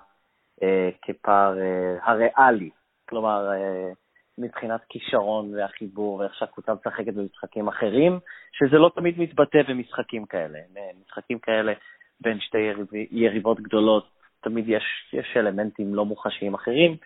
כפער 1.02 1.58
אה, 1.58 1.96
הריאלי? 2.02 2.70
כלומר, 3.08 3.52
אה, 3.52 3.92
מבחינת 4.38 4.80
כישרון 4.88 5.54
והחיבור 5.54 6.14
ואיך 6.14 6.34
שהקבוצה 6.34 6.74
משחקת 6.74 7.14
במשחקים 7.14 7.68
אחרים, 7.68 8.18
שזה 8.52 8.78
לא 8.78 8.90
תמיד 8.94 9.18
מתבטא 9.18 9.62
במשחקים 9.68 10.26
כאלה. 10.26 10.58
משחקים 11.06 11.38
כאלה 11.38 11.72
בין 12.20 12.40
שתי 12.40 12.58
יריב, 12.58 12.86
יריבות 13.10 13.60
גדולות, 13.60 14.08
תמיד 14.40 14.68
יש, 14.68 14.82
יש 15.12 15.36
אלמנטים 15.36 15.94
לא 15.94 16.04
מוחשיים 16.04 16.54
אחרים, 16.54 16.96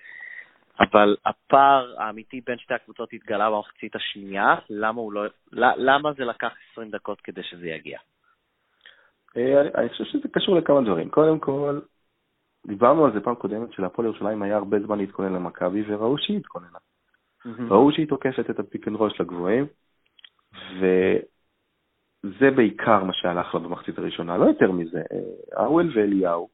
אבל 0.80 1.16
הפער 1.26 1.94
האמיתי 1.98 2.40
בין 2.46 2.58
שתי 2.58 2.74
הקבוצות 2.74 3.12
התגלה 3.12 3.50
במחצית 3.50 3.96
השנייה, 3.96 4.54
למה, 4.70 5.02
לא, 5.12 5.24
למה 5.76 6.12
זה 6.12 6.24
לקח 6.24 6.52
20 6.72 6.90
דקות 6.90 7.20
כדי 7.20 7.42
שזה 7.42 7.66
יגיע? 7.66 7.98
אה, 9.36 9.60
אני 9.74 9.88
חושב 9.88 10.04
שזה 10.04 10.28
קשור 10.32 10.56
לכמה 10.56 10.80
דברים. 10.80 11.10
קודם 11.10 11.38
כל, 11.38 11.80
דיברנו 12.66 13.04
על 13.04 13.12
זה 13.12 13.20
פעם 13.20 13.34
קודמת, 13.34 13.72
שלהפועל 13.72 14.08
ירושלים 14.08 14.42
היה 14.42 14.56
הרבה 14.56 14.80
זמן 14.80 14.98
להתכונן 14.98 15.32
למכבי, 15.32 15.84
וראו 15.86 16.18
שהיא 16.18 16.38
התכוננה. 16.38 16.78
Mm-hmm. 17.46 17.62
ראו 17.70 17.92
שהיא 17.92 18.08
תוקפת 18.08 18.50
את 18.50 18.58
ה 18.58 18.64
pick 18.64 18.88
and 18.88 18.96
roll 18.96 19.10
של 19.10 19.22
הגבוהים, 19.22 19.66
וזה 20.80 22.50
בעיקר 22.56 23.04
מה 23.04 23.12
שהלך 23.12 23.54
לה 23.54 23.60
במחצית 23.60 23.98
הראשונה, 23.98 24.36
לא 24.36 24.44
יותר 24.44 24.72
מזה. 24.72 25.02
ארוול 25.58 25.92
ואליהו 25.94 26.48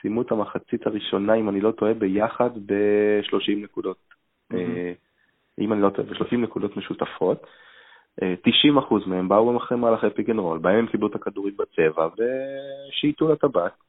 סיימו 0.00 0.22
את 0.22 0.32
המחצית 0.32 0.86
הראשונה, 0.86 1.34
אם 1.34 1.48
אני 1.48 1.60
לא 1.60 1.70
טועה, 1.70 1.94
ביחד 1.94 2.50
ב-30 2.66 3.56
נקודות. 3.56 3.98
Mm-hmm. 4.52 4.56
אם 5.58 5.72
אני 5.72 5.82
לא 5.82 5.90
טועה, 5.90 6.08
ב-30 6.08 6.36
נקודות 6.36 6.76
משותפות. 6.76 7.46
90% 8.20 8.24
מהם 9.06 9.28
באו 9.28 9.56
אחרי 9.56 9.78
מהלכי 9.78 10.10
pick 10.10 10.30
and 10.30 10.38
roll, 10.38 10.58
בהם 10.58 10.74
הם 10.74 10.86
קיבלו 10.86 11.06
את 11.06 11.14
הכדור 11.14 11.56
בצבע 11.56 12.08
ושייטו 12.16 13.32
לטבעת. 13.32 13.85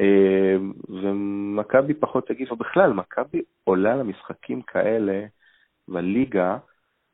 אה, 0.00 0.56
ומכבי 0.88 1.94
פחות 1.94 2.30
הגיבה 2.30 2.56
בכלל, 2.56 2.92
מכבי 2.92 3.42
עולה 3.64 3.96
למשחקים 3.96 4.62
כאלה 4.62 5.24
בליגה 5.88 6.58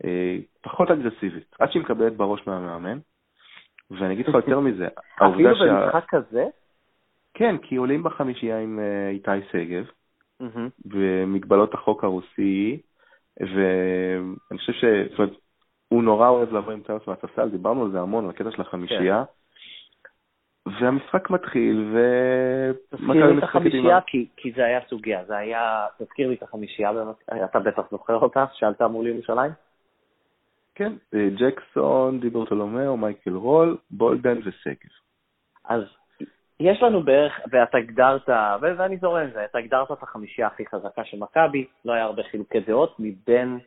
אה, 0.05 0.39
פחות 0.61 0.91
אגרסיבית, 0.91 1.57
עד 1.59 1.73
שהיא 1.73 1.83
מקבלת 1.83 2.17
בראש 2.17 2.47
מהמאמן. 2.47 2.99
ואני 3.91 4.15
אגיד 4.15 4.29
לך 4.29 4.35
יותר 4.35 4.61
מזה, 4.61 4.89
העובדה 5.19 5.55
שה... 5.55 5.61
אפילו 5.61 5.77
במשחק 5.77 6.05
כזה? 6.09 6.45
כן, 7.35 7.59
כי 7.59 7.77
עולים 7.77 8.03
בחמישייה 8.03 8.59
עם 8.59 8.79
אה, 8.79 9.09
איתי 9.09 9.49
שגב, 9.51 9.85
במגבלות 10.85 11.75
החוק 11.75 12.05
הרוסי, 12.05 12.81
ואני 13.41 14.59
חושב 14.59 14.73
ש... 14.73 14.85
זאת 15.11 15.19
אומרת, 15.19 15.33
הוא 15.89 16.03
נורא 16.03 16.29
אוהב 16.29 16.53
לבוא 16.53 16.73
עם 16.73 16.81
צאוס 16.83 17.07
מהספסל, 17.07 17.49
דיברנו 17.49 17.85
על 17.85 17.91
זה 17.91 18.01
המון, 18.01 18.25
על 18.25 18.31
הקטע 18.31 18.51
של 18.51 18.63
החמישייה. 18.63 19.25
כן. 19.25 19.42
והמשחק 20.67 21.31
מתחיל, 21.31 21.91
ו... 21.95 21.99
תזכיר 22.91 23.27
לי 23.27 23.39
את 23.39 23.43
החמישייה, 23.43 24.01
כי, 24.07 24.27
כי 24.37 24.53
זה 24.53 24.65
היה 24.65 24.81
סוגיה, 24.89 25.25
זה 25.25 25.37
היה, 25.37 25.87
תזכיר 25.99 26.29
לי 26.29 26.35
את 26.35 26.43
החמישייה, 26.43 26.91
אתה 27.45 27.59
בטח 27.59 27.83
זוכר 27.91 28.17
אותה, 28.17 28.45
שעלתה 28.53 28.89
מול 28.89 29.07
ירושלים? 29.07 29.51
כן, 30.75 30.93
אה, 31.15 31.29
ג'קסון, 31.37 32.21
דיברטולומיאו, 32.21 32.97
מייקל 32.97 33.35
רול, 33.35 33.77
בולדן 33.91 34.39
ושגב. 34.39 34.91
אז 35.65 35.83
יש 36.61 36.83
לנו 36.83 37.03
בערך, 37.03 37.41
ואתה 37.51 37.79
הגדרת, 37.79 38.29
ואני 38.61 38.97
זורם 38.97 39.23
עם 39.23 39.31
זה, 39.31 39.45
אתה 39.45 39.59
הגדרת 39.59 39.93
את 39.93 40.03
החמישייה 40.03 40.47
הכי 40.47 40.67
חזקה 40.67 41.05
של 41.05 41.19
מכבי, 41.19 41.67
לא 41.85 41.93
היה 41.93 42.05
הרבה 42.05 42.23
חילוקי 42.23 42.61
דעות, 42.61 42.97
מבין 42.99 43.59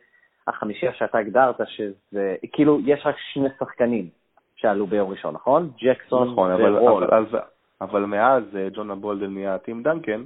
החמישייה 0.46 0.92
שאתה 0.94 1.18
הגדרת, 1.18 1.60
שזה, 1.66 2.36
כאילו, 2.52 2.80
יש 2.84 3.06
רק 3.06 3.16
שני 3.32 3.48
שחקנים 3.58 4.08
שעלו 4.56 4.86
ביום 4.86 5.10
ראשון, 5.10 5.34
נכון? 5.34 5.70
ג'קסון 5.78 6.32
נכון, 6.32 6.52
ורול. 6.52 7.04
אבל, 7.04 7.16
אבל, 7.16 7.40
אבל 7.80 8.04
מאז 8.04 8.42
אה, 8.56 8.68
ג'ונה 8.74 8.94
בולדן 8.94 9.34
נהיה 9.34 9.58
טים 9.58 9.82
דנקן, 9.82 10.24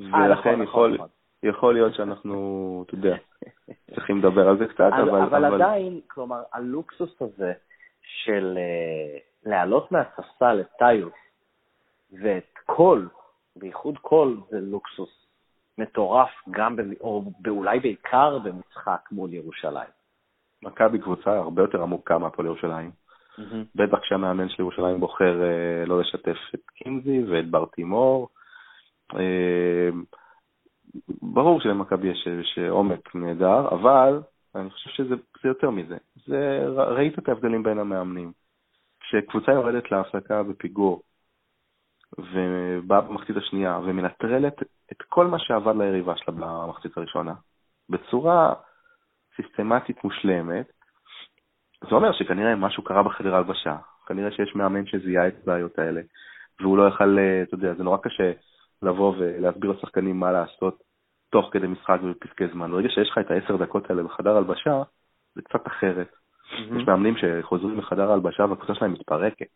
אה, 0.00 0.06
נכון, 0.08 0.22
ולכן 0.22 0.50
נכון, 0.50 0.62
יכול, 0.62 0.94
נכון. 0.94 1.08
יכול 1.42 1.74
להיות 1.74 1.94
שאנחנו, 1.94 2.84
אתה 2.86 2.94
יודע, 2.94 3.16
צריכים 3.94 4.18
לדבר 4.18 4.48
על 4.48 4.58
זה 4.58 4.66
קצת, 4.66 4.90
אבל... 4.92 5.08
אבל, 5.08 5.44
אבל 5.44 5.54
עדיין, 5.54 6.00
כלומר, 6.06 6.42
הלוקסוס 6.52 7.22
הזה 7.22 7.52
של 8.02 8.58
uh, 8.58 9.48
להעלות 9.48 9.92
מהספסל 9.92 10.60
את 10.60 10.66
טיוס 10.78 11.14
ואת 12.22 12.58
קול, 12.66 13.08
בייחוד 13.56 13.98
קול 13.98 14.40
זה 14.50 14.60
לוקסוס 14.60 15.26
מטורף, 15.78 16.30
גם, 16.50 16.76
ב, 16.76 16.80
או 17.00 17.24
אולי 17.48 17.80
בעיקר 17.80 18.38
במשחק 18.38 19.08
מול 19.12 19.32
ירושלים. 19.32 19.90
מכבי 20.62 20.98
קבוצה 20.98 21.36
הרבה 21.36 21.62
יותר 21.62 21.82
עמוקה 21.82 22.18
מהפועל 22.18 22.46
ירושלים. 22.46 22.90
ממ-המ. 23.38 23.64
בטח 23.74 23.98
כשהמאמן 23.98 24.48
של 24.48 24.62
ירושלים 24.62 25.00
בוחר 25.00 25.42
אה, 25.42 25.86
לא 25.86 26.00
לשתף 26.00 26.36
את 26.54 26.60
קינזי 26.74 27.24
ואת 27.30 27.50
ברטימור. 27.50 28.28
אה, 29.14 29.88
ברור 31.22 31.60
שלמכבי 31.60 32.08
יש, 32.08 32.26
יש 32.26 32.58
עומק 32.70 33.14
נהדר, 33.14 33.68
אבל 33.68 34.20
אני 34.54 34.70
חושב 34.70 34.90
שזה 34.90 35.14
יותר 35.44 35.70
מזה. 35.70 35.96
זה, 36.26 36.66
ראית 36.66 37.18
את 37.18 37.28
ההבדלים 37.28 37.62
בין 37.62 37.78
המאמנים. 37.78 38.32
כשקבוצה 39.00 39.52
יורדת 39.52 39.90
להפסקה 39.90 40.42
בפיגור, 40.42 41.02
ובאה 42.18 43.00
במחצית 43.00 43.36
השנייה, 43.36 43.78
ומנטרלת 43.84 44.62
את 44.92 45.02
כל 45.02 45.26
מה 45.26 45.38
שעבד 45.38 45.76
ליריבה 45.76 46.16
שלה 46.16 46.34
במחצית 46.34 46.96
הראשונה, 46.96 47.34
בצורה 47.88 48.54
סיסטמטית 49.36 50.04
מושלמת, 50.04 50.72
זה 51.88 51.94
אומר 51.94 52.12
שכנראה 52.12 52.56
משהו 52.56 52.82
קרה 52.82 53.02
בחדר 53.02 53.34
ההלבשה, 53.34 53.76
כנראה 54.06 54.30
שיש 54.30 54.54
מאמן 54.54 54.86
שזיהה 54.86 55.28
את 55.28 55.34
הבעיות 55.42 55.78
האלה, 55.78 56.00
והוא 56.60 56.78
לא 56.78 56.88
יכל, 56.88 57.18
אה, 57.18 57.42
אתה 57.42 57.54
יודע, 57.54 57.74
זה 57.74 57.84
נורא 57.84 57.98
קשה 58.02 58.32
לבוא 58.82 59.14
ולהסביר 59.18 59.70
לשחקנים 59.70 60.20
מה 60.20 60.32
לעשות 60.32 60.82
תוך 61.30 61.48
כדי 61.52 61.66
משחק 61.66 61.98
ובפסקי 62.02 62.48
זמן. 62.52 62.70
ברגע 62.70 62.88
שיש 62.88 63.08
לך 63.10 63.18
את 63.18 63.30
העשר 63.30 63.56
דקות 63.56 63.90
האלה 63.90 64.02
בחדר 64.02 64.36
הלבשה, 64.36 64.82
זה 65.34 65.42
קצת 65.42 65.66
אחרת. 65.66 66.08
Mm-hmm. 66.10 66.80
יש 66.80 66.86
מאמנים 66.86 67.14
שחוזרים 67.16 67.78
לחדר 67.78 68.10
ההלבשה 68.10 68.44
והקבוצה 68.44 68.74
שלהם 68.74 68.92
מתפרקת. 68.92 69.46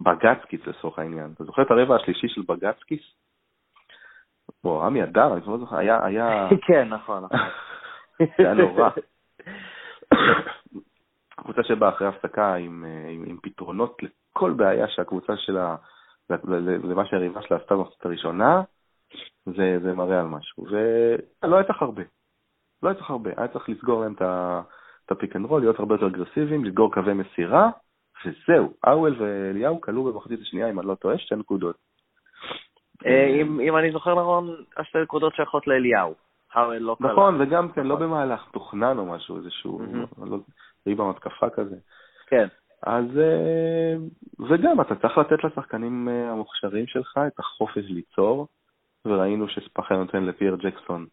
בגצקיס 0.00 0.60
לצורך 0.66 0.98
העניין. 0.98 1.32
אתה 1.34 1.44
זוכר 1.44 1.62
את 1.62 1.70
הרבע 1.70 1.96
השלישי 1.96 2.28
של 2.28 2.42
בגצקיס? 2.48 3.02
בוא, 4.64 4.84
עמי 4.84 5.02
אדר, 5.02 5.32
אני 5.32 5.40
לא 5.46 5.58
זוכר, 5.58 5.76
היה... 5.76 6.04
היה... 6.04 6.48
כן, 6.66 6.88
נכון, 6.88 7.24
נכון. 7.24 7.38
זה 8.38 8.44
היה 8.44 8.54
נורא. 8.54 8.90
קבוצה 11.42 11.62
שבאה 11.62 11.88
אחרי 11.88 12.08
הפסקה 12.08 12.54
עם, 12.54 12.84
עם, 13.08 13.24
עם 13.26 13.36
פתרונות 13.42 13.96
לכל 14.02 14.52
בעיה 14.52 14.88
שהקבוצה 14.88 15.36
שלה, 15.36 15.76
למה 16.84 17.06
שהיריבה 17.06 17.42
שלה 17.42 17.56
עשתה 17.56 17.74
במחצית 17.74 18.06
הראשונה, 18.06 18.62
זה, 19.46 19.78
זה 19.82 19.94
מראה 19.94 20.20
על 20.20 20.26
משהו. 20.26 20.66
ולא 20.66 21.56
היה 21.56 21.64
צריך 21.64 21.82
הרבה. 21.82 22.02
לא 22.82 22.88
היה 22.88 22.94
צריך 22.94 23.10
הרבה. 23.10 23.30
היה 23.36 23.48
צריך 23.48 23.68
לסגור 23.68 24.00
להם 24.00 24.14
את 25.06 25.12
הפיק 25.12 25.36
אנד 25.36 25.46
רול, 25.46 25.60
להיות 25.60 25.78
הרבה 25.78 25.94
יותר 25.94 26.06
אגרסיביים, 26.06 26.64
לסגור 26.64 26.94
קווי 26.94 27.14
מסירה, 27.14 27.70
וזהו. 28.24 28.72
האוול 28.86 29.16
ואליהו 29.18 29.80
קלעו 29.80 30.04
במחצית 30.04 30.40
השנייה, 30.40 30.70
אם 30.70 30.80
אני 30.80 30.88
לא 30.88 30.94
טועה, 30.94 31.18
שתי 31.18 31.36
נקודות. 31.36 31.76
אה, 33.06 33.26
אם, 33.26 33.60
אם 33.60 33.76
אני 33.76 33.92
זוכר 33.92 34.14
נכון, 34.14 34.56
השתי 34.76 34.98
נקודות 34.98 35.34
שייכות 35.34 35.66
לאליהו. 35.66 36.14
לא 36.56 36.96
נכון, 37.00 37.40
וגם 37.40 37.72
כן, 37.72 37.86
לא 37.86 37.96
במהלך 37.96 38.48
תוכנן 38.52 38.98
או 38.98 39.06
משהו, 39.06 39.36
איזשהו, 39.36 39.80
ריבה 40.86 41.04
מתקפה 41.10 41.50
כזה. 41.50 41.76
כן. 42.26 42.46
אז, 42.82 43.04
אה, 43.18 43.94
וגם, 44.48 44.80
אתה 44.80 44.94
צריך 44.94 45.18
לתת 45.18 45.44
לשחקנים 45.44 46.08
אה, 46.08 46.30
המוכשרים 46.30 46.86
שלך 46.86 47.18
את 47.26 47.38
החופש 47.38 47.84
ליצור, 47.84 48.46
וראינו 49.04 49.48
שספאחר 49.48 49.96
נותן 49.96 50.24
לפייר 50.24 50.56
ג'קסון 50.56 51.06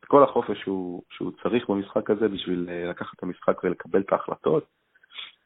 את 0.00 0.04
כל 0.04 0.22
החופש 0.22 0.60
שהוא, 0.60 1.02
שהוא 1.10 1.32
צריך 1.42 1.70
במשחק 1.70 2.10
הזה 2.10 2.28
בשביל 2.28 2.66
אה, 2.70 2.90
לקחת 2.90 3.14
את 3.16 3.22
המשחק 3.22 3.64
ולקבל 3.64 4.00
את 4.00 4.12
ההחלטות. 4.12 4.64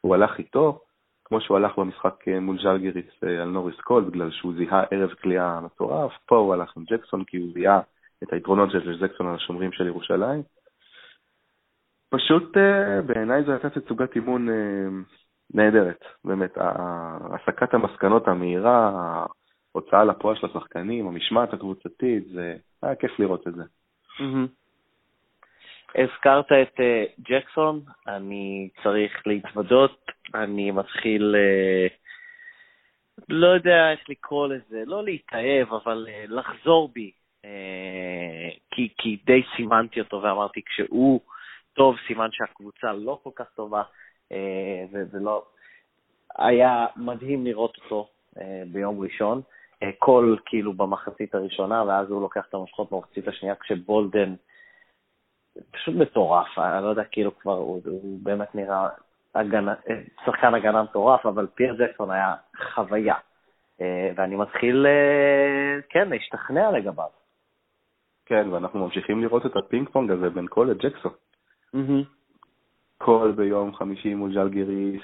הוא 0.01 0.15
הלך 0.15 0.39
איתו, 0.39 0.81
כמו 1.25 1.41
שהוא 1.41 1.57
הלך 1.57 1.79
במשחק 1.79 2.15
מול 2.41 2.59
ז'לגריס 2.63 3.23
על 3.23 3.49
נוריס 3.49 3.81
קול, 3.81 4.05
בגלל 4.05 4.31
שהוא 4.31 4.53
זיהה 4.57 4.85
ערב 4.91 5.11
כליאה 5.15 5.61
מטורף, 5.61 6.13
פה 6.27 6.37
הוא 6.37 6.55
הלך 6.55 6.77
עם 6.77 6.85
ג'קסון 6.85 7.25
כי 7.25 7.37
הוא 7.37 7.53
זיהה 7.53 7.81
את 8.23 8.33
היתרונות 8.33 8.71
של 8.71 8.99
ג'קסון 9.01 9.27
על 9.27 9.35
השומרים 9.35 9.73
של 9.73 9.87
ירושלים. 9.87 10.43
פשוט 12.11 12.57
אה, 12.57 13.03
בעיניי 13.03 13.43
זו 13.45 13.53
הייתה 13.53 13.71
תצוגת 13.71 14.17
אימון 14.17 14.49
אה, 14.49 14.55
נהדרת, 15.55 16.05
באמת. 16.25 16.59
הסקת 17.35 17.75
המסקנות 17.75 18.29
המהירה, 18.29 18.91
ההוצאה 19.75 20.05
לפועל 20.05 20.37
של 20.37 20.47
השחקנים, 20.47 21.07
המשמעת 21.07 21.53
הקבוצתית, 21.53 22.29
זה 22.29 22.57
היה 22.83 22.95
כיף 22.95 23.19
לראות 23.19 23.49
את 23.49 23.55
זה. 23.55 23.63
הזכרת 25.95 26.53
את 26.53 26.81
אה, 26.81 27.05
ג'קסון, 27.21 27.81
אני 28.07 28.69
צריך 28.83 29.27
להתוודות, 29.27 30.05
אני 30.35 30.71
מתחיל, 30.71 31.35
לא 33.29 33.47
יודע 33.47 33.91
איך 33.93 34.01
לקרוא 34.09 34.49
לזה, 34.49 34.83
לא 34.87 35.05
להתאהב, 35.05 35.75
אבל 35.75 36.07
לחזור 36.29 36.91
בי, 36.95 37.11
כי, 38.71 38.89
כי 38.99 39.19
די 39.25 39.43
סימנתי 39.57 40.01
אותו 40.01 40.23
ואמרתי, 40.23 40.63
כשהוא 40.67 41.21
טוב, 41.79 41.97
סימן 42.07 42.29
שהקבוצה 42.33 42.93
לא 42.93 43.21
כל 43.23 43.31
כך 43.35 43.47
טובה, 43.55 43.83
אה, 44.33 44.85
וזה 44.93 45.19
לא... 45.21 45.45
היה 46.39 46.87
מדהים 46.97 47.45
לראות 47.45 47.77
אותו 47.85 48.09
אה, 48.41 48.63
ביום 48.73 49.01
ראשון, 49.01 49.41
אה, 49.83 49.91
כל 49.99 50.37
כאילו 50.47 50.73
במחצית 50.73 51.35
הראשונה, 51.35 51.85
ואז 51.85 52.11
הוא 52.11 52.23
לוקח 52.23 52.47
את 52.49 52.55
המושכות 52.55 52.93
במחצית 52.93 53.29
השנייה, 53.29 53.55
כשבולדן 53.55 54.35
פשוט 55.71 55.95
מטורף, 55.95 56.59
אני 56.59 56.85
לא 56.85 56.89
יודע, 56.89 57.05
כאילו 57.05 57.39
כבר, 57.39 57.57
הוא, 57.57 57.81
הוא 57.85 58.19
באמת 58.23 58.55
נראה 58.55 58.89
הגנה, 59.35 59.75
שחקן 60.25 60.55
הגנה 60.55 60.83
מטורף, 60.83 61.27
אבל 61.27 61.47
פייר 61.55 61.75
ג'קסון 61.75 62.11
היה 62.11 62.35
חוויה, 62.75 63.15
ואני 64.17 64.37
מתחיל, 64.37 64.87
כן, 65.89 66.09
להשתכנע 66.09 66.71
לגביו. 66.71 67.09
כן, 68.27 68.49
ואנחנו 68.53 68.85
ממשיכים 68.85 69.23
לראות 69.23 69.47
את 69.47 69.57
הפינג 69.57 69.89
פונג 69.89 70.11
הזה 70.11 70.31
בין 70.31 70.47
קול 70.49 70.69
לג'קסון. 70.71 71.13
קול 72.99 73.33
ביום 73.33 73.75
חמישי 73.75 74.15
מול 74.15 74.35
ז'לגיריס, 74.35 75.03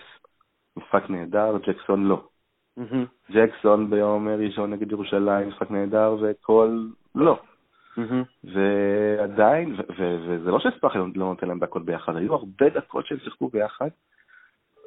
משחק 0.77 1.11
נהדר, 1.11 1.59
ג'קסון 1.66 2.05
לא. 2.05 2.29
ג'קסון 3.31 3.90
ביום 3.90 4.29
ראשון 4.29 4.70
נגד 4.70 4.92
ירושלים, 4.92 5.48
משחק 5.48 5.70
נהדר, 5.70 6.16
וקול 6.22 6.92
לא. 7.14 7.40
ועדיין, 8.44 9.77
וזה 9.98 10.50
לא 10.50 10.59
שספאחיה 10.59 10.98
לא 10.98 11.07
נותן 11.14 11.48
להם 11.48 11.59
דקות 11.59 11.85
ביחד, 11.85 12.16
היו 12.16 12.35
הרבה 12.35 12.68
דקות 12.68 13.07
שהם 13.07 13.18
שיחקו 13.18 13.48
ביחד, 13.48 13.88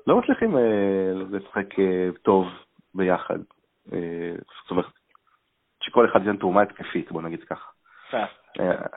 לא 0.07 0.19
מצליחים 0.19 0.57
אה, 0.57 1.13
לשחק 1.29 1.79
אה, 1.79 2.09
טוב 2.21 2.47
ביחד. 2.95 3.39
אה, 3.93 4.35
זאת 4.61 4.71
אומרת, 4.71 4.85
שכל 5.83 6.09
אחד 6.11 6.19
ייתן 6.19 6.37
תרומה 6.37 6.61
התקפית, 6.61 7.11
בוא 7.11 7.21
נגיד 7.21 7.43
ככה. 7.43 7.69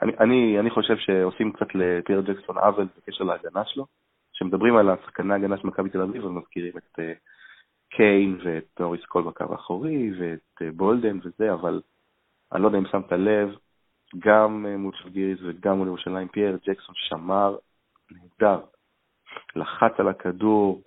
אני, 0.01 0.11
אני, 0.19 0.59
אני 0.59 0.69
חושב 0.69 0.97
שעושים 0.97 1.51
קצת 1.51 1.75
לפייר 1.75 2.21
ג'קסון 2.21 2.57
עוול 2.57 2.87
בקשר 2.97 3.23
להגנה 3.23 3.65
שלו. 3.65 3.85
כשמדברים 4.33 4.77
על 4.77 4.89
השחקני 4.89 5.33
ההגנה 5.33 5.57
של 5.57 5.67
מכבי 5.67 5.89
תל 5.89 6.01
אביב, 6.01 6.25
אז 6.25 6.31
מזכירים 6.31 6.73
את 6.77 6.99
אה, 6.99 7.01
קיין 7.89 8.37
ואת 8.43 8.79
נוריס 8.79 9.05
קול 9.05 9.23
בקו 9.23 9.45
האחורי 9.51 10.11
ואת 10.19 10.61
אה, 10.61 10.65
בולדן 10.75 11.19
וזה, 11.23 11.53
אבל 11.53 11.81
אני 12.51 12.61
לא 12.61 12.67
יודע 12.67 12.77
אם 12.77 12.85
שמת 12.91 13.11
לב, 13.11 13.49
גם 14.19 14.65
אה, 14.65 14.77
מול 14.77 14.93
ז'לגיריס 14.95 15.39
וגם 15.43 15.77
מול 15.77 15.87
ירושלים, 15.87 16.27
פייר 16.27 16.57
ג'קסון 16.67 16.95
שמר 16.95 17.57
נהדר, 18.11 18.59
לחץ 19.55 19.91
על 19.97 20.07
הכדור, 20.07 20.83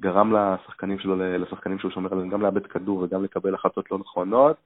גרם 0.00 0.32
לשחקנים 0.32 0.98
שלו, 0.98 1.16
לשחקנים 1.16 1.78
שהוא 1.78 1.90
שומר 1.90 2.12
עליהם 2.12 2.28
גם 2.28 2.42
לאבד 2.42 2.66
כדור 2.66 2.98
וגם 2.98 3.24
לקבל 3.24 3.54
החלטות 3.54 3.90
לא 3.90 3.98
נכונות. 3.98 4.56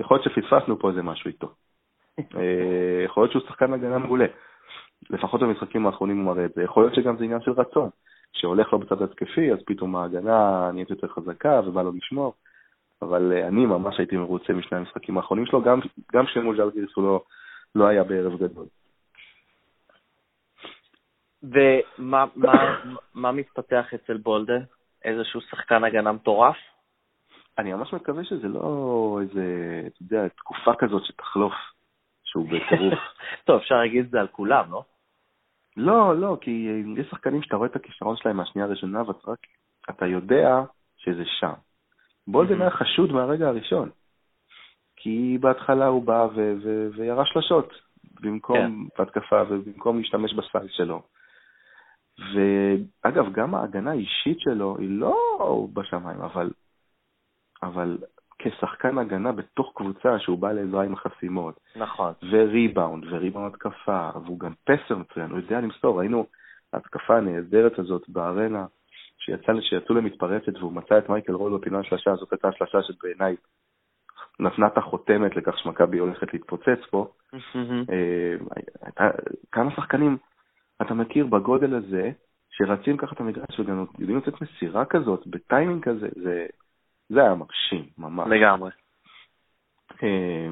יכול 0.00 0.16
להיות 0.16 0.32
שפספסנו 0.32 0.78
פה 0.78 0.90
איזה 0.90 1.02
משהו 1.02 1.28
איתו. 1.28 1.54
אה, 2.20 3.02
יכול 3.04 3.22
להיות 3.22 3.32
שהוא 3.32 3.42
שחקן 3.48 3.72
הגנה 3.72 3.98
מעולה. 3.98 4.26
לפחות 5.10 5.40
במשחקים 5.40 5.86
האחרונים 5.86 6.16
הוא 6.16 6.34
מראה 6.34 6.44
את 6.44 6.54
זה. 6.54 6.62
יכול 6.62 6.82
להיות 6.82 6.94
שגם 6.94 7.16
זה 7.16 7.24
עניין 7.24 7.40
של 7.40 7.50
רצון. 7.50 7.90
כשהולך 8.32 8.72
לו 8.72 8.78
בצד 8.78 9.02
התקפי, 9.02 9.52
אז 9.52 9.58
פתאום 9.66 9.96
ההגנה 9.96 10.70
נהיית 10.72 10.90
יותר 10.90 11.08
חזקה 11.08 11.60
ובא 11.66 11.82
לו 11.82 11.92
לשמור. 11.92 12.34
אבל 13.02 13.32
אה, 13.32 13.48
אני 13.48 13.66
ממש 13.66 13.98
הייתי 13.98 14.16
מרוצה 14.16 14.52
משני 14.52 14.78
המשחקים 14.78 15.16
האחרונים 15.16 15.46
שלו, 15.46 15.62
גם, 15.62 15.80
גם 16.12 16.26
שמול 16.26 16.56
ז'לגיריס 16.56 16.90
הוא 16.94 17.04
לא, 17.04 17.22
לא 17.74 17.86
היה 17.86 18.04
בערב 18.04 18.38
גדול. 18.38 18.66
ומה 21.42 22.24
מה, 22.36 22.52
מה 23.14 23.32
מתפתח 23.32 23.94
אצל 23.94 24.16
בולדן? 24.16 24.62
איזשהו 25.04 25.40
שחקן 25.40 25.84
הגנה 25.84 26.12
מטורף? 26.12 26.56
אני 27.58 27.72
ממש 27.72 27.92
מקווה 27.92 28.24
שזה 28.24 28.48
לא 28.48 29.18
איזה, 29.22 29.42
אתה 29.86 30.02
יודע, 30.02 30.28
תקופה 30.28 30.72
כזאת 30.78 31.04
שתחלוף. 31.04 31.52
שהוא 32.34 32.46
בטירוף. 32.46 32.98
טוב, 33.46 33.60
אפשר 33.60 33.74
להגיד 33.74 34.04
את 34.04 34.10
זה 34.10 34.20
על 34.20 34.26
כולם, 34.26 34.70
לא? 34.70 34.84
לא, 35.76 36.16
לא, 36.20 36.36
כי 36.40 36.68
יש 36.96 37.06
שחקנים 37.10 37.42
שאתה 37.42 37.56
רואה 37.56 37.68
את 37.68 37.76
הכישרון 37.76 38.16
שלהם 38.16 38.36
מהשנייה 38.36 38.66
הראשונה, 38.66 39.02
ואתה 39.08 39.30
רק, 39.30 39.38
אתה 39.90 40.06
יודע 40.06 40.62
שזה 40.96 41.22
שם. 41.40 41.52
בולדן 42.26 42.60
היה 42.60 42.70
חשוד 42.70 43.12
מהרגע 43.12 43.48
הראשון, 43.48 43.90
כי 44.96 45.38
בהתחלה 45.40 45.86
הוא 45.86 46.02
בא 46.02 46.26
וירה 46.96 47.26
שלשות 47.26 47.72
במקום 48.20 48.56
כן. 48.56 48.72
בהתקפה 48.98 49.42
ובמקום 49.48 49.98
להשתמש 49.98 50.34
בסל 50.34 50.68
שלו. 50.68 51.02
ואגב, 52.18 53.32
גם 53.32 53.54
ההגנה 53.54 53.90
האישית 53.90 54.40
שלו 54.40 54.76
היא 54.78 55.00
לא 55.00 55.16
בשמיים, 55.72 56.20
אבל, 56.20 56.50
אבל 57.62 57.98
כשחקן 58.38 58.98
הגנה 58.98 59.32
בתוך 59.32 59.72
קבוצה 59.74 60.18
שהוא 60.18 60.38
בא 60.38 60.52
לעזרה 60.52 60.84
עם 60.84 60.92
החסימות. 60.92 61.60
נכון. 61.76 62.12
וריבאונד, 62.30 63.04
וריבאונד 63.10 63.54
התקפה, 63.54 64.10
והוא 64.24 64.40
גם 64.40 64.52
פסר 64.64 64.96
מצוין, 64.96 65.30
הוא 65.30 65.38
יודע 65.38 65.60
למסור. 65.60 65.98
ראינו 65.98 66.26
ההתקפה 66.72 67.16
הנהדרת 67.16 67.78
הזאת 67.78 68.08
בארנה, 68.08 68.66
שיצא, 69.18 69.52
שיצאו 69.60 69.94
למתפרצת 69.94 70.56
והוא 70.56 70.72
מצא 70.72 70.98
את 70.98 71.08
מייקל 71.08 71.32
רול 71.32 71.58
בפינה 71.58 71.78
השלושה, 71.78 72.14
זאת 72.14 72.32
הייתה 72.32 72.48
השלושה 72.48 72.82
שבעיניי 72.82 73.36
נתנה 74.40 74.66
את 74.66 74.78
החותמת 74.78 75.36
לכך 75.36 75.58
שמכבי 75.58 75.98
הולכת 75.98 76.32
להתפוצץ 76.32 76.80
פה. 76.90 77.12
אה, 79.00 79.10
כמה 79.52 79.70
שחקנים 79.70 80.16
אתה 80.82 80.94
מכיר 80.94 81.26
בגודל 81.26 81.74
הזה, 81.74 82.10
שרצים 82.50 82.96
ככה 82.96 83.12
את 83.14 83.20
המגרש 83.20 83.60
וגם 83.60 83.84
יודעים 83.98 84.18
לתת 84.18 84.40
מסירה 84.42 84.84
כזאת, 84.84 85.26
בטיימינג 85.26 85.84
כזה, 85.84 86.08
זה, 86.22 86.46
זה 87.08 87.20
היה 87.20 87.34
מרשים, 87.34 87.84
ממש. 87.98 88.28
לגמרי. 88.30 88.70
אה, 90.02 90.48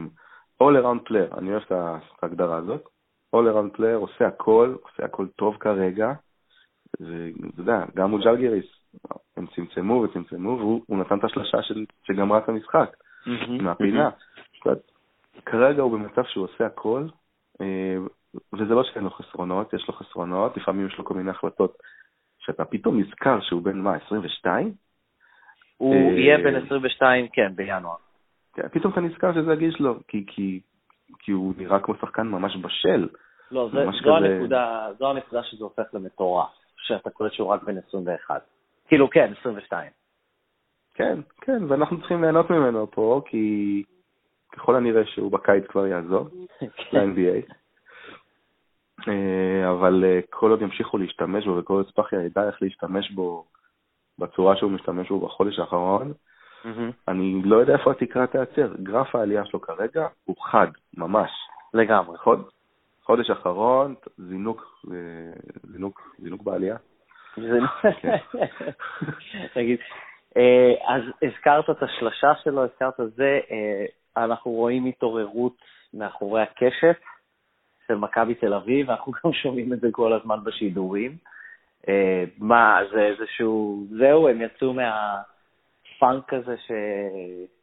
all 0.62 0.74
around 0.82 1.08
player, 1.08 1.38
אני 1.38 1.50
אוהב 1.50 1.62
את 1.62 1.72
ההגדרה 2.22 2.56
הזאת. 2.56 2.88
all 3.36 3.46
around 3.54 3.76
player 3.76 3.96
עושה 3.96 4.26
הכל, 4.26 4.74
עושה 4.82 5.04
הכל 5.04 5.26
טוב 5.36 5.56
כרגע, 5.60 6.12
ואתה 7.00 7.60
יודע, 7.60 7.84
גם 7.94 8.10
מול 8.10 8.24
ג'לגיריס, 8.24 8.66
הם 9.36 9.46
צמצמו 9.46 9.94
וצמצמו, 9.94 10.50
והוא 10.58 10.98
נתן 10.98 11.18
את 11.18 11.24
השלושה 11.24 11.58
שגמרה 12.06 12.38
את 12.38 12.48
המשחק. 12.48 12.96
מהפינה. 13.60 14.10
כרגע 15.46 15.82
הוא 15.82 15.92
במצב 15.92 16.24
שהוא 16.24 16.44
עושה 16.44 16.66
הכל, 16.66 17.06
אה, 17.60 17.96
וזה 18.52 18.74
לא 18.74 18.84
שאין 18.84 19.04
לו 19.04 19.10
חסרונות, 19.10 19.72
יש 19.72 19.88
לו 19.88 19.94
חסרונות, 19.94 20.56
לפעמים 20.56 20.86
יש 20.86 20.98
לו 20.98 21.04
כל 21.04 21.14
מיני 21.14 21.30
החלטות 21.30 21.76
שאתה 22.38 22.64
פתאום 22.64 23.00
נזכר 23.00 23.40
שהוא 23.40 23.62
בן 23.62 23.78
מה, 23.78 23.96
22? 23.96 24.74
הוא 25.76 25.94
אה, 25.94 26.18
יהיה 26.18 26.38
בן 26.38 26.54
22, 26.54 27.28
כן, 27.32 27.52
בינואר. 27.54 27.96
כן, 28.54 28.68
פתאום 28.68 28.92
אתה 28.92 29.00
נזכר 29.00 29.34
שזה 29.34 29.52
הגיל 29.52 29.70
שלו, 29.76 29.94
כי, 30.08 30.24
כי, 30.26 30.60
כי 31.18 31.32
הוא 31.32 31.54
נראה 31.56 31.80
כמו 31.80 31.94
שחקן 32.00 32.28
ממש 32.28 32.56
בשל. 32.56 33.08
לא, 33.50 33.68
זה, 33.72 33.84
זו, 33.84 33.90
כזה... 33.98 34.10
הנקודה, 34.10 34.88
זו 34.98 35.10
הנקודה 35.10 35.42
שזה 35.42 35.64
הופך 35.64 35.84
למטורף, 35.92 36.48
שאתה 36.76 37.10
קולט 37.10 37.32
שהוא 37.32 37.48
רק 37.48 37.62
בן 37.62 37.78
21. 37.88 38.42
כאילו, 38.88 39.10
כן, 39.10 39.32
22. 39.40 39.90
כן, 40.94 41.20
כן, 41.40 41.64
ואנחנו 41.68 41.98
צריכים 41.98 42.22
ליהנות 42.22 42.50
ממנו 42.50 42.90
פה, 42.90 43.22
כי 43.26 43.82
ככל 44.52 44.76
הנראה 44.76 45.06
שהוא 45.06 45.32
בקיץ 45.32 45.64
כבר 45.66 45.86
יעזוב 45.86 46.30
ל-NBA. 46.92 47.52
אה, 49.08 49.70
אבל 49.70 50.04
אה, 50.04 50.20
כל 50.30 50.50
עוד 50.50 50.62
ימשיכו 50.62 50.98
להשתמש 50.98 51.46
בו 51.46 51.56
וכל 51.56 51.74
עוד 51.74 51.88
ספחיה 51.88 52.22
ידע 52.22 52.46
איך 52.46 52.62
להשתמש 52.62 53.10
בו 53.10 53.44
בצורה 54.22 54.56
שהוא 54.56 54.70
משתמש 54.70 55.08
בו 55.08 55.20
בחודש 55.20 55.58
האחרון, 55.58 56.12
אני 57.08 57.42
לא 57.44 57.56
יודע 57.56 57.72
איפה 57.72 57.90
התקרה 57.90 58.26
תיעצר. 58.26 58.72
גרף 58.82 59.14
העלייה 59.14 59.44
שלו 59.44 59.60
כרגע 59.60 60.06
הוא 60.24 60.36
חד, 60.50 60.66
ממש. 60.96 61.30
לגמרי. 61.74 62.18
חוד, 62.18 62.48
חודש 63.02 63.30
אחרון, 63.30 63.94
זינוק, 64.18 64.84
אה, 64.92 64.96
זינוק, 65.62 66.14
זינוק 66.18 66.42
בעלייה. 66.42 66.76
כן. 68.00 68.16
תגיד, 69.54 69.78
אה, 70.36 70.94
אז 70.94 71.02
הזכרת 71.22 71.70
את 71.70 71.82
השלשה 71.82 72.32
שלו, 72.42 72.64
הזכרת 72.64 72.94
זה, 73.16 73.40
אה, 73.50 74.24
אנחנו 74.24 74.50
רואים 74.50 74.84
התעוררות 74.84 75.56
מאחורי 75.94 76.42
הקשת 76.42 76.96
של 77.88 77.94
מכבי 77.94 78.34
תל 78.34 78.54
אביב, 78.54 78.90
אנחנו 78.90 79.12
גם 79.24 79.32
שומעים 79.32 79.72
את 79.72 79.80
זה 79.80 79.88
כל 79.92 80.12
הזמן 80.12 80.44
בשידורים. 80.44 81.16
אה, 81.88 82.24
מה, 82.38 82.78
זה 82.92 83.02
איזשהו, 83.02 83.84
זהו, 83.90 84.28
הם 84.28 84.42
יצאו 84.42 84.74
מהפאנק 84.74 86.32
הזה, 86.32 86.56
ש... 86.56 86.72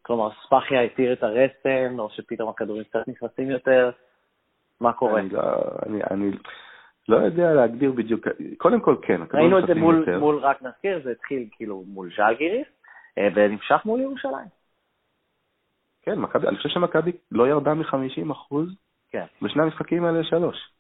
כלומר, 0.02 0.30
ספאחיה 0.46 0.82
התיר 0.82 1.14
את 1.14 1.24
הרסן, 1.24 2.00
או 2.00 2.10
שפתאום 2.10 2.50
הכדורים 2.50 2.84
קצת 2.84 3.08
נכנסים 3.08 3.50
יותר, 3.50 3.92
מה 4.82 4.94
קורה? 4.94 5.20
אני 5.20 5.30
לא, 5.30 5.42
אני, 5.86 6.00
אני 6.12 6.32
לא 7.10 7.18
יודע 7.18 7.54
להגדיר 7.54 7.92
בדיוק, 7.92 8.28
קודם 8.58 8.82
כל 8.82 8.96
כן. 9.02 9.22
ראינו 9.34 9.60
את 9.60 9.68
זה 9.68 9.74
מול, 9.74 10.00
יותר. 10.00 10.20
מול, 10.20 10.38
רק 10.38 10.62
נזכיר, 10.62 11.02
זה 11.04 11.12
התחיל 11.12 11.48
כאילו 11.52 11.84
מול 11.88 12.10
ז'לגיריס, 12.18 12.68
אה, 13.18 13.28
ונמשך 13.36 13.82
מול 13.86 14.00
ירושלים. 14.00 14.48
כן, 16.02 16.20
מכבי, 16.20 16.48
אני 16.48 16.58
חושב 16.58 16.70
שמכבי 16.70 17.12
לא 17.32 17.48
ירדה 17.48 17.74
מ-50 17.74 18.32
אחוז 18.32 18.76
כן. 19.12 19.26
בשני 19.42 19.64
המשחקים 19.64 20.06
האלה 20.06 20.24
שלוש. 20.24 20.72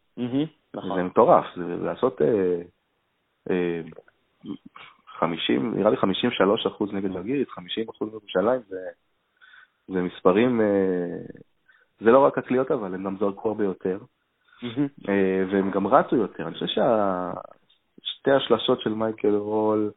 נכון. 0.73 0.97
זה 0.97 1.03
מטורף, 1.03 1.45
זה 1.55 1.75
לעשות 1.85 2.21
אה, 2.21 2.61
50, 5.19 5.75
נראה 5.75 5.89
לי 5.89 5.97
53 5.97 6.65
אחוז 6.65 6.93
נגד 6.93 7.11
ז'לגיריס, 7.11 7.49
50 7.49 7.89
אחוז 7.89 8.09
בירושלים, 8.09 8.61
זה, 8.67 8.77
זה 9.87 10.01
מספרים, 10.01 10.61
אה, 10.61 11.17
זה 11.99 12.11
לא 12.11 12.25
רק 12.25 12.37
הקליעות 12.37 12.71
אבל, 12.71 12.93
הם 12.93 13.03
גם 13.03 13.17
זרקו 13.19 13.49
הרבה 13.49 13.63
יותר. 13.63 13.99
אה, 15.09 15.43
והם 15.51 15.71
גם 15.71 15.87
רצו 15.87 16.15
יותר. 16.15 16.43
אני 16.47 16.53
חושב 16.53 16.65
ששתי 16.65 18.31
השלשות 18.31 18.81
של 18.81 18.93
מייקל 18.93 19.35
רול 19.35 19.91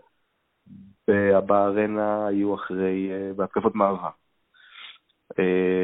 בארנה 1.47 2.27
היו 2.27 2.55
אחרי, 2.55 3.11
אה, 3.13 3.31
בהתקפות 3.37 3.75
מעבר. 3.75 4.09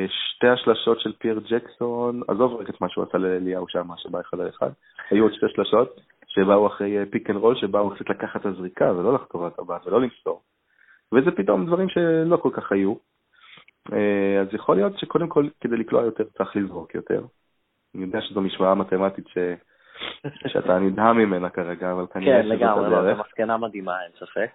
שתי 0.08 0.48
השלשות 0.48 1.00
של 1.00 1.12
פייר 1.18 1.40
ג'קסון, 1.48 2.20
עזוב 2.28 2.60
רק 2.60 2.70
את 2.70 2.80
מה 2.80 2.88
שהוא 2.88 3.04
עשה 3.08 3.18
לאליהו 3.18 3.68
שם, 3.68 3.88
שבא 3.96 4.20
אחד 4.20 4.40
על 4.40 4.48
אחד, 4.48 4.70
היו 5.10 5.24
עוד 5.24 5.32
שתי 5.32 5.46
שלשות 5.48 6.00
שבאו 6.38 6.66
אחרי 6.66 7.06
פיק 7.10 7.30
אנד 7.30 7.38
רול, 7.38 7.56
שבאו 7.56 7.94
קצת 7.94 8.10
לקחת 8.10 8.40
את 8.40 8.46
הזריקה 8.46 8.92
ולא 8.92 9.14
לחתור 9.14 9.46
אל 9.46 9.52
הטבעת 9.52 9.86
ולא 9.86 10.00
למסור. 10.00 10.42
וזה 11.12 11.30
פתאום 11.30 11.66
דברים 11.66 11.88
שלא 11.88 12.36
כל 12.36 12.50
כך 12.52 12.72
היו. 12.72 12.94
אז 14.40 14.48
יכול 14.52 14.76
להיות 14.76 14.98
שקודם 14.98 15.28
כל, 15.28 15.48
כדי 15.60 15.76
לקלוע 15.76 16.04
יותר, 16.04 16.24
צריך 16.24 16.56
לזרוק 16.56 16.94
יותר. 16.94 17.24
אני 17.94 18.02
יודע 18.02 18.20
שזו 18.20 18.40
משוואה 18.40 18.74
מתמטית 18.74 19.28
ש... 19.28 19.38
שאתה 20.52 20.78
נדהם 20.78 21.18
ממנה 21.18 21.50
כרגע, 21.50 21.92
אבל 21.92 22.06
כנראה 22.12 22.42
שזאת 22.42 22.52
הדרך. 22.52 22.60
כן, 22.60 22.84
לגמרי, 22.84 23.14
זו 23.14 23.20
מסקנה 23.20 23.56
מדהימה, 23.56 23.92
אין 24.02 24.12
ספק. 24.18 24.50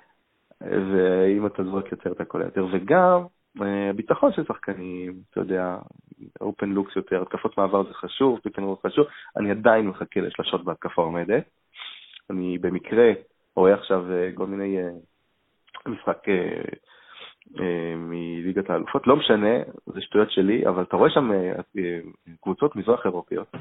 ואם 0.61 1.45
אתה 1.45 1.63
זורק 1.63 1.91
יותר, 1.91 2.11
אתה 2.11 2.25
קולע 2.25 2.45
יותר. 2.45 2.65
וגם, 2.71 3.25
אה, 3.61 3.91
ביטחון 3.95 4.34
של 4.34 4.43
שחקנים, 4.45 5.13
אתה 5.31 5.39
יודע, 5.39 5.77
אופן 6.41 6.69
לוקס 6.69 6.95
יותר, 6.95 7.21
התקפות 7.21 7.57
מעבר 7.57 7.84
זה 7.84 7.93
חשוב, 7.93 8.39
פיקנרול 8.43 8.75
חשוב, 8.88 9.05
אני 9.38 9.51
עדיין 9.51 9.88
מחכה 9.88 10.21
לשלשות 10.21 10.63
בהתקפה 10.63 11.01
עומדת. 11.01 11.43
אני 12.30 12.57
במקרה 12.57 13.11
רואה 13.55 13.74
עכשיו 13.74 14.11
אה, 14.11 14.30
כל 14.36 14.45
מיני 14.45 14.78
אה, 14.78 14.89
משחק 15.86 16.30
אה, 17.59 17.93
מליגת 17.95 18.69
האלופות, 18.69 19.07
לא 19.07 19.15
משנה, 19.15 19.57
זה 19.86 20.01
שטויות 20.01 20.32
שלי, 20.32 20.67
אבל 20.67 20.84
אתה 20.84 20.97
רואה 20.97 21.09
שם 21.09 21.32
קבוצות 22.41 22.76
מזרח 22.76 23.05
אירופיות. 23.05 23.51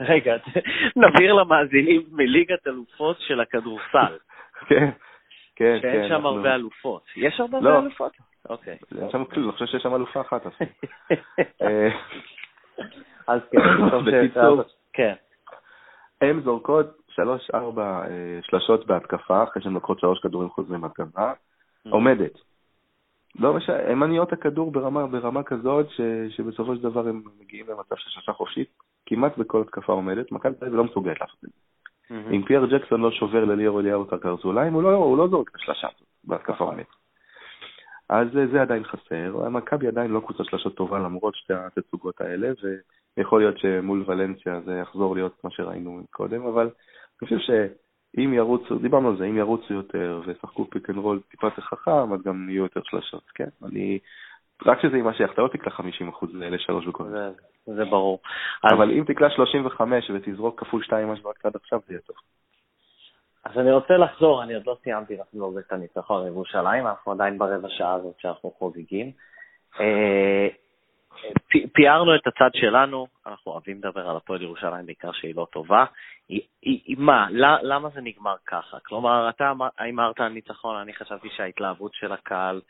רגע, 0.00 0.36
נבהיר 0.96 1.32
למאזינים 1.32 2.02
מליגת 2.12 2.66
אלופות 2.66 3.16
של 3.20 3.40
הכדורסל. 3.40 4.16
כן, 4.66 4.90
כן, 5.56 5.78
כן. 5.82 5.92
שאין 5.92 6.08
שם 6.08 6.26
הרבה 6.26 6.54
אלופות. 6.54 7.02
יש 7.16 7.40
הרבה 7.40 7.60
לא. 7.60 7.78
אלופות? 7.78 8.12
אוקיי. 8.48 8.76
אין 9.00 9.10
שם 9.10 9.24
כלום, 9.24 9.44
אני 9.44 9.52
חושב 9.52 9.66
שיש 9.66 9.82
שם 9.82 9.94
אלופה 9.94 10.20
אחת. 10.20 10.46
אז 13.26 13.40
כן, 13.52 13.58
בקיצור, 14.06 14.62
כן. 14.92 15.14
הן 16.20 16.40
זורקות 16.40 16.99
שלוש-ארבע 17.20 18.02
שלשות 18.42 18.86
בהתקפה, 18.86 19.42
אחרי 19.42 19.62
שהן 19.62 19.72
לוקחות 19.72 20.00
שלוש 20.00 20.20
כדורים 20.20 20.50
חוזרים 20.50 20.80
בהתקפה, 20.80 21.32
mm. 21.32 21.90
עומדת. 21.90 22.32
לא 23.38 23.54
משנה, 23.54 23.76
הם 23.76 24.00
מניעות 24.00 24.32
הכדור 24.32 24.70
ברמה, 24.70 25.06
ברמה 25.06 25.42
כזאת 25.42 25.90
ש, 25.90 26.00
שבסופו 26.36 26.76
של 26.76 26.82
דבר 26.82 27.08
הם 27.08 27.22
מגיעים 27.40 27.66
למצב 27.68 27.96
של 27.96 28.10
שלושה 28.10 28.32
חופשית, 28.32 28.68
כמעט 29.06 29.38
בכל 29.38 29.60
התקפה 29.60 29.92
עומדת, 29.92 30.32
מכבי 30.32 30.54
תל 30.54 30.64
אביב 30.64 30.76
לא 30.76 30.84
מסוגלת 30.84 31.20
לעשות 31.20 31.44
את 31.44 31.50
זה. 31.50 31.56
Mm-hmm. 32.10 32.34
אם 32.34 32.42
פייר 32.46 32.66
ג'קסון 32.66 33.00
לא 33.00 33.10
שובר 33.10 33.44
לליאור 33.44 33.80
אליהו 33.80 34.04
את 34.04 34.12
הקרסוליים, 34.12 34.72
הוא 34.72 34.82
לא, 34.82 34.94
הוא 34.94 35.18
לא 35.18 35.28
זורק 35.28 35.50
את 35.50 35.54
השלושה 35.54 35.88
בהתקפה 36.24 36.64
עומדת. 36.64 36.86
אז 38.08 38.28
זה 38.52 38.62
עדיין 38.62 38.84
חסר, 38.84 39.48
מכבי 39.48 39.88
עדיין 39.88 40.10
לא 40.10 40.20
קבוצה 40.20 40.44
שלשות 40.44 40.74
טובה 40.74 40.98
למרות 40.98 41.34
שתי 41.34 41.54
התצוגות 41.54 42.20
האלה, 42.20 42.50
ויכול 43.16 43.40
להיות 43.40 43.58
שמול 43.58 44.04
ולנסיה 44.06 44.60
זה 44.60 44.74
יחזור 44.74 45.14
להיות 45.14 45.44
מה 45.44 45.50
שראינו 45.50 46.02
קודם, 46.10 46.46
אבל 46.46 46.70
אני 47.22 47.28
חושב 47.28 47.38
ש... 47.38 47.50
אם 48.18 48.34
ירוצו, 48.34 48.78
דיברנו 48.78 49.08
על 49.08 49.16
זה, 49.16 49.24
אם 49.24 49.36
ירוצו 49.36 49.74
יותר 49.74 50.20
וישחקו 50.26 50.70
פיק 50.70 50.90
אנד 50.90 50.98
רול 50.98 51.20
טיפה 51.30 51.46
יותר 51.46 51.62
חכם, 51.62 52.12
אז 52.12 52.22
גם 52.22 52.50
יהיו 52.50 52.62
יותר 52.62 52.80
שלשות, 52.84 53.22
כן? 53.34 53.48
אני... 53.64 53.98
רק 54.66 54.82
שזה 54.82 54.96
יימשך, 54.96 55.30
אתה 55.32 55.42
לא 55.42 55.48
תקלע 55.48 55.72
50% 55.72 55.82
לשלוש 56.32 56.86
בכל 56.86 57.04
זה, 57.04 57.30
זה 57.66 57.84
ברור. 57.84 58.20
אבל 58.64 58.90
אז... 58.90 58.98
אם 58.98 59.04
תקלע 59.04 59.30
35 59.30 60.10
ותזרוק 60.14 60.60
כפול 60.60 60.82
2 60.82 61.08
מה 61.08 61.16
שזרקת 61.16 61.46
עד 61.46 61.56
עכשיו, 61.56 61.80
זה 61.86 61.92
יהיה 61.92 62.00
טוב. 62.00 62.16
אז 63.44 63.58
אני 63.58 63.72
רוצה 63.72 63.96
לחזור, 63.96 64.42
אני 64.42 64.54
עוד 64.54 64.66
לא 64.66 64.76
סיימתי 64.82 65.16
לחגוג 65.16 65.58
את 65.58 65.72
הניצחון 65.72 66.24
לירושלים, 66.24 66.86
אנחנו 66.86 67.12
עדיין 67.12 67.38
ברבע 67.38 67.68
שעה 67.68 67.94
הזאת 67.94 68.14
שאנחנו 68.18 68.50
חוגגים. 68.50 69.10
אה, 71.14 71.60
פיארנו 71.72 72.14
את 72.14 72.26
הצד 72.26 72.50
שלנו, 72.54 73.06
אנחנו 73.26 73.52
אוהבים 73.52 73.78
לדבר 73.78 74.10
על 74.10 74.16
הפועל 74.16 74.42
ירושלים, 74.42 74.86
בעיקר 74.86 75.12
שהיא 75.12 75.34
לא 75.36 75.46
טובה. 75.52 75.84
היא, 76.28 76.40
היא, 76.62 76.96
מה, 76.98 77.26
למה 77.62 77.88
זה 77.88 78.00
נגמר 78.00 78.34
ככה? 78.46 78.78
כלומר, 78.80 79.28
אתה 79.28 79.52
הימרת 79.78 80.20
על 80.20 80.28
ניצחון, 80.28 80.76
אני 80.76 80.94
חשבתי 80.94 81.28
שההתלהבות 81.36 81.94
של 81.94 82.12
הקהל 82.12 82.60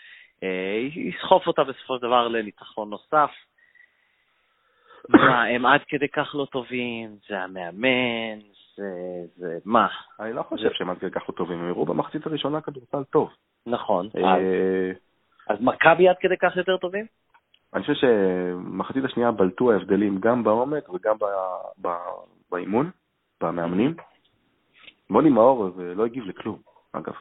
יסחוף 0.95 1.47
אותה 1.47 1.65
בסופו 1.65 1.97
של 1.97 2.03
דבר 2.03 2.29
לניצחון 2.29 2.91
נוסף. 2.91 3.31
מה, 5.09 5.45
הם 5.45 5.67
עד 5.67 5.81
כדי 5.89 6.09
כך 6.09 6.35
לא 6.35 6.47
טובים, 6.53 7.17
זה 7.29 7.41
המאמן, 7.41 8.39
זה, 8.77 8.91
זה 9.37 9.59
מה? 9.65 9.89
אני 10.21 10.33
לא 10.33 10.43
חושב 10.43 10.73
שהם 10.73 10.91
עד 10.91 10.99
כדי 10.99 11.11
כך 11.11 11.29
לא 11.29 11.35
טובים, 11.35 11.59
הם 11.59 11.69
הראו 11.69 11.87
במחצית 11.87 12.27
הראשונה 12.27 12.61
כדורסל 12.61 13.05
טוב. 13.05 13.31
נכון. 13.67 14.09
אה, 14.17 14.91
אז 15.49 15.59
מכבי 15.61 16.09
עד 16.09 16.17
כדי 16.21 16.37
כך 16.37 16.57
יותר 16.57 16.77
טובים? 16.77 17.07
אני 17.75 17.83
חושב 17.83 17.95
שמחצית 17.95 19.05
השנייה 19.05 19.31
בלטו 19.33 19.73
ההבדלים 19.73 20.19
גם 20.21 20.45
בעומק 20.45 20.89
וגם 20.89 21.17
באימון, 22.51 22.91
במאמנים. 23.43 23.95
מוני 25.11 25.31
מאור 25.31 25.71
לא 25.77 26.05
הגיב 26.05 26.25
לכלום, 26.25 26.59
אגב. 26.93 27.15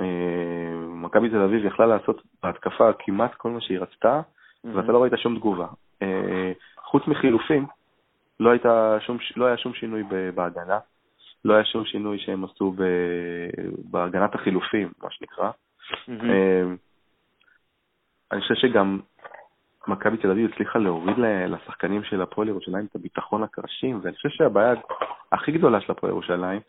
אה, 0.00 0.76
מכבי 0.88 1.30
תל 1.30 1.42
אביב 1.42 1.64
יכלה 1.64 1.86
לעשות 1.86 2.22
בהתקפה 2.42 2.92
כמעט 2.98 3.34
כל 3.34 3.50
מה 3.50 3.60
שהיא 3.60 3.78
רצתה, 3.78 4.20
ואתה 4.64 4.92
לא 4.92 5.02
ראית 5.02 5.12
שום 5.16 5.36
תגובה. 5.36 5.66
אה, 6.02 6.52
חוץ 6.84 7.06
מחילופים, 7.06 7.66
לא, 8.40 8.50
שום, 9.00 9.18
לא 9.36 9.46
היה 9.46 9.56
שום 9.56 9.74
שינוי 9.74 10.02
בהגנה, 10.34 10.78
לא 11.44 11.54
היה 11.54 11.64
שום 11.64 11.84
שינוי 11.84 12.18
שהם 12.18 12.44
עשו 12.44 12.74
בהגנת 13.90 14.34
החילופים, 14.34 14.92
מה 15.02 15.10
שנקרא. 15.10 15.50
אה, 16.08 16.62
אני 18.32 18.40
חושב 18.40 18.54
שגם 18.54 19.00
מכבי 19.90 20.16
תל 20.16 20.30
אביב 20.30 20.50
הצליחה 20.52 20.78
להוריד 20.78 21.16
לשחקנים 21.48 22.04
של 22.04 22.22
הפועל 22.22 22.48
ירושלים 22.48 22.86
את 22.90 22.96
הביטחון 22.96 23.42
הקרשים, 23.42 24.00
ואני 24.02 24.16
חושב 24.16 24.28
שהבעיה 24.28 24.74
הכי 25.32 25.52
גדולה 25.52 25.80
של 25.80 25.92
הפועל 25.92 26.12
ירושלים, 26.12 26.60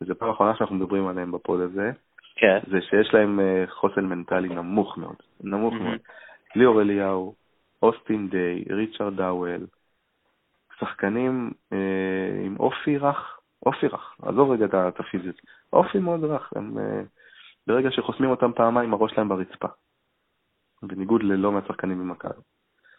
וזו 0.00 0.14
פעם 0.14 0.30
אחרונה 0.30 0.56
שאנחנו 0.56 0.76
מדברים 0.76 1.06
עליהם 1.06 1.32
בפועל 1.32 1.62
הזה, 1.62 1.90
כן. 2.36 2.58
זה 2.70 2.78
שיש 2.82 3.14
להם 3.14 3.40
אה, 3.40 3.64
חוסן 3.68 4.04
מנטלי 4.04 4.48
נמוך 4.48 4.98
מאוד, 4.98 5.16
נמוך 5.40 5.74
מאוד. 5.74 5.98
ליאור 6.56 6.80
אליהו, 6.80 7.34
אוסטין 7.82 8.28
דיי, 8.28 8.64
ריצ'רד 8.70 9.16
דאוול, 9.16 9.66
שחקנים 10.80 11.50
אה, 11.72 11.78
עם 12.44 12.56
אופי 12.60 12.98
רך, 12.98 13.38
אופי 13.66 13.86
רך, 13.86 14.16
עזוב 14.22 14.50
רגע 14.50 14.66
את 14.88 15.00
הפיזית, 15.00 15.40
אופי 15.72 15.98
מאוד 15.98 16.24
רך, 16.24 16.52
הם, 16.56 16.78
אה, 16.78 17.02
ברגע 17.66 17.90
שחוסמים 17.90 18.30
אותם 18.30 18.52
פעמיים 18.52 18.94
הראש 18.94 19.12
שלהם 19.12 19.28
ברצפה, 19.28 19.68
בניגוד 20.82 21.22
ללא 21.22 21.52
מעט 21.52 21.66
שחקנים 21.66 21.98
במכבי. 21.98 22.40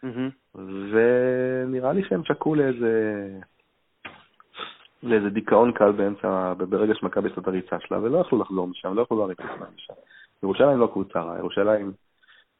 Mm-hmm. 0.04 0.58
ונראה 0.90 1.92
לי 1.92 2.04
שהם 2.04 2.24
שקעו 2.24 2.54
לאיזה, 2.54 3.24
לאיזה 5.02 5.30
דיכאון 5.30 5.72
קל 5.72 5.92
באמצע, 5.92 6.52
ברגע 6.68 6.94
שמכבי 6.94 7.28
עשתה 7.28 7.40
את 7.40 7.48
הריצה 7.48 7.76
שלה, 7.80 7.98
ולא 7.98 8.18
יכלו 8.18 8.38
לחזור 8.38 8.68
משם, 8.68 8.94
לא 8.94 9.02
יכלו 9.02 9.18
להריץ 9.18 9.40
את 9.40 9.74
משם. 9.76 9.94
ירושלים 10.42 10.78
לא 10.78 10.86
קבוצה 10.92 11.22
רעה, 11.22 11.38
ירושלים 11.38 11.92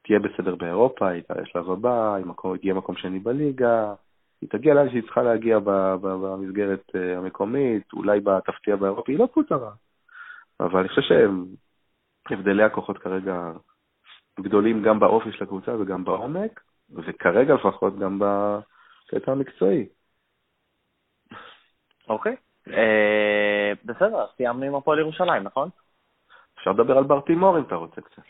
תהיה 0.03 0.19
בסדר 0.19 0.55
באירופה, 0.55 1.09
היא 1.09 1.23
תעלה 1.23 1.47
שלב 1.47 1.71
הבא, 1.71 2.15
היא 2.15 2.25
תגיע 2.59 2.75
מקום 2.75 2.97
שני 2.97 3.19
בליגה, 3.19 3.95
היא 4.41 4.51
תגיע 4.51 4.75
לאן 4.75 4.91
שהיא 4.91 5.03
צריכה 5.03 5.23
להגיע 5.23 5.59
במסגרת 6.03 6.91
אה, 6.95 7.19
המקומית, 7.19 7.93
אולי 7.93 8.21
תפתיע 8.47 8.77
באירופה, 8.77 9.13
היא 9.13 9.19
לא 9.19 9.29
קבוצה 9.33 9.57
רעה. 9.57 9.75
אבל 10.61 10.81
אני 10.81 10.89
חושב 10.89 11.03
שהבדלי 12.29 12.63
הכוחות 12.63 12.99
כרגע 12.99 13.53
גדולים 14.41 14.83
גם 14.83 15.01
באופי 15.01 15.33
של 15.33 15.45
הקבוצה 15.45 15.77
וגם 15.81 16.05
בעומק, 16.05 16.61
וכרגע 16.91 17.55
לפחות 17.55 17.99
גם 17.99 18.19
בקטע 18.19 19.33
המקצועי. 19.33 19.87
אוקיי, 22.09 22.37
אה, 22.69 23.73
בסדר, 23.85 24.27
סיימנו 24.37 24.65
עם 24.65 24.75
הפועל 24.75 24.99
ירושלים, 24.99 25.43
נכון? 25.43 25.69
אפשר 26.59 26.71
לדבר 26.71 26.99
על 26.99 27.05
ברטימור 27.05 27.59
אם 27.59 27.63
אתה 27.63 27.75
רוצה 27.75 28.01
קצת. 28.01 28.23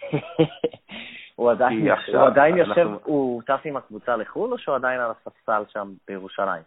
הוא 1.37 1.51
עדיין, 1.51 1.91
עכשיו, 1.91 2.21
הוא 2.21 2.27
עדיין 2.27 2.59
אנחנו... 2.59 2.83
יושב, 2.83 3.05
הוא 3.05 3.43
טס 3.43 3.61
עם 3.65 3.77
הקבוצה 3.77 4.17
לחו"ל, 4.17 4.53
או 4.53 4.59
שהוא 4.59 4.75
עדיין 4.75 5.01
על 5.01 5.11
הספסל 5.11 5.63
שם 5.69 5.93
בירושלים? 6.09 6.63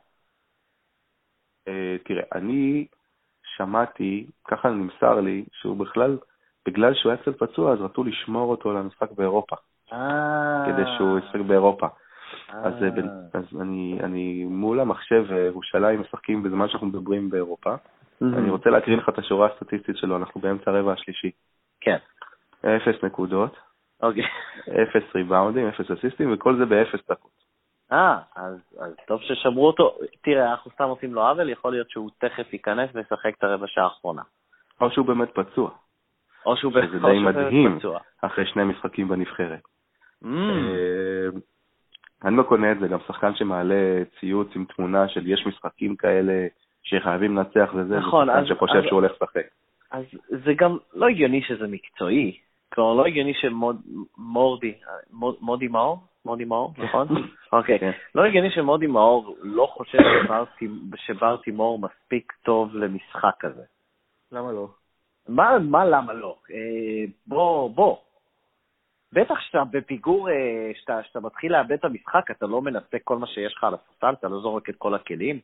Uh, 1.69 1.71
תראה, 2.05 2.23
אני 2.35 2.87
שמעתי, 3.55 4.27
ככה 4.47 4.69
נמסר 4.69 5.19
לי, 5.19 5.45
שהוא 5.51 5.77
בכלל, 5.77 6.17
בגלל 6.67 6.93
שהוא 6.93 7.11
היה 7.11 7.21
קצת 7.21 7.39
פצוע, 7.39 7.73
אז 7.73 7.81
רצו 7.81 8.03
לשמור 8.03 8.51
אותו 8.51 8.73
למשחק 8.73 9.11
באירופה. 9.11 9.55
אה. 9.93 10.63
כדי 10.65 10.83
שהוא 10.97 11.19
ישחק 11.19 11.39
באירופה. 11.39 11.87
אז, 12.49 12.73
אה, 12.83 12.89
אז 13.33 13.43
אני, 13.61 13.99
אני 14.03 14.43
מול 14.43 14.79
המחשב 14.79 15.25
ירושלים 15.47 16.01
משחקים 16.01 16.43
בזמן 16.43 16.67
שאנחנו 16.67 16.87
מדברים 16.87 17.29
באירופה. 17.29 17.75
אני 18.21 18.49
רוצה 18.49 18.69
להקריא 18.69 18.97
לך 18.97 19.09
את 19.09 19.17
השורה 19.17 19.47
הסטטיסטית 19.47 19.97
שלו, 19.97 20.17
אנחנו 20.17 20.41
באמצע 20.41 20.71
הרבע 20.71 20.93
השלישי. 20.93 21.31
כן. 21.81 21.97
אפס 22.59 23.03
נקודות, 23.03 23.57
אוקיי. 24.03 24.23
אפס 24.83 25.15
ריבאונדים, 25.15 25.67
אפס 25.67 25.91
אסיסטים, 25.91 26.33
וכל 26.33 26.57
זה 26.57 26.65
באפס 26.65 26.99
דקות. 27.09 27.31
אה, 27.91 28.17
אז, 28.35 28.55
אז 28.79 28.93
טוב 29.07 29.21
ששמרו 29.21 29.67
אותו. 29.67 29.97
תראה, 30.21 30.51
אנחנו 30.51 30.71
סתם 30.71 30.83
עושים 30.83 31.13
לו 31.13 31.27
עוול, 31.27 31.49
יכול 31.49 31.71
להיות 31.71 31.89
שהוא 31.89 32.09
תכף 32.17 32.53
ייכנס 32.53 32.89
וישחק 32.93 33.33
את 33.37 33.43
הרבע 33.43 33.67
שעה 33.67 33.83
האחרונה. 33.83 34.21
או 34.81 34.91
שהוא 34.91 35.05
באמת 35.05 35.29
פצוע. 35.33 35.69
או 36.47 36.57
שהוא. 36.57 36.71
שזה 36.71 36.99
די 36.99 37.19
מדהים, 37.19 37.79
אחרי 38.21 38.45
שני 38.45 38.63
משחקים 38.63 39.07
בנבחרת. 39.07 39.61
Mm. 40.23 40.27
אה, 40.27 41.27
אני 42.25 42.37
לא 42.37 42.43
קונה 42.43 42.71
את 42.71 42.79
זה, 42.79 42.87
גם 42.87 42.99
שחקן 43.07 43.35
שמעלה 43.35 44.03
ציוץ 44.19 44.47
עם 44.55 44.65
תמונה 44.75 45.07
של 45.07 45.27
יש 45.27 45.47
משחקים 45.47 45.95
כאלה 45.95 46.47
שחייבים 46.83 47.37
לנצח 47.37 47.71
וזה, 47.75 47.97
נכון, 47.97 48.27
זה 48.27 48.33
שחקן 48.33 48.55
שחושב 48.55 48.83
שהוא 48.83 48.99
הולך 48.99 49.11
לשחק. 49.11 49.47
אז 49.91 50.03
זה 50.27 50.53
גם 50.57 50.77
לא 50.93 51.07
הגיוני 51.07 51.41
שזה 51.41 51.67
מקצועי. 51.67 52.37
כלומר, 52.73 52.93
לא 52.93 53.05
הגיוני 53.05 53.33
שמורדי, 53.33 54.73
מודי 55.41 55.67
מאור? 55.67 55.99
מודי 56.25 56.45
מאור, 56.45 56.73
נכון? 56.77 57.07
אוקיי. 57.53 57.79
כן. 57.79 57.91
לא 58.15 58.25
הגיוני 58.25 58.51
שמודי 58.51 58.87
מאור 58.87 59.37
לא 59.41 59.65
חושב 59.65 59.97
שבר 60.95 61.37
תימור 61.37 61.79
מספיק 61.79 62.33
טוב 62.43 62.75
למשחק 62.75 63.33
כזה. 63.39 63.63
למה 64.31 64.51
לא? 64.51 64.67
מה, 65.27 65.59
מה 65.59 65.85
למה 65.85 66.13
לא? 66.13 66.35
אה, 66.51 67.05
בוא, 67.27 67.69
בוא. 67.69 67.97
בטח 69.13 69.39
שאתה 69.39 69.63
בפיגור, 69.71 70.29
אה, 70.29 70.71
שאתה 71.05 71.19
מתחיל 71.19 71.51
לאבד 71.51 71.71
את 71.71 71.85
המשחק, 71.85 72.31
אתה 72.31 72.45
לא 72.45 72.61
מנסה 72.61 72.97
כל 73.03 73.17
מה 73.17 73.27
שיש 73.27 73.53
לך 73.57 73.63
על 73.63 73.73
הספסל, 73.73 74.13
אתה 74.19 74.27
לא 74.27 74.39
זורק 74.39 74.69
את 74.69 74.75
כל 74.77 74.95
הכלים. 74.95 75.39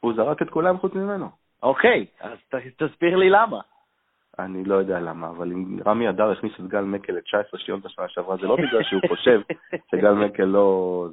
הוא 0.00 0.12
זרק 0.16 0.42
את 0.42 0.50
כולם 0.50 0.78
חוץ 0.78 0.94
ממנו. 0.94 1.28
אוקיי, 1.62 2.06
אז 2.20 2.38
תסביר 2.76 3.16
לי 3.16 3.30
למה. 3.30 3.60
אני 4.38 4.64
לא 4.64 4.74
יודע 4.74 5.00
למה, 5.00 5.28
אבל 5.28 5.52
אם 5.52 5.78
רמי 5.86 6.08
אדר 6.08 6.30
הכניס 6.30 6.52
את 6.60 6.66
גל 6.68 6.80
מקל 6.80 7.12
ל-19 7.12 7.58
שניות 7.58 7.82
בשנה 7.82 8.08
שעברה, 8.08 8.36
זה 8.36 8.46
לא 8.46 8.56
בגלל 8.56 8.82
שהוא 8.82 9.02
חושב 9.08 9.40
שגל 9.90 10.12
מקל 10.12 10.44
לא... 10.44 11.08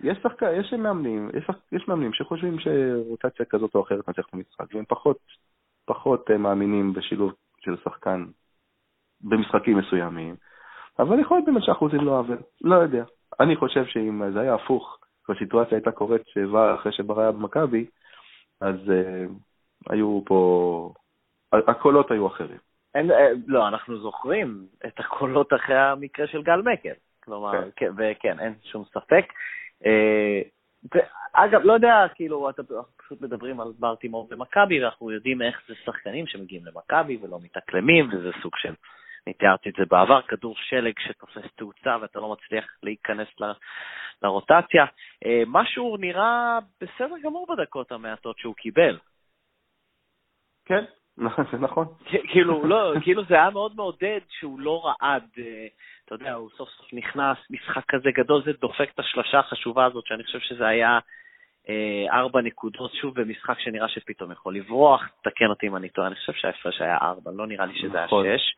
יש 0.00 0.18
שחקן, 0.22 0.46
יש 0.60 0.72
מאמנים, 0.72 1.30
יש, 1.34 1.44
יש 1.72 1.88
מאמנים 1.88 2.12
שחושבים 2.12 2.56
שרוטציה 2.58 3.46
כזאת 3.46 3.74
או 3.74 3.82
אחרת 3.82 4.08
נצליח 4.08 4.26
את 4.26 4.34
המשחק, 4.34 4.74
והם 4.74 4.84
פחות, 4.88 5.18
פחות 5.86 6.30
אה, 6.30 6.38
מאמינים 6.38 6.92
בשילוב 6.92 7.32
של 7.60 7.76
שחקן 7.84 8.24
במשחקים 9.20 9.78
מסוימים, 9.78 10.36
אבל 10.98 11.20
יכול 11.20 11.36
להיות 11.36 11.46
באמת 11.46 11.62
שאנחנו 11.62 11.86
עושים 11.86 12.00
לו 12.00 12.16
עוול, 12.16 12.38
לא 12.60 12.74
יודע. 12.74 13.04
אני 13.40 13.56
חושב 13.56 13.86
שאם 13.86 14.32
זה 14.32 14.40
היה 14.40 14.54
הפוך, 14.54 14.98
והסיטואציה 15.28 15.78
הייתה 15.78 15.90
קורית 15.90 16.22
אחרי 16.74 16.92
שבר 16.92 17.20
היה 17.20 17.32
במכבי, 17.32 17.86
אז 18.60 18.76
uh, 18.76 19.90
היו 19.90 20.20
פה 20.26 20.92
הקולות 21.52 22.10
היו 22.10 22.26
אחרים. 22.26 22.58
אין, 22.94 23.10
אה, 23.10 23.28
לא, 23.46 23.68
אנחנו 23.68 23.98
זוכרים 23.98 24.66
את 24.86 25.00
הקולות 25.00 25.54
אחרי 25.54 25.78
המקרה 25.78 26.26
של 26.26 26.42
גל 26.42 26.62
מקל. 26.62 26.94
כלומר, 27.24 27.52
כן. 27.52 27.68
כן, 27.76 27.92
וכן, 27.96 28.40
אין 28.40 28.54
שום 28.64 28.84
ספק. 28.84 29.24
אה, 29.86 30.40
אגב, 31.32 31.60
לא 31.64 31.72
יודע, 31.72 32.06
כאילו, 32.14 32.50
אתם 32.50 32.62
פשוט 33.06 33.20
מדברים 33.20 33.60
על 33.60 33.72
בר 33.78 33.94
תימור 33.94 34.28
במכבי, 34.30 34.82
ואנחנו 34.82 35.10
יודעים 35.10 35.42
איך 35.42 35.62
זה 35.68 35.74
שחקנים 35.84 36.26
שמגיעים 36.26 36.64
למכבי 36.66 37.16
ולא 37.16 37.38
מתאקלמים, 37.42 38.08
וזה 38.08 38.30
סוג 38.42 38.52
של, 38.56 38.74
אני 39.26 39.34
תיארתי 39.34 39.68
את 39.68 39.74
זה 39.78 39.84
בעבר, 39.90 40.22
כדור 40.22 40.54
שלג 40.58 40.92
שתופס 40.98 41.54
תאוצה 41.56 41.96
ואתה 42.00 42.20
לא 42.20 42.32
מצליח 42.32 42.64
להיכנס 42.82 43.28
ל, 43.40 43.44
לרוטציה. 44.22 44.84
אה, 45.26 45.42
משהו 45.46 45.96
נראה 45.96 46.58
בסדר 46.80 47.14
גמור 47.22 47.46
בדקות 47.48 47.92
המעטות 47.92 48.38
שהוא 48.38 48.54
קיבל. 48.54 48.98
כן, 50.64 50.84
זה 51.52 51.58
נכון. 51.58 51.86
כאילו, 52.28 52.66
לא, 52.66 52.92
כאילו 53.04 53.24
זה 53.24 53.34
היה 53.34 53.50
מאוד 53.50 53.76
מעודד 53.76 54.20
שהוא 54.28 54.60
לא 54.60 54.86
רעד, 54.86 55.24
אה, 55.38 55.66
אתה 56.04 56.14
יודע, 56.14 56.32
הוא 56.34 56.50
סוף 56.56 56.68
סוף 56.68 56.92
נכנס, 56.92 57.36
משחק 57.50 57.84
כזה 57.88 58.10
גדול, 58.14 58.42
זה 58.44 58.52
דופק 58.52 58.90
את 58.94 58.98
השלשה 58.98 59.38
החשובה 59.38 59.84
הזאת, 59.84 60.06
שאני 60.06 60.24
חושב 60.24 60.40
שזה 60.40 60.66
היה 60.66 60.98
ארבע 62.10 62.40
נקודות, 62.40 62.92
שוב 62.94 63.20
במשחק 63.20 63.58
שנראה 63.58 63.88
שפתאום 63.88 64.32
יכול 64.32 64.56
לברוח, 64.56 65.08
תקן 65.24 65.46
אותי 65.46 65.66
אם 65.66 65.76
אני 65.76 65.88
טועה, 65.88 66.06
אני 66.06 66.16
חושב 66.16 66.32
שההפרש 66.32 66.80
היה 66.80 66.98
ארבע, 67.02 67.30
לא 67.34 67.46
נראה 67.46 67.66
לי 67.66 67.78
שזה 67.78 67.96
היה 67.96 68.06
נכון. 68.06 68.24
שש. 68.24 68.54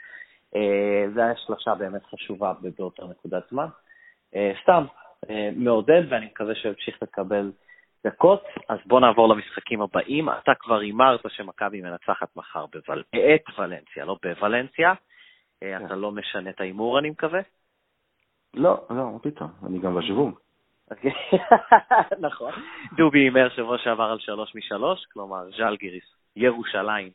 אה, 0.56 1.10
זה 1.14 1.24
היה 1.24 1.36
שלשה 1.36 1.74
באמת 1.74 2.04
חשובה 2.04 2.52
באותה 2.78 3.02
נקודת 3.04 3.42
זמן. 3.50 3.66
סתם, 4.62 4.84
מעודד, 5.56 6.02
ואני 6.10 6.26
מקווה 6.26 6.54
שהוא 6.54 6.72
ימשיך 6.72 7.02
לקבל 7.02 7.50
דקות, 8.06 8.44
אז 8.68 8.78
בוא 8.86 9.00
נעבור 9.00 9.28
למשחקים 9.28 9.82
הבאים. 9.82 10.28
אתה 10.28 10.52
כבר 10.58 10.78
הימרת 10.78 11.20
שמכבי 11.28 11.80
מנצחת 11.80 12.36
מחר 12.36 12.66
בוול... 12.66 13.02
את 13.14 13.58
ולנסיה, 13.58 14.04
לא 14.04 14.16
בוולנסיה. 14.22 14.94
אה, 15.62 15.78
כן. 15.78 15.86
אתה 15.86 15.94
לא 15.94 16.12
משנה 16.12 16.50
את 16.50 16.60
ההימור, 16.60 16.98
אני 16.98 17.10
מקווה? 17.10 17.40
לא, 18.54 18.86
לא, 18.90 19.12
מה 19.12 19.18
פתאום, 19.18 19.50
אני 19.66 19.78
גם 19.78 19.94
בשוונג. 19.94 20.34
אוקיי. 20.90 21.10
נכון. 22.28 22.52
דובי 22.96 23.18
הימר 23.18 23.48
שבוע 23.48 23.78
שעבר 23.78 24.04
על 24.04 24.18
שלוש 24.18 24.54
משלוש, 24.54 25.06
כלומר 25.12 25.50
ז'לגיריס, 25.56 26.04
ירושלים 26.36 27.10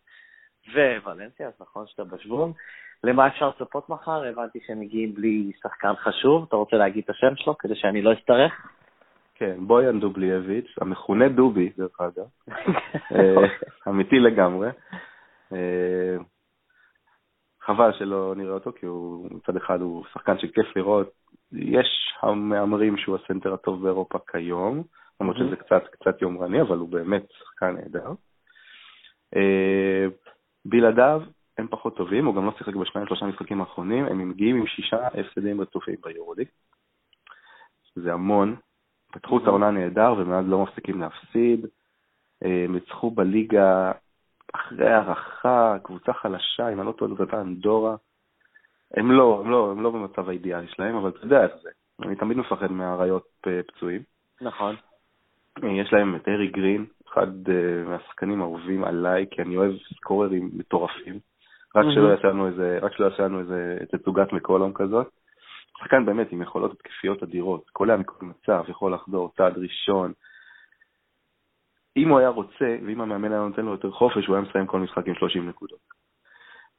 וולנסיה, 1.04 1.48
אז 1.48 1.54
נכון 1.62 1.88
שאתה 1.88 2.04
בשוונג. 2.04 2.54
למה 3.04 3.28
אפשר 3.28 3.50
לצפות 3.50 3.90
מחר? 3.90 4.24
הבנתי 4.24 4.60
שהם 4.68 4.80
מגיעים 4.80 5.14
בלי 5.14 5.52
שחקן 5.64 5.94
חשוב. 5.96 6.46
אתה 6.48 6.56
רוצה 6.56 6.78
להגיד 6.78 7.04
את 7.04 7.10
השם 7.10 7.36
שלו 7.36 7.58
כדי 7.58 7.76
שאני 7.76 8.02
לא 8.02 8.14
אסתרך? 8.14 8.68
כן, 9.36 9.56
בויאן 9.68 10.00
דובליאביץ', 10.00 10.76
המכונה 10.82 11.30
דובי, 11.30 11.70
דרך 11.78 12.02
אגב. 12.02 12.26
אה, 13.16 13.48
אמיתי 13.88 14.20
לגמרי. 14.20 14.70
אה, 15.54 16.18
חבל 17.62 17.92
שלא 18.00 18.34
נראה 18.38 18.54
אותו, 18.54 18.72
כי 18.80 18.86
הוא 18.86 19.28
מצד 19.32 19.56
אחד 19.58 19.82
הוא 19.82 20.06
שחקן 20.14 20.38
שכיף 20.38 20.76
לראות. 20.76 21.23
יש 21.52 22.14
המהמרים 22.22 22.98
שהוא 22.98 23.18
הסנטר 23.18 23.54
הטוב 23.54 23.84
באירופה 23.84 24.20
כיום, 24.32 24.84
למרות 25.22 25.38
שזה 25.38 25.56
קצת, 25.56 25.84
קצת 25.92 26.22
יומרני, 26.22 26.62
אבל 26.62 26.78
הוא 26.78 26.90
באמת 26.90 27.24
שחקן 27.40 27.76
נהדר. 27.76 28.12
אה, 29.36 30.06
בלעדיו 30.66 31.22
הם 31.58 31.68
פחות 31.68 31.98
טובים, 31.98 32.26
הוא 32.26 32.36
גם 32.36 32.46
לא 32.46 32.52
שיחק 32.58 32.76
בשניים 32.76 33.08
שלושה 33.08 33.26
משחקים 33.26 33.62
האחרונים, 33.62 34.06
הם 34.06 34.30
מגיעים 34.30 34.56
עם 34.56 34.68
שישה 34.68 35.08
הפסדים 35.08 35.62
רצופים 35.62 35.96
ביורוליג. 36.04 36.48
זה 37.96 38.14
המון. 38.14 38.56
פתחו 39.12 39.38
את 39.38 39.48
העונה 39.48 39.72
נהדר 39.72 40.14
ומאז 40.18 40.46
לא 40.48 40.64
מפסיקים 40.64 41.02
להפסיד. 41.02 41.66
אה, 42.44 42.64
הם 42.66 42.74
ניצחו 42.74 43.12
בליגה 43.12 43.92
אחרי 44.54 44.90
הערכה, 44.92 45.78
קבוצה 45.84 46.14
חלשה, 46.14 46.70
אם 46.70 46.80
אני 46.80 46.88
לא 46.88 46.92
טועה, 46.92 47.12
זאת 47.12 47.20
הייתה 47.20 47.42
אנדורה. 47.42 47.96
הם 48.98 49.12
לא, 49.12 49.42
הם 49.46 49.52
לא, 49.52 49.72
הם 49.72 49.82
לא 49.82 49.90
במצב 49.90 50.30
האידיאלי 50.30 50.68
שלהם, 50.68 50.96
אבל 50.96 51.10
אתה 51.10 51.26
יודע 51.26 51.44
איך 51.44 51.52
זה. 51.64 51.70
אני 52.02 52.16
תמיד 52.16 52.38
מפחד 52.38 52.72
מהאריות 52.72 53.28
אה, 53.48 53.62
פצועים. 53.68 54.02
נכון. 54.42 54.76
אה, 55.64 55.70
יש 55.70 55.94
להם 55.94 56.16
את 56.16 56.28
ארי 56.28 56.48
גרין, 56.48 56.86
אחד 57.08 57.28
מהשחקנים 57.86 58.42
האהובים 58.42 58.84
עליי, 58.84 59.26
כי 59.32 59.42
אני 59.42 59.58
אוהב 59.58 59.74
סקוררים 59.96 60.50
מטורפים. 60.54 61.20
רק 61.76 61.86
שלא 61.94 62.10
יעשה 62.10 62.28
לנו 62.28 62.48
איזה, 62.48 62.80
רק 62.82 62.94
שלא 62.94 63.06
יעשה 63.06 63.24
לנו 63.24 63.40
איזה 63.40 63.78
תצוגת 63.92 64.34
מקולום 64.34 64.74
כזאת. 64.74 65.08
שחקן 65.80 66.06
באמת 66.06 66.32
עם 66.32 66.42
יכולות 66.42 66.72
התקפיות 66.72 67.24
אדירות, 67.24 67.70
קולע 67.70 67.98
מכל 67.98 68.26
מצב, 68.26 68.64
יכול 68.68 68.94
לחדור 68.94 69.32
צעד 69.38 69.58
ראשון. 69.58 70.14
אם 71.98 72.10
הוא 72.10 72.20
היה 72.20 72.30
רוצה, 72.30 72.78
ואם 72.86 73.02
המאמן 73.02 73.32
היה 73.32 73.42
נותן 73.42 73.66
לו 73.66 73.72
יותר 73.72 73.92
חופש, 73.92 74.28
הוא 74.28 74.36
היה 74.36 74.46
מסיים 74.50 74.68
כל 74.68 74.80
משחק 74.80 75.08
עם 75.08 75.16
30 75.16 75.50
נקודות. 75.50 75.93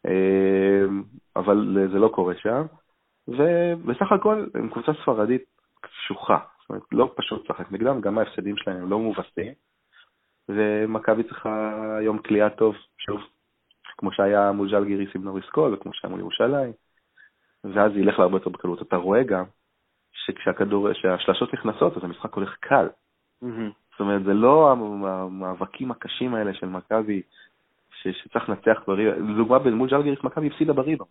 אמ, 0.08 1.02
אבל 1.36 1.88
זה 1.92 1.98
לא 1.98 2.08
קורה 2.08 2.34
שם, 2.36 2.62
ובסך 3.28 4.12
הכל 4.12 4.46
הם 4.54 4.70
קבוצה 4.70 4.92
ספרדית 5.02 5.44
קשוחה, 5.80 6.38
זאת 6.60 6.70
אומרת, 6.70 6.82
לא 6.92 7.12
פשוט 7.16 7.50
לשחק 7.50 7.72
נגדם, 7.72 8.00
גם 8.00 8.18
ההפסדים 8.18 8.56
שלהם 8.56 8.76
הם 8.76 8.90
לא 8.90 8.98
מובסים, 8.98 9.52
ומכבי 10.48 11.22
צריכה 11.22 11.78
יום 12.02 12.18
כליאה 12.18 12.50
טוב, 12.50 12.74
שוב, 12.98 13.20
כמו 13.98 14.12
שהיה 14.12 14.52
מול 14.52 14.70
ז'לגיריס 14.70 15.10
עם 15.14 15.24
נוריס 15.24 15.44
קול, 15.48 15.74
וכמו 15.74 15.94
שהיה 15.94 16.10
מול 16.10 16.20
ירושלים, 16.20 16.72
ואז 17.64 17.92
זה 17.92 17.98
ילך 17.98 18.18
להרבה 18.18 18.36
יותר 18.36 18.50
בקלות. 18.50 18.82
אתה 18.82 18.96
רואה 18.96 19.22
גם 19.22 19.44
שכשהכדור, 20.12 20.92
שהשלשות 20.92 21.54
נכנסות, 21.54 21.96
אז 21.96 22.04
המשחק 22.04 22.34
הולך 22.34 22.56
קל. 22.60 22.88
זאת 23.90 24.00
אומרת, 24.00 24.24
זה 24.24 24.34
לא 24.34 24.70
המאבקים 24.72 25.90
הקשים 25.90 26.34
האלה 26.34 26.54
של 26.54 26.66
מכבי, 26.66 27.22
שצריך 28.12 28.48
לנצח 28.48 28.82
בריבאונד. 28.86 29.30
לדוגמה, 29.30 29.58
מול 29.58 29.90
ז'לגיריס 29.90 30.24
מכבי 30.24 30.46
הפסידה 30.46 30.72
בריבאונד. 30.72 31.10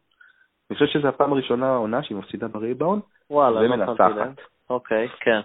אני 0.70 0.78
חושב 0.78 1.00
שזו 1.00 1.08
הפעם 1.08 1.34
הראשונה 1.34 1.68
העונה 1.68 2.04
שהיא 2.04 2.18
מפסידה 2.18 2.48
בריבאונד, 2.48 3.02
וואלה, 3.30 3.62
לא 3.62 3.66
ומנצחת. 3.66 4.42
אוקיי, 4.70 5.08
כן. 5.20 5.42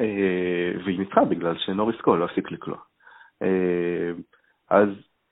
אה, 0.00 0.72
והיא 0.84 0.98
ניצחה 0.98 1.24
בגלל 1.24 1.58
שנוריס 1.58 2.00
קול 2.00 2.18
לא 2.18 2.24
הפסיק 2.24 2.52
לקלוע. 2.52 2.78
אה, 3.42 4.10
אז 4.70 4.88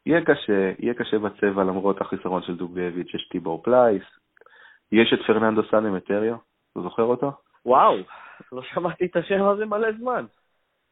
יהיה 0.07 0.24
קשה, 0.24 0.72
יהיה 0.78 0.94
קשה 0.94 1.18
בצבע 1.18 1.64
למרות 1.64 2.00
החיסרון 2.00 2.42
של 2.42 2.57
דובלייביץ', 2.57 3.14
יש 3.14 3.28
טיבור 3.28 3.62
פלייס, 3.62 4.02
יש 4.92 5.12
את 5.12 5.26
פרננדו 5.26 5.62
סאן 5.70 5.91
אמטריו, 5.91 6.37
אתה 6.72 6.80
זוכר 6.80 7.02
אותו? 7.02 7.32
וואו, 7.66 7.96
לא 8.52 8.62
שמעתי 8.62 9.07
את 9.07 9.16
השם 9.16 9.44
הזה 9.44 9.66
מלא 9.66 9.92
זמן. 9.92 10.24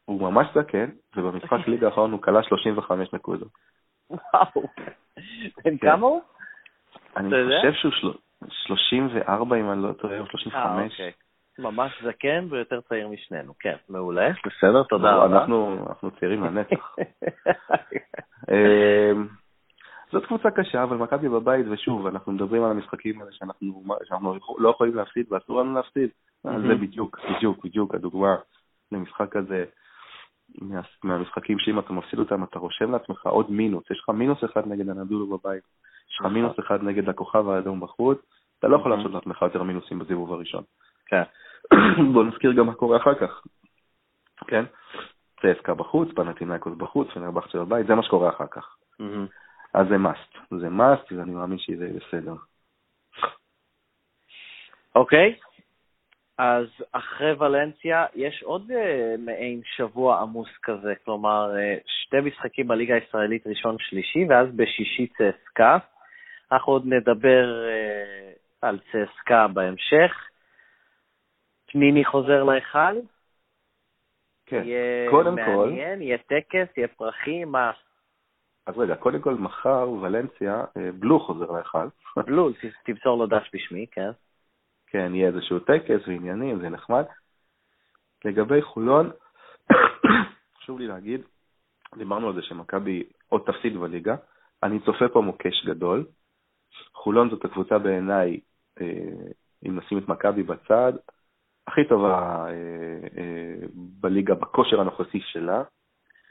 הוא 0.05 0.21
ממש 0.21 0.47
זקן, 0.55 0.91
ובמשחק 1.17 1.69
ליגה 1.69 1.87
האחרון 1.87 2.13
הוא 2.13 2.23
כלה 2.23 2.43
35 2.43 3.13
נקודות. 3.13 3.49
וואו, 4.11 4.67
בן 5.65 5.79
כמה 5.79 6.07
הוא? 6.07 6.23
אני 7.17 7.31
חושב 7.31 7.73
שהוא 7.73 8.13
34 8.49 9.57
אם 9.57 9.71
אני 9.71 9.83
לא 9.83 9.93
טועה, 9.93 10.21
או 10.21 10.27
35. 10.27 10.57
אה, 10.57 10.85
אוקיי. 10.85 11.13
ממש 11.59 12.03
זקן 12.03 12.47
ויותר 12.51 12.81
צעיר 12.81 13.09
משנינו, 13.09 13.53
כן, 13.61 13.77
מעולה, 13.89 14.31
בסדר, 14.47 14.83
תודה 14.83 15.15
רבה. 15.15 15.45
אנחנו 15.45 16.11
צעירים 16.21 16.45
לנצח. 16.45 16.97
אמ, 18.51 19.27
זאת 20.13 20.27
קבוצה 20.27 20.51
קשה, 20.51 20.83
אבל 20.83 20.97
מכבי 20.97 21.29
בבית, 21.29 21.67
ושוב, 21.71 22.07
אנחנו 22.07 22.33
מדברים 22.33 22.65
על 22.65 22.71
המשחקים 22.71 23.21
האלה 23.21 23.33
שאנחנו, 23.33 23.85
שאנחנו 24.05 24.39
לא 24.59 24.69
יכולים 24.69 24.95
להפסיד 24.95 25.33
ואסור 25.33 25.61
לנו 25.61 25.75
להפסיד. 25.75 26.11
Mm-hmm. 26.47 26.51
זה 26.69 26.75
בדיוק, 26.75 27.21
בדיוק, 27.31 27.65
בדיוק 27.65 27.95
הדוגמה 27.95 28.37
למשחק 28.93 29.37
הזה, 29.37 29.65
מה, 30.61 30.81
מהמשחקים 31.03 31.59
שאם 31.59 31.79
אתה 31.79 31.93
מפסיד 31.93 32.19
אותם, 32.19 32.45
אתה 32.45 32.59
רושם 32.59 32.93
לעצמך 32.93 33.27
עוד 33.27 33.51
מינוס. 33.51 33.91
יש 33.91 33.99
לך 33.99 34.09
מינוס 34.09 34.45
אחד 34.45 34.67
נגד 34.67 34.89
הנדולו 34.89 35.27
בבית, 35.27 35.63
יש 36.09 36.15
לך 36.15 36.21
נכון. 36.21 36.33
מינוס 36.33 36.59
אחד 36.59 36.83
נגד 36.83 37.09
הכוכב 37.09 37.49
האדום 37.49 37.81
בחוץ, 37.81 38.19
אתה 38.59 38.69
לא 38.69 38.77
יכול 38.77 38.97
לעשות 38.97 39.13
לעצמך 39.13 39.43
יותר 39.43 39.63
מינוסים 39.63 39.99
בסיבוב 39.99 40.33
הראשון. 40.33 40.63
כן. 41.07 41.23
בוא 42.13 42.25
נזכיר 42.25 42.53
גם 42.53 42.67
מה 42.67 42.75
קורה 42.75 42.97
אחר 42.97 43.15
כך, 43.15 43.43
כן? 44.47 44.65
צסקה 45.43 45.75
בחוץ, 45.75 46.09
פנטינאיקוס 46.17 46.75
בחוץ, 46.77 47.09
פנרבכצ'ה 47.15 47.59
בבית, 47.59 47.87
זה 47.87 47.95
מה 47.95 48.03
שקורה 48.03 48.29
אחר 48.29 48.47
כך. 48.51 48.77
אז 49.75 49.87
זה 49.89 49.97
must, 49.97 50.59
זה 50.59 50.69
must, 50.69 51.15
ואני 51.17 51.35
מאמין 51.35 51.59
שזה 51.59 51.85
יהיה 51.87 52.01
בסדר. 52.01 52.35
אוקיי, 54.95 55.35
okay. 55.39 55.54
אז 56.39 56.67
אחרי 56.93 57.33
ולנסיה 57.33 58.07
יש 58.15 58.43
עוד 58.43 58.71
uh, 58.71 58.75
מעין 59.19 59.61
שבוע 59.77 60.21
עמוס 60.21 60.49
כזה, 60.63 60.93
כלומר 61.05 61.51
uh, 61.55 61.83
שתי 61.87 62.21
משחקים 62.21 62.69
בליגה 62.69 62.95
הישראלית 62.95 63.47
ראשון 63.47 63.77
שלישי, 63.79 64.25
ואז 64.29 64.49
בשישי 64.57 65.07
צסקה. 65.07 65.79
אנחנו 66.53 66.73
עוד 66.73 66.87
נדבר 66.87 67.67
uh, 67.69 68.39
על 68.63 68.79
צסקה 68.79 69.49
בהמשך. 69.49 70.29
פניני 71.67 72.05
חוזר 72.05 72.43
להיכל? 72.43 72.95
כן, 74.47 74.63
קודם 75.11 75.35
כל... 75.35 75.41
יהיה 75.41 75.57
מעניין, 75.57 76.03
יהיה 76.03 76.19
טקס, 76.19 76.77
יהיה 76.77 76.89
פרחים, 76.89 77.53
מה? 77.53 77.73
אז 78.67 78.79
רגע, 78.79 78.97
קודם 78.97 79.21
כל, 79.21 79.35
מחר 79.35 79.91
ולנסיה, 79.91 80.65
בלו 80.99 81.21
חוזר 81.21 81.51
להיכל. 81.51 81.89
בלו, 82.17 82.51
תמסור 82.85 83.19
לו 83.19 83.27
דש 83.27 83.51
בשמי, 83.55 83.87
כן. 83.91 84.11
כן, 84.95 85.15
יהיה 85.15 85.29
איזשהו 85.29 85.59
טקס 85.59 86.09
ועניינים, 86.09 86.61
זה 86.61 86.69
נחמד. 86.69 87.05
לגבי 88.25 88.63
חולון, 88.63 89.11
חשוב 90.59 90.79
לי 90.79 90.87
להגיד, 90.87 91.21
דיברנו 91.97 92.29
על 92.29 92.35
זה 92.35 92.43
שמכבי 92.43 93.03
עוד 93.29 93.43
תפסיד 93.47 93.77
בליגה, 93.77 94.17
אני 94.63 94.81
צופה 94.81 95.09
פה 95.09 95.21
מוקש 95.21 95.65
גדול. 95.67 96.07
חולון 96.93 97.31
זאת 97.31 97.45
הקבוצה 97.45 97.79
בעיניי, 97.79 98.41
אה, 98.81 98.87
אם 99.67 99.77
נשים 99.77 99.99
את 99.99 100.09
מכבי 100.09 100.43
בצד, 100.43 100.93
הכי 101.67 101.85
טובה 101.89 102.47
אה, 102.49 103.67
בליגה 104.01 104.35
בכושר 104.35 104.81
הנוכחי 104.81 105.21
שלה. 105.21 105.63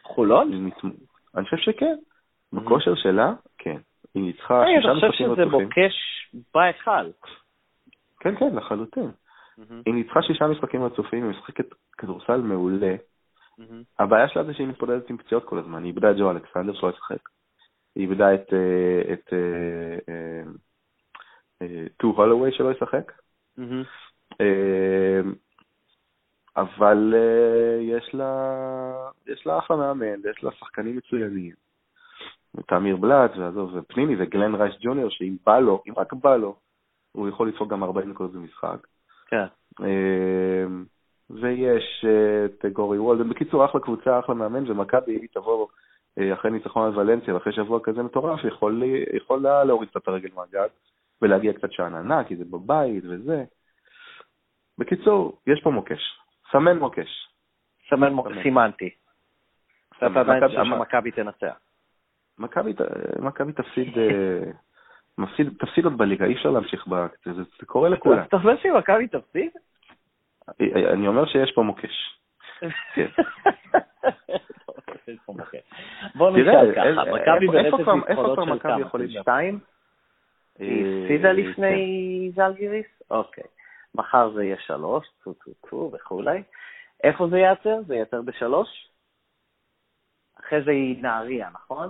חולון? 0.04 0.72
אני 1.36 1.46
חושב 1.46 1.58
שכן. 1.58 1.96
בכושר 2.54 2.96
שלה, 2.96 3.34
כן. 3.58 3.78
היא 4.16 4.24
ניצחה 4.24 4.64
שישה 4.66 4.94
משחקים 4.94 5.32
רצופים. 5.32 5.60
אני 5.60 5.70
חושב 5.70 5.80
שזה 5.80 5.82
מוקש 5.86 5.96
בהיכל. 6.54 7.10
כן, 8.24 8.36
כן, 8.36 8.56
לחלוטין. 8.56 9.12
היא 9.86 9.94
ניצחה 9.94 10.22
שישה 10.22 10.48
משחקים 10.48 10.84
רצופים, 10.84 11.24
היא 11.24 11.32
משחקת 11.32 11.66
כדורסל 11.98 12.42
מעולה. 12.42 12.96
הבעיה 14.00 14.28
שלה 14.28 14.44
זה 14.44 14.54
שהיא 14.54 14.68
מתמודדת 14.68 15.10
עם 15.10 15.18
פציעות 15.18 15.46
כל 15.46 15.60
הזמן. 15.60 15.84
היא 15.84 15.92
איבדה 15.92 16.12
את 16.12 16.16
ג'ו 16.18 16.32
אלכסנדר 16.32 16.74
שלא 16.74 16.90
ישחק. 16.90 17.30
היא 17.96 18.10
איבדה 18.10 18.34
את 18.34 18.54
אה, 19.34 19.98
אה, 21.62 21.86
טו 21.98 22.08
הולווי 22.08 22.52
שלא 22.52 22.72
ישחק. 22.72 23.12
אבל 26.58 27.14
יש 29.26 29.46
לה 29.46 29.58
אחלה 29.58 29.78
מאמן, 29.78 30.20
ויש 30.24 30.44
לה 30.44 30.52
שחקנים 30.52 30.98
מצוינים. 30.98 31.54
תמיר 32.68 32.96
בלאט, 32.96 33.32
ועזוב, 33.38 33.76
ופניני 33.76 34.16
וגלן 34.20 34.56
רייס 34.56 34.76
ג'וניור, 34.82 35.10
שאם 35.10 35.36
בא 35.46 35.60
לו, 35.60 35.84
אם 35.88 35.94
רק 35.98 36.14
בא 36.14 36.36
לו, 36.36 36.56
הוא 37.14 37.30
יכול 37.30 37.48
לדפוק 37.48 37.70
גם 37.70 37.84
40 37.84 38.10
נקודות 38.10 38.34
במשחק. 38.34 38.88
כן. 39.28 39.46
אמ, 39.80 40.86
ויש 41.30 42.06
את 42.46 42.66
גורי 42.74 43.00
וולדן. 43.00 43.30
בקיצור, 43.30 43.66
אחלה 43.66 43.82
קבוצה, 43.82 44.20
אחלה 44.20 44.36
מאמן, 44.36 44.72
ומכבי, 44.72 45.20
אם 45.20 45.26
תבוא 45.34 45.68
אה, 46.20 46.34
אחרי 46.34 46.52
ניצחון 46.52 46.88
על 46.88 47.00
ולנסיה 47.00 47.34
ואחרי 47.34 47.54
שבוע 47.54 47.80
כזה 47.84 48.04
מטורף, 48.04 48.44
יכול, 48.44 48.84
יכולה 49.14 49.64
להוריד 49.64 49.90
קצת 49.90 50.02
את 50.02 50.08
הרגל 50.08 50.30
מהגג 50.36 50.68
ולהגיע 51.22 51.54
קצת 51.54 51.72
שאננה, 51.72 52.24
כי 52.24 52.36
זה 52.36 52.46
בבית 52.46 53.04
וזה. 53.06 53.44
בקיצור, 54.78 55.40
יש 55.48 55.62
פה 55.64 55.72
מוקש. 55.72 56.20
סמן 56.52 56.78
מוקש. 56.78 57.28
סמן 57.90 58.14
מוקש, 58.14 58.34
סימנתי. 58.44 58.90
אתה 59.98 60.06
עדיין 60.06 60.44
שם 60.50 60.66
שמכבי 60.66 61.12
תנצח. 61.12 61.60
מכבי 63.20 63.54
תפסיד, 63.54 63.98
אה, 63.98 64.52
מפסיד, 65.18 65.50
תפסיד 65.60 65.86
עוד 65.86 65.98
בליגה, 65.98 66.26
אי 66.26 66.34
אפשר 66.34 66.50
להמשיך 66.50 66.88
ב... 66.88 67.08
זה, 67.26 67.34
זה 67.34 67.66
קורה 67.66 67.90
לכולם. 67.90 68.24
אתה 68.24 68.38
חושב 68.38 68.58
שמכבי 68.58 69.08
תפסיד? 69.08 69.50
אני 70.94 71.08
אומר 71.08 71.26
שיש 71.26 71.52
פה 71.52 71.62
מוקש. 71.64 72.20
כן. 72.94 73.08
בוא 76.16 76.32
נשאל 76.32 76.76
ככה, 76.76 77.12
מכבי 77.14 77.48
ברצף 77.48 77.88
ניצחונות 78.10 78.40
של 78.48 78.60
כמה? 78.60 78.90
שתיים? 79.22 79.60
היא 80.60 80.86
אה, 80.86 81.04
הפסידה 81.04 81.32
לפני 81.32 82.32
כן. 82.36 82.36
זלגיריס? 82.36 82.86
אוקיי. 83.12 83.44
מחר 83.96 84.30
זה 84.34 84.44
יהיה 84.44 84.58
שלוש, 84.60 85.08
טו 85.24 85.34
טו 85.34 85.52
טו 85.70 85.92
וכולי. 85.94 86.44
איפה 87.04 87.28
זה 87.28 87.38
ייעצר? 87.38 87.82
זה 87.88 87.96
ייעצר 87.96 88.22
בשלוש? 88.22 88.88
אחרי 90.40 90.64
זה 90.64 90.72
היא 90.72 91.02
נהריה, 91.02 91.50
נכון? 91.54 91.90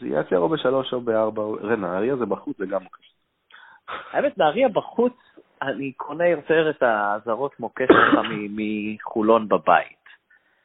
זה 0.00 0.06
ייעצר 0.06 0.38
או 0.38 0.48
בשלוש 0.48 0.92
או 0.92 1.00
בארבע, 1.00 1.42
נהריה 1.76 2.16
זה 2.16 2.26
בחוץ, 2.26 2.58
זה 2.58 2.66
גם 2.66 2.80
קשה. 2.80 3.14
האמת, 4.12 4.38
נהריה 4.38 4.68
בחוץ, 4.68 5.12
אני 5.62 5.92
קונה 5.92 6.28
יותר 6.28 6.70
את 6.70 6.82
האזהרות 6.82 7.60
מוקש 7.60 7.86
שלך 7.88 8.20
מחולון 8.50 9.48
בבית. 9.48 10.04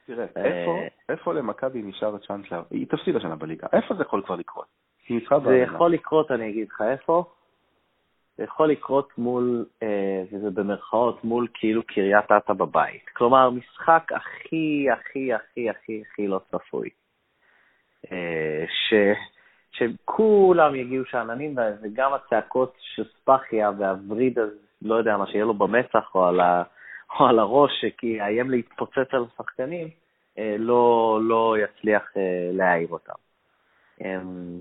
תראה, 0.06 0.26
אה, 0.36 0.88
איפה 1.08 1.34
למכבי 1.34 1.82
נשאר 1.82 2.18
צ'אנס, 2.18 2.46
היא 2.70 2.86
תפסיד 2.86 3.16
השנה 3.16 3.36
בליגה, 3.36 3.66
איפה 3.72 3.94
זה 3.94 4.02
יכול 4.02 4.22
כבר 4.22 4.36
לקרות? 4.36 4.66
זה 5.44 5.56
יכול 5.56 5.92
לקרות, 5.92 6.30
אני 6.30 6.50
אגיד 6.50 6.68
לך 6.68 6.82
איפה. 6.82 7.24
זה 8.36 8.44
יכול 8.44 8.70
לקרות 8.70 9.18
מול, 9.18 9.66
אה, 9.82 10.22
וזה 10.32 10.50
במרכאות, 10.50 11.24
מול 11.24 11.48
כאילו 11.54 11.82
קריית 11.86 12.32
אתא 12.32 12.52
בבית. 12.52 13.08
כלומר, 13.16 13.50
משחק 13.50 14.12
הכי, 14.16 14.86
הכי, 14.92 15.32
הכי, 15.32 15.70
הכי, 15.70 16.02
הכי 16.06 16.26
לא 16.26 16.40
צפוי. 16.50 16.90
אה, 18.12 18.64
ש, 18.68 18.94
שכולם 19.70 20.74
יגיעו 20.74 21.04
שאננים, 21.04 21.54
וגם 21.82 22.12
הצעקות 22.14 22.74
של 22.80 23.04
ספחיה 23.04 23.70
והווריד, 23.78 24.38
אז 24.38 24.50
לא 24.82 24.94
יודע 24.94 25.16
מה, 25.16 25.26
שיהיה 25.26 25.44
לו 25.44 25.54
במצח 25.54 26.14
או 26.14 26.24
על, 26.24 26.40
ה, 26.40 26.62
או 27.20 27.26
על 27.26 27.38
הראש, 27.38 27.84
כי 27.98 28.06
יאיים 28.06 28.50
להתפוצץ 28.50 29.08
על 29.12 29.24
השחקנים, 29.32 29.88
אה, 30.38 30.56
לא, 30.58 31.18
לא 31.22 31.56
יצליח 31.58 32.12
להעיר 32.52 32.88
אותם. 32.88 33.14
אמ, 34.00 34.60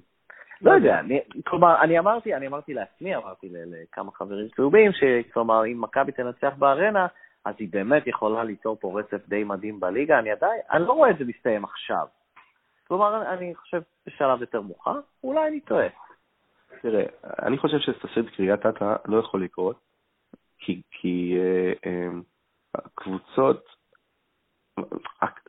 לא 0.61 0.71
יודע, 0.71 0.99
אני, 0.99 1.19
כלומר, 1.47 1.81
אני 1.81 1.99
אמרתי, 1.99 2.35
אני 2.35 2.47
אמרתי 2.47 2.73
לעצמי, 2.73 3.15
אמרתי 3.15 3.49
לכמה 3.51 4.11
חברים 4.11 4.47
צהובים, 4.55 4.91
שכלומר, 4.93 5.65
אם 5.65 5.81
מכבי 5.81 6.11
תנצח 6.11 6.53
בארנה, 6.57 7.07
אז 7.45 7.55
היא 7.59 7.67
באמת 7.71 8.07
יכולה 8.07 8.43
ליצור 8.43 8.77
פה 8.79 8.99
רצף 8.99 9.27
די 9.27 9.43
מדהים 9.43 9.79
בליגה, 9.79 10.19
אני 10.19 10.31
עדיין, 10.31 10.61
אני 10.71 10.83
לא 10.83 10.93
רואה 10.93 11.09
את 11.09 11.17
זה 11.17 11.25
מסתיים 11.25 11.63
עכשיו. 11.63 12.05
כלומר, 12.89 13.33
אני 13.33 13.55
חושב 13.55 13.81
בשלב 14.07 14.41
יותר 14.41 14.61
מאוחר, 14.61 14.99
אולי 15.23 15.47
אני 15.47 15.59
טועה. 15.59 15.87
תראה, 16.81 17.03
אני 17.23 17.57
חושב 17.57 17.79
שתסריט 17.79 18.29
קריית 18.35 18.65
אתא 18.65 18.95
לא 19.05 19.17
יכול 19.17 19.43
לקרות, 19.43 19.79
כי, 20.59 20.81
כי 20.91 21.37
אה, 21.37 21.73
אה, 21.85 22.09
הקבוצות, 22.75 23.65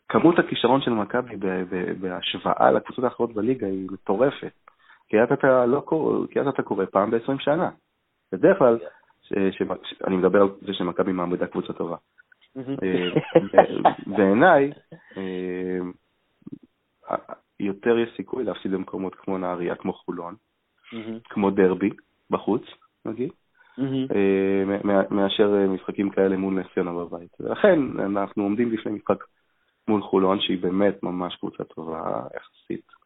כמות 0.08 0.38
הכישרון 0.38 0.80
של 0.80 0.90
מכבי 0.90 1.36
בהשוואה 2.00 2.70
לקבוצות 2.70 3.04
האחרות 3.04 3.34
בליגה 3.34 3.66
היא 3.66 3.88
מטורפת. 3.92 4.52
קריית 5.10 5.32
אתא 5.32 5.64
לא 5.66 5.80
קורה, 5.80 6.26
קריית 6.26 6.48
אתא 6.48 6.62
קורה 6.62 6.86
פעם 6.86 7.10
ב-20 7.10 7.38
שנה. 7.38 7.70
בדרך 8.32 8.58
כלל, 8.58 8.78
ש, 9.22 9.32
ש, 9.50 9.62
ש, 9.84 10.02
אני 10.06 10.16
מדבר 10.16 10.40
על 10.42 10.48
זה 10.60 10.74
שמכבי 10.74 11.12
מעמדה 11.12 11.46
קבוצה 11.46 11.72
טובה. 11.72 11.96
אה, 12.58 13.10
בעיניי, 14.06 14.72
אה, 15.16 15.78
יותר 17.60 17.98
יש 17.98 18.10
סיכוי 18.16 18.44
להפסיד 18.44 18.72
במקומות 18.72 19.14
כמו 19.14 19.38
נהריה, 19.38 19.74
כמו 19.74 19.92
חולון, 19.92 20.34
כמו 21.24 21.50
דרבי, 21.50 21.90
בחוץ, 22.30 22.62
נגיד, 23.04 23.30
אה, 23.80 25.04
מאשר 25.10 25.66
משחקים 25.68 26.10
כאלה 26.10 26.36
מול 26.36 26.54
נס 26.54 26.66
ציונה 26.74 26.92
בבית. 26.92 27.36
ולכן 27.40 28.00
אנחנו 28.00 28.42
עומדים 28.42 28.72
לפני 28.72 28.92
משחק 28.92 29.24
מול 29.88 30.02
חולון, 30.02 30.40
שהיא 30.40 30.62
באמת 30.62 31.02
ממש 31.02 31.36
קבוצה 31.36 31.64
טובה 31.64 32.22
יחסית. 32.36 33.00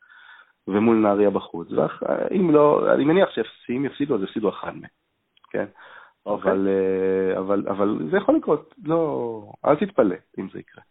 ומול 0.69 0.97
נהריה 0.97 1.31
בחוץ. 1.31 1.69
ואם 1.71 2.51
לא, 2.51 2.95
אני 2.95 3.05
מניח 3.05 3.29
שאם 3.67 3.85
יפסידו, 3.85 4.15
אז 4.15 4.23
יפסידו 4.23 4.49
אחד 4.49 4.77
מהם, 4.77 4.91
כן? 5.51 5.65
Okay. 5.65 6.27
אוקיי. 6.27 6.53
אבל, 6.53 6.69
אה, 6.69 7.39
אבל, 7.39 7.69
אבל 7.69 7.99
זה 8.11 8.17
יכול 8.17 8.37
לקרות, 8.37 8.75
לא, 8.85 9.53
אל 9.65 9.77
תתפלא 9.77 10.17
אם 10.39 10.49
זה 10.53 10.59
יקרה. 10.59 10.83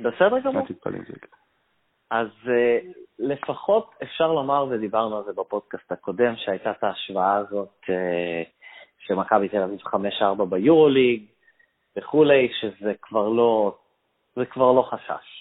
בסדר 0.00 0.40
גמור. 0.40 0.62
אל 0.62 0.66
תתפלא 0.66 0.96
אם 0.96 1.04
זה 1.04 1.12
יקרה. 1.16 1.38
אז 2.10 2.28
uh, 2.44 2.86
לפחות 3.18 3.94
אפשר 4.02 4.32
לומר, 4.32 4.66
ודיברנו 4.70 5.16
על 5.16 5.24
זה 5.24 5.32
בפודקאסט 5.32 5.92
הקודם, 5.92 6.34
שהייתה 6.36 6.70
את 6.70 6.84
ההשוואה 6.84 7.36
הזאת 7.36 7.80
uh, 7.84 8.48
שמכבי 8.98 9.48
תל 9.48 9.62
אביב 9.62 9.80
5-4 9.80 10.44
ביורוליג 10.48 11.24
וכולי, 11.96 12.48
שזה 12.60 12.92
כבר 13.02 13.28
לא, 13.28 13.78
זה 14.36 14.46
כבר 14.46 14.72
לא 14.72 14.82
חשש. 14.82 15.40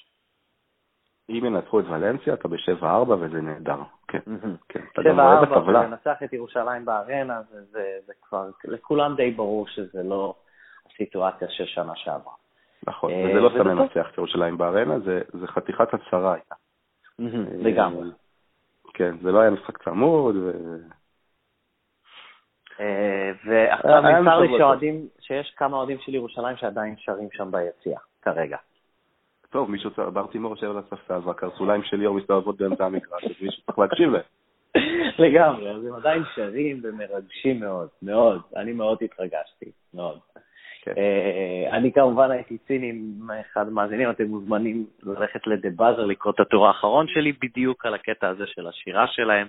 אם 1.30 1.46
ינצחו 1.46 1.80
את 1.80 1.86
ולנסיה, 1.86 2.34
אתה 2.34 2.48
ב-7-4 2.48 3.12
וזה 3.20 3.42
נהדר. 3.42 3.80
כן, 4.08 4.20
כן. 4.70 4.80
7-4 5.00 5.58
ולנצח 5.58 6.24
את 6.24 6.34
ירושלים 6.34 6.86
בארנה, 6.86 7.42
זה, 7.50 7.62
זה, 8.06 8.14
כבר, 8.22 8.50
לכולם 8.66 9.16
די 9.16 9.32
ברור 9.32 9.68
שזה 9.68 10.04
לא 10.04 10.36
הסיטואציה 10.86 11.48
של 11.50 11.66
שנה 11.66 11.96
שעברה. 11.96 12.34
נכון, 12.88 13.12
אה, 13.12 13.26
וזה 13.30 13.40
לא 13.40 13.50
סתם 13.50 13.68
לנצח 13.68 14.10
את 14.14 14.18
ירושלים 14.18 14.58
בארנה, 14.58 15.00
זה, 15.00 15.22
זה 15.34 15.48
חתיכת 15.48 15.94
הצהרה 15.94 16.34
הייתה. 16.34 16.56
לגמרי. 17.58 18.10
כן, 18.94 19.16
זה 19.22 19.32
לא 19.32 19.40
היה 19.40 19.52
משחק 19.52 19.84
צמוד, 19.84 20.36
ו... 20.36 20.52
אה, 22.80 23.32
ועכשיו 23.46 24.02
נמסר 24.02 24.40
לי 24.40 24.48
שאוהדים, 24.58 25.08
שיש 25.20 25.54
כמה 25.58 25.78
אוהדים 25.78 25.98
של 26.00 26.16
ירושלים 26.16 26.58
שעדיין 26.58 26.96
שרים 26.98 27.28
שם 27.32 27.52
ביציע, 27.52 28.00
כרגע. 28.22 28.58
טוב, 29.50 29.72
מישהו, 29.72 29.92
צריך, 29.92 30.10
בר 30.10 30.28
תימור 30.28 30.52
יושב 30.52 30.70
על 30.70 30.78
הספסל 30.78 31.20
והקרסוליים 31.26 31.84
של 31.84 31.98
ליאור 31.98 32.16
מסתובבות 32.16 32.58
באמצע 32.58 32.86
המגרש, 32.86 33.24
אז 33.24 33.42
מישהו 33.42 33.64
צריך 33.66 33.80
להקשיב 33.80 34.10
להם. 34.10 34.22
לגמרי, 35.26 35.70
אז 35.70 35.86
הם 35.86 35.94
עדיין 35.94 36.24
שרים 36.36 36.82
ומרגשים 36.84 37.60
מאוד, 37.60 37.88
מאוד. 38.02 38.42
אני 38.56 38.74
מאוד 38.74 38.98
התרגשתי, 39.02 39.72
מאוד. 39.94 40.20
כן. 40.82 40.94
אה, 40.98 41.78
אני 41.78 41.92
כמובן 41.92 42.32
הייתי 42.32 42.58
ציני 42.58 42.90
עם 42.90 43.32
אחד 43.32 43.68
המאזינים, 43.68 44.10
אתם 44.10 44.24
מוזמנים 44.24 44.86
ללכת 45.04 45.48
לדבאזר 45.48 46.06
לקרוא 46.06 46.34
את 46.34 46.40
הטור 46.40 46.68
האחרון 46.68 47.08
שלי 47.08 47.32
בדיוק 47.32 47.86
על 47.86 47.94
הקטע 47.94 48.28
הזה 48.28 48.44
של 48.48 48.68
השירה 48.68 49.08
שלהם. 49.08 49.48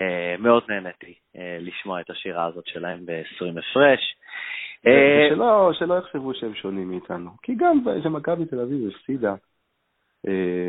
אה, 0.00 0.36
מאוד 0.38 0.62
נהניתי 0.68 1.14
אה, 1.36 1.58
לשמוע 1.60 2.00
את 2.00 2.10
השירה 2.10 2.46
הזאת 2.46 2.66
שלהם 2.66 3.06
ב-20 3.06 3.58
הפרש. 3.58 4.16
אה, 4.86 5.28
שלא, 5.30 5.70
שלא 5.72 5.94
יחשבו 5.94 6.34
שהם 6.34 6.54
שונים 6.54 6.90
מאיתנו. 6.90 7.30
כי 7.42 7.54
גם 7.54 7.80
כשמכבי 8.00 8.46
תל 8.46 8.60
אביב 8.60 8.88
הפסידה 8.88 9.34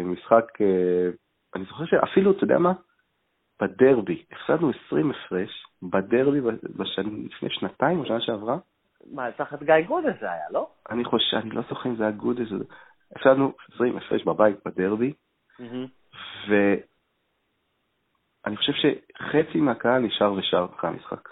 משחק, 0.06 0.46
אני 1.56 1.64
זוכר 1.64 1.86
שאפילו, 1.86 2.32
אתה 2.32 2.44
יודע 2.44 2.58
מה? 2.58 2.74
בדרבי, 3.62 4.24
הפסדנו 4.32 4.72
20 4.88 5.12
הפרש, 5.12 5.66
בדרבי 5.84 6.40
לפני 7.30 7.50
שנתיים 7.50 8.00
או 8.00 8.06
שנה 8.06 8.22
שעברה. 8.22 8.58
מה, 9.12 9.32
תחת 9.32 9.64
גיא 9.64 9.82
גודס 9.88 10.20
זה 10.20 10.32
היה, 10.32 10.46
לא? 10.52 10.70
אני 10.90 11.06
חושב, 11.06 11.38
אני 11.38 11.50
לא 11.50 11.62
זוכר 11.70 11.90
אם 11.90 11.96
זה 11.96 12.04
היה 12.04 12.12
גודס. 12.12 12.48
הפסדנו 13.16 13.54
20 13.76 13.98
הפרש 13.98 14.24
בבית 14.24 14.56
בדרבי, 14.66 15.14
ואני 16.50 18.58
חושב 18.58 18.74
שחצי 18.74 19.58
מהקהל 19.58 20.02
נשאר 20.02 20.34
ושר 20.34 20.68
אחרי 20.76 20.90
המשחק. 20.90 21.30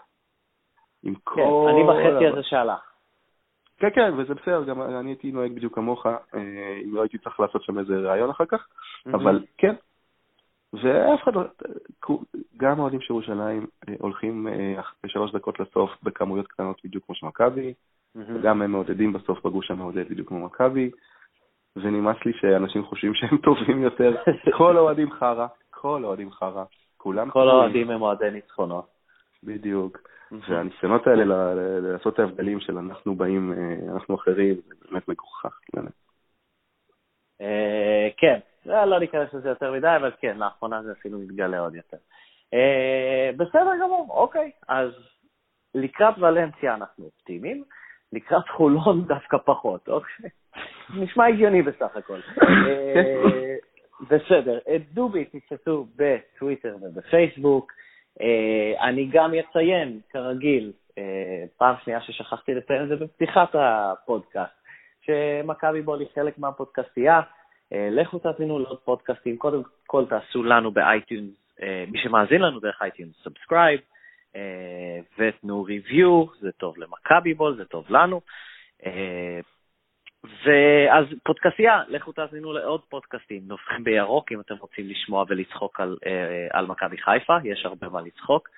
עם 1.04 1.16
כן, 1.16 1.22
כל... 1.24 1.68
אני 1.70 1.84
בחצי 1.84 2.28
הזה 2.28 2.44
שהלך. 2.44 2.92
כן, 3.78 3.90
כן, 3.96 4.14
וזה 4.18 4.34
בסדר, 4.34 4.64
גם 4.64 4.82
אני 4.82 5.10
הייתי 5.10 5.32
נוהג 5.32 5.52
בדיוק 5.52 5.76
כמוך, 5.76 6.06
אה, 6.06 6.18
אם 6.86 6.96
לא 6.96 7.02
הייתי 7.02 7.18
צריך 7.18 7.40
לעשות 7.40 7.64
שם 7.64 7.80
איזה 7.80 7.94
ראיון 7.94 8.30
אחר 8.30 8.46
כך, 8.46 8.68
אבל 9.08 9.46
כן. 9.58 9.76
ואף 10.84 11.24
אחד 11.24 11.36
לא, 11.36 11.44
גם 12.58 12.80
האוהדים 12.80 13.02
של 13.02 13.14
ירושלים 13.14 13.66
אה, 13.90 13.94
הולכים 14.00 14.48
אה, 14.48 14.82
בשלוש 15.04 15.32
דקות 15.32 15.60
לסוף 15.60 15.92
בכמויות 16.04 16.48
קטנות 16.48 16.82
בדיוק 16.84 17.06
כמו 17.06 17.16
שמכבי, 17.16 17.74
וגם 18.16 18.62
הם 18.62 18.72
מעודדים 18.72 19.14
בסוף 19.14 19.46
בגוש 19.46 19.72
המעודד 19.72 20.10
בדיוק 20.10 20.28
כמו 20.28 20.46
מכבי, 20.46 20.92
ונמאס 21.76 22.18
לי 22.26 22.32
שאנשים 22.34 22.84
חושבים 22.84 23.14
שהם 23.14 23.38
טובים 23.38 23.84
יותר. 23.84 24.16
כל 24.58 24.78
האוהדים 24.78 25.12
חרא, 25.12 25.48
כל 25.70 26.04
האוהדים 26.04 26.32
חרא, 26.32 26.64
כולם... 26.98 27.30
כל 27.30 27.50
האוהדים 27.50 27.90
הם 27.90 28.02
אוהדי 28.02 28.32
ניצחונות. 28.32 28.86
בדיוק. 29.44 29.98
והניסיונות 30.32 31.08
האלה 31.08 31.54
לעשות 31.82 32.14
את 32.14 32.20
ההבדלים 32.20 32.60
של 32.60 32.78
אנחנו 32.78 33.16
באים, 33.16 33.54
אה, 33.54 33.94
אנחנו 33.94 34.16
אחרים, 34.16 34.56
זה 34.56 34.76
באמת 34.92 35.08
מגוחך. 35.08 35.60
אה, 37.42 38.08
כן, 38.66 38.90
לא 38.90 39.00
ניכנס 39.00 39.34
לזה 39.34 39.50
יותר 39.50 39.72
מדי, 39.72 39.96
אבל 39.96 40.12
כן, 40.20 40.38
לאחרונה 40.38 40.84
זה 40.84 40.92
אפילו 40.92 41.20
מתגלה 41.20 41.60
עוד 41.60 41.76
יותר. 41.76 41.98
אה, 42.54 43.30
בסדר 43.38 43.72
גמור, 43.84 44.08
אוקיי, 44.10 44.52
אז 44.68 44.92
לקראת 45.76 46.18
ולנסיה 46.18 46.74
אנחנו 46.74 47.06
אופטימיים, 47.06 47.64
לקראת 48.14 48.50
חולון 48.50 49.02
דווקא 49.08 49.38
פחות, 49.38 49.88
אוקיי? 49.88 50.30
נשמע 50.96 51.28
הגיוני 51.28 51.62
בסך 51.62 51.96
הכל. 51.96 52.20
אה, 52.42 53.56
בסדר, 54.10 54.58
את 54.76 54.82
דובי 54.94 55.26
תצטטו 55.26 55.86
בטוויטר 55.96 56.76
ובפייסבוק. 56.82 57.72
אני 58.82 59.10
גם 59.12 59.32
אציין, 59.34 60.00
כרגיל, 60.10 60.72
פעם 61.58 61.76
שנייה 61.84 62.02
ששכחתי 62.02 62.54
לציין 62.54 62.84
את 62.84 62.88
זה 62.88 62.96
בפתיחת 62.96 63.50
הפודקאסט, 63.54 64.54
שמכבי 65.02 65.82
בול 65.82 66.00
היא 66.00 66.08
חלק 66.16 66.38
מהפודקאסטייה. 66.38 67.22
לכו 67.72 68.20
תאזינו 68.20 68.60
לעוד 68.60 68.80
פודקאסטים, 68.80 69.38
קודם 69.38 69.62
כל 69.88 70.06
תעשו 70.10 70.44
לנו 70.44 70.72
ב 70.72 70.80
iTunes, 70.80 71.34
מי 71.88 72.00
שמאזין 72.00 72.42
לנו 72.42 72.60
דרך 72.60 72.82
iTunes, 72.82 73.24
subscribe. 73.24 73.80
אה, 74.36 75.00
ותנו 75.18 75.64
ריוויו, 75.64 76.26
זה 76.40 76.52
טוב 76.52 76.76
למכבי 76.78 77.34
בול, 77.34 77.56
זה 77.56 77.66
טוב 77.66 77.86
לנו. 77.90 78.22
אה, 78.86 79.40
ואז 80.46 81.06
פודקאסטייה, 81.24 81.84
לכו 81.88 82.12
תאזינו 82.12 82.54
לעוד 82.54 82.82
פודקאסטים, 82.90 83.42
נובחים 83.48 83.84
בירוק, 83.84 84.32
אם 84.32 84.40
אתם 84.40 84.56
רוצים 84.56 84.90
לשמוע 84.90 85.26
ולצחוק 85.28 85.80
על, 85.80 85.98
אה, 86.06 86.48
על 86.52 86.66
מכבי 86.66 86.98
חיפה, 86.98 87.38
יש 87.44 87.66
הרבה 87.66 87.90
מה 87.90 88.02
לצחוק. 88.02 88.50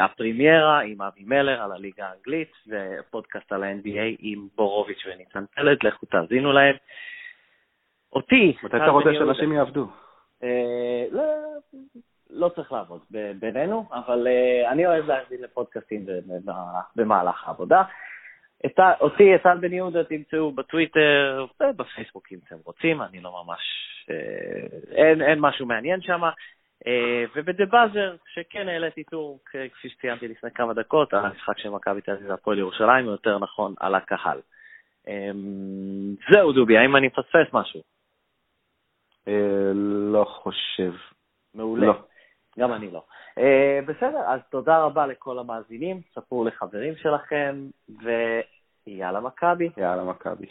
הפרימיירה 0.00 0.80
עם 0.80 1.02
אבי 1.02 1.24
מלר 1.24 1.62
על 1.62 1.72
הליגה 1.72 2.06
האנגלית, 2.06 2.52
ופודקאסט 2.66 3.52
על 3.52 3.62
ה-NBA 3.62 4.16
עם 4.18 4.48
בורוביץ' 4.56 5.06
וניצן 5.06 5.44
פלד, 5.54 5.78
לכו 5.82 6.06
תאזינו 6.06 6.52
להם. 6.52 6.76
אותי... 8.12 8.56
מתי 8.62 8.76
אתה 8.76 8.90
רוצה 8.90 9.10
שאנשים 9.18 9.52
יעבדו? 9.52 9.86
לא, 11.12 11.22
לא 12.30 12.48
צריך 12.48 12.72
לעבוד 12.72 13.00
בינינו, 13.40 13.84
אבל 13.92 14.26
uh, 14.26 14.68
אני 14.72 14.86
אוהב 14.86 15.06
להאזין 15.06 15.42
לפודקאסטים 15.42 16.06
במהלך 16.96 17.48
העבודה. 17.48 17.82
אותי, 19.00 19.34
את 19.34 19.42
טל 19.42 19.58
בן 19.58 19.72
יהודה, 19.72 20.04
תמצאו 20.04 20.52
בטוויטר 20.52 21.46
ובפייסבוק 21.60 22.32
אם 22.32 22.38
אתם 22.46 22.56
רוצים, 22.64 23.02
אני 23.02 23.20
לא 23.20 23.44
ממש... 23.44 23.60
uh, 24.08 24.94
אין, 24.94 25.40
משהו 25.40 25.66
מעניין 25.66 26.00
שם. 26.00 26.20
ובדה 27.36 27.66
באזר, 27.66 28.16
שכן 28.34 28.68
העליתי 28.68 29.04
טור, 29.04 29.38
כפי 29.44 29.88
שציינתי 29.88 30.28
לפני 30.28 30.50
כמה 30.50 30.74
דקות, 30.74 31.14
על 31.14 31.24
המשחק 31.24 31.58
של 31.58 31.70
מכבי 31.70 32.00
תל 32.00 32.12
אביב 32.12 32.30
והפועל 32.30 32.58
ירושלים, 32.58 33.06
או 33.06 33.10
יותר 33.10 33.38
נכון, 33.38 33.74
על 33.80 33.94
הקהל. 33.94 34.40
Um, 35.06 35.10
זהו, 36.32 36.52
דובי, 36.52 36.78
האם 36.78 36.96
אני 36.96 37.06
מפספס 37.06 37.52
משהו? 37.52 37.82
לא 39.74 40.24
חושב. 40.24 40.92
מעולה. 41.54 41.86
לא. 41.86 41.94
גם 42.58 42.72
אני 42.72 42.90
לא. 42.90 43.02
Uh, 43.38 43.42
בסדר, 43.86 44.20
אז 44.26 44.40
תודה 44.50 44.78
רבה 44.78 45.06
לכל 45.06 45.38
המאזינים, 45.38 46.00
ספרו 46.14 46.44
לחברים 46.44 46.94
שלכם, 46.96 47.66
ויאללה 47.88 49.20
מכבי. 49.20 49.70
יאללה 49.76 50.04
מכבי. 50.04 50.46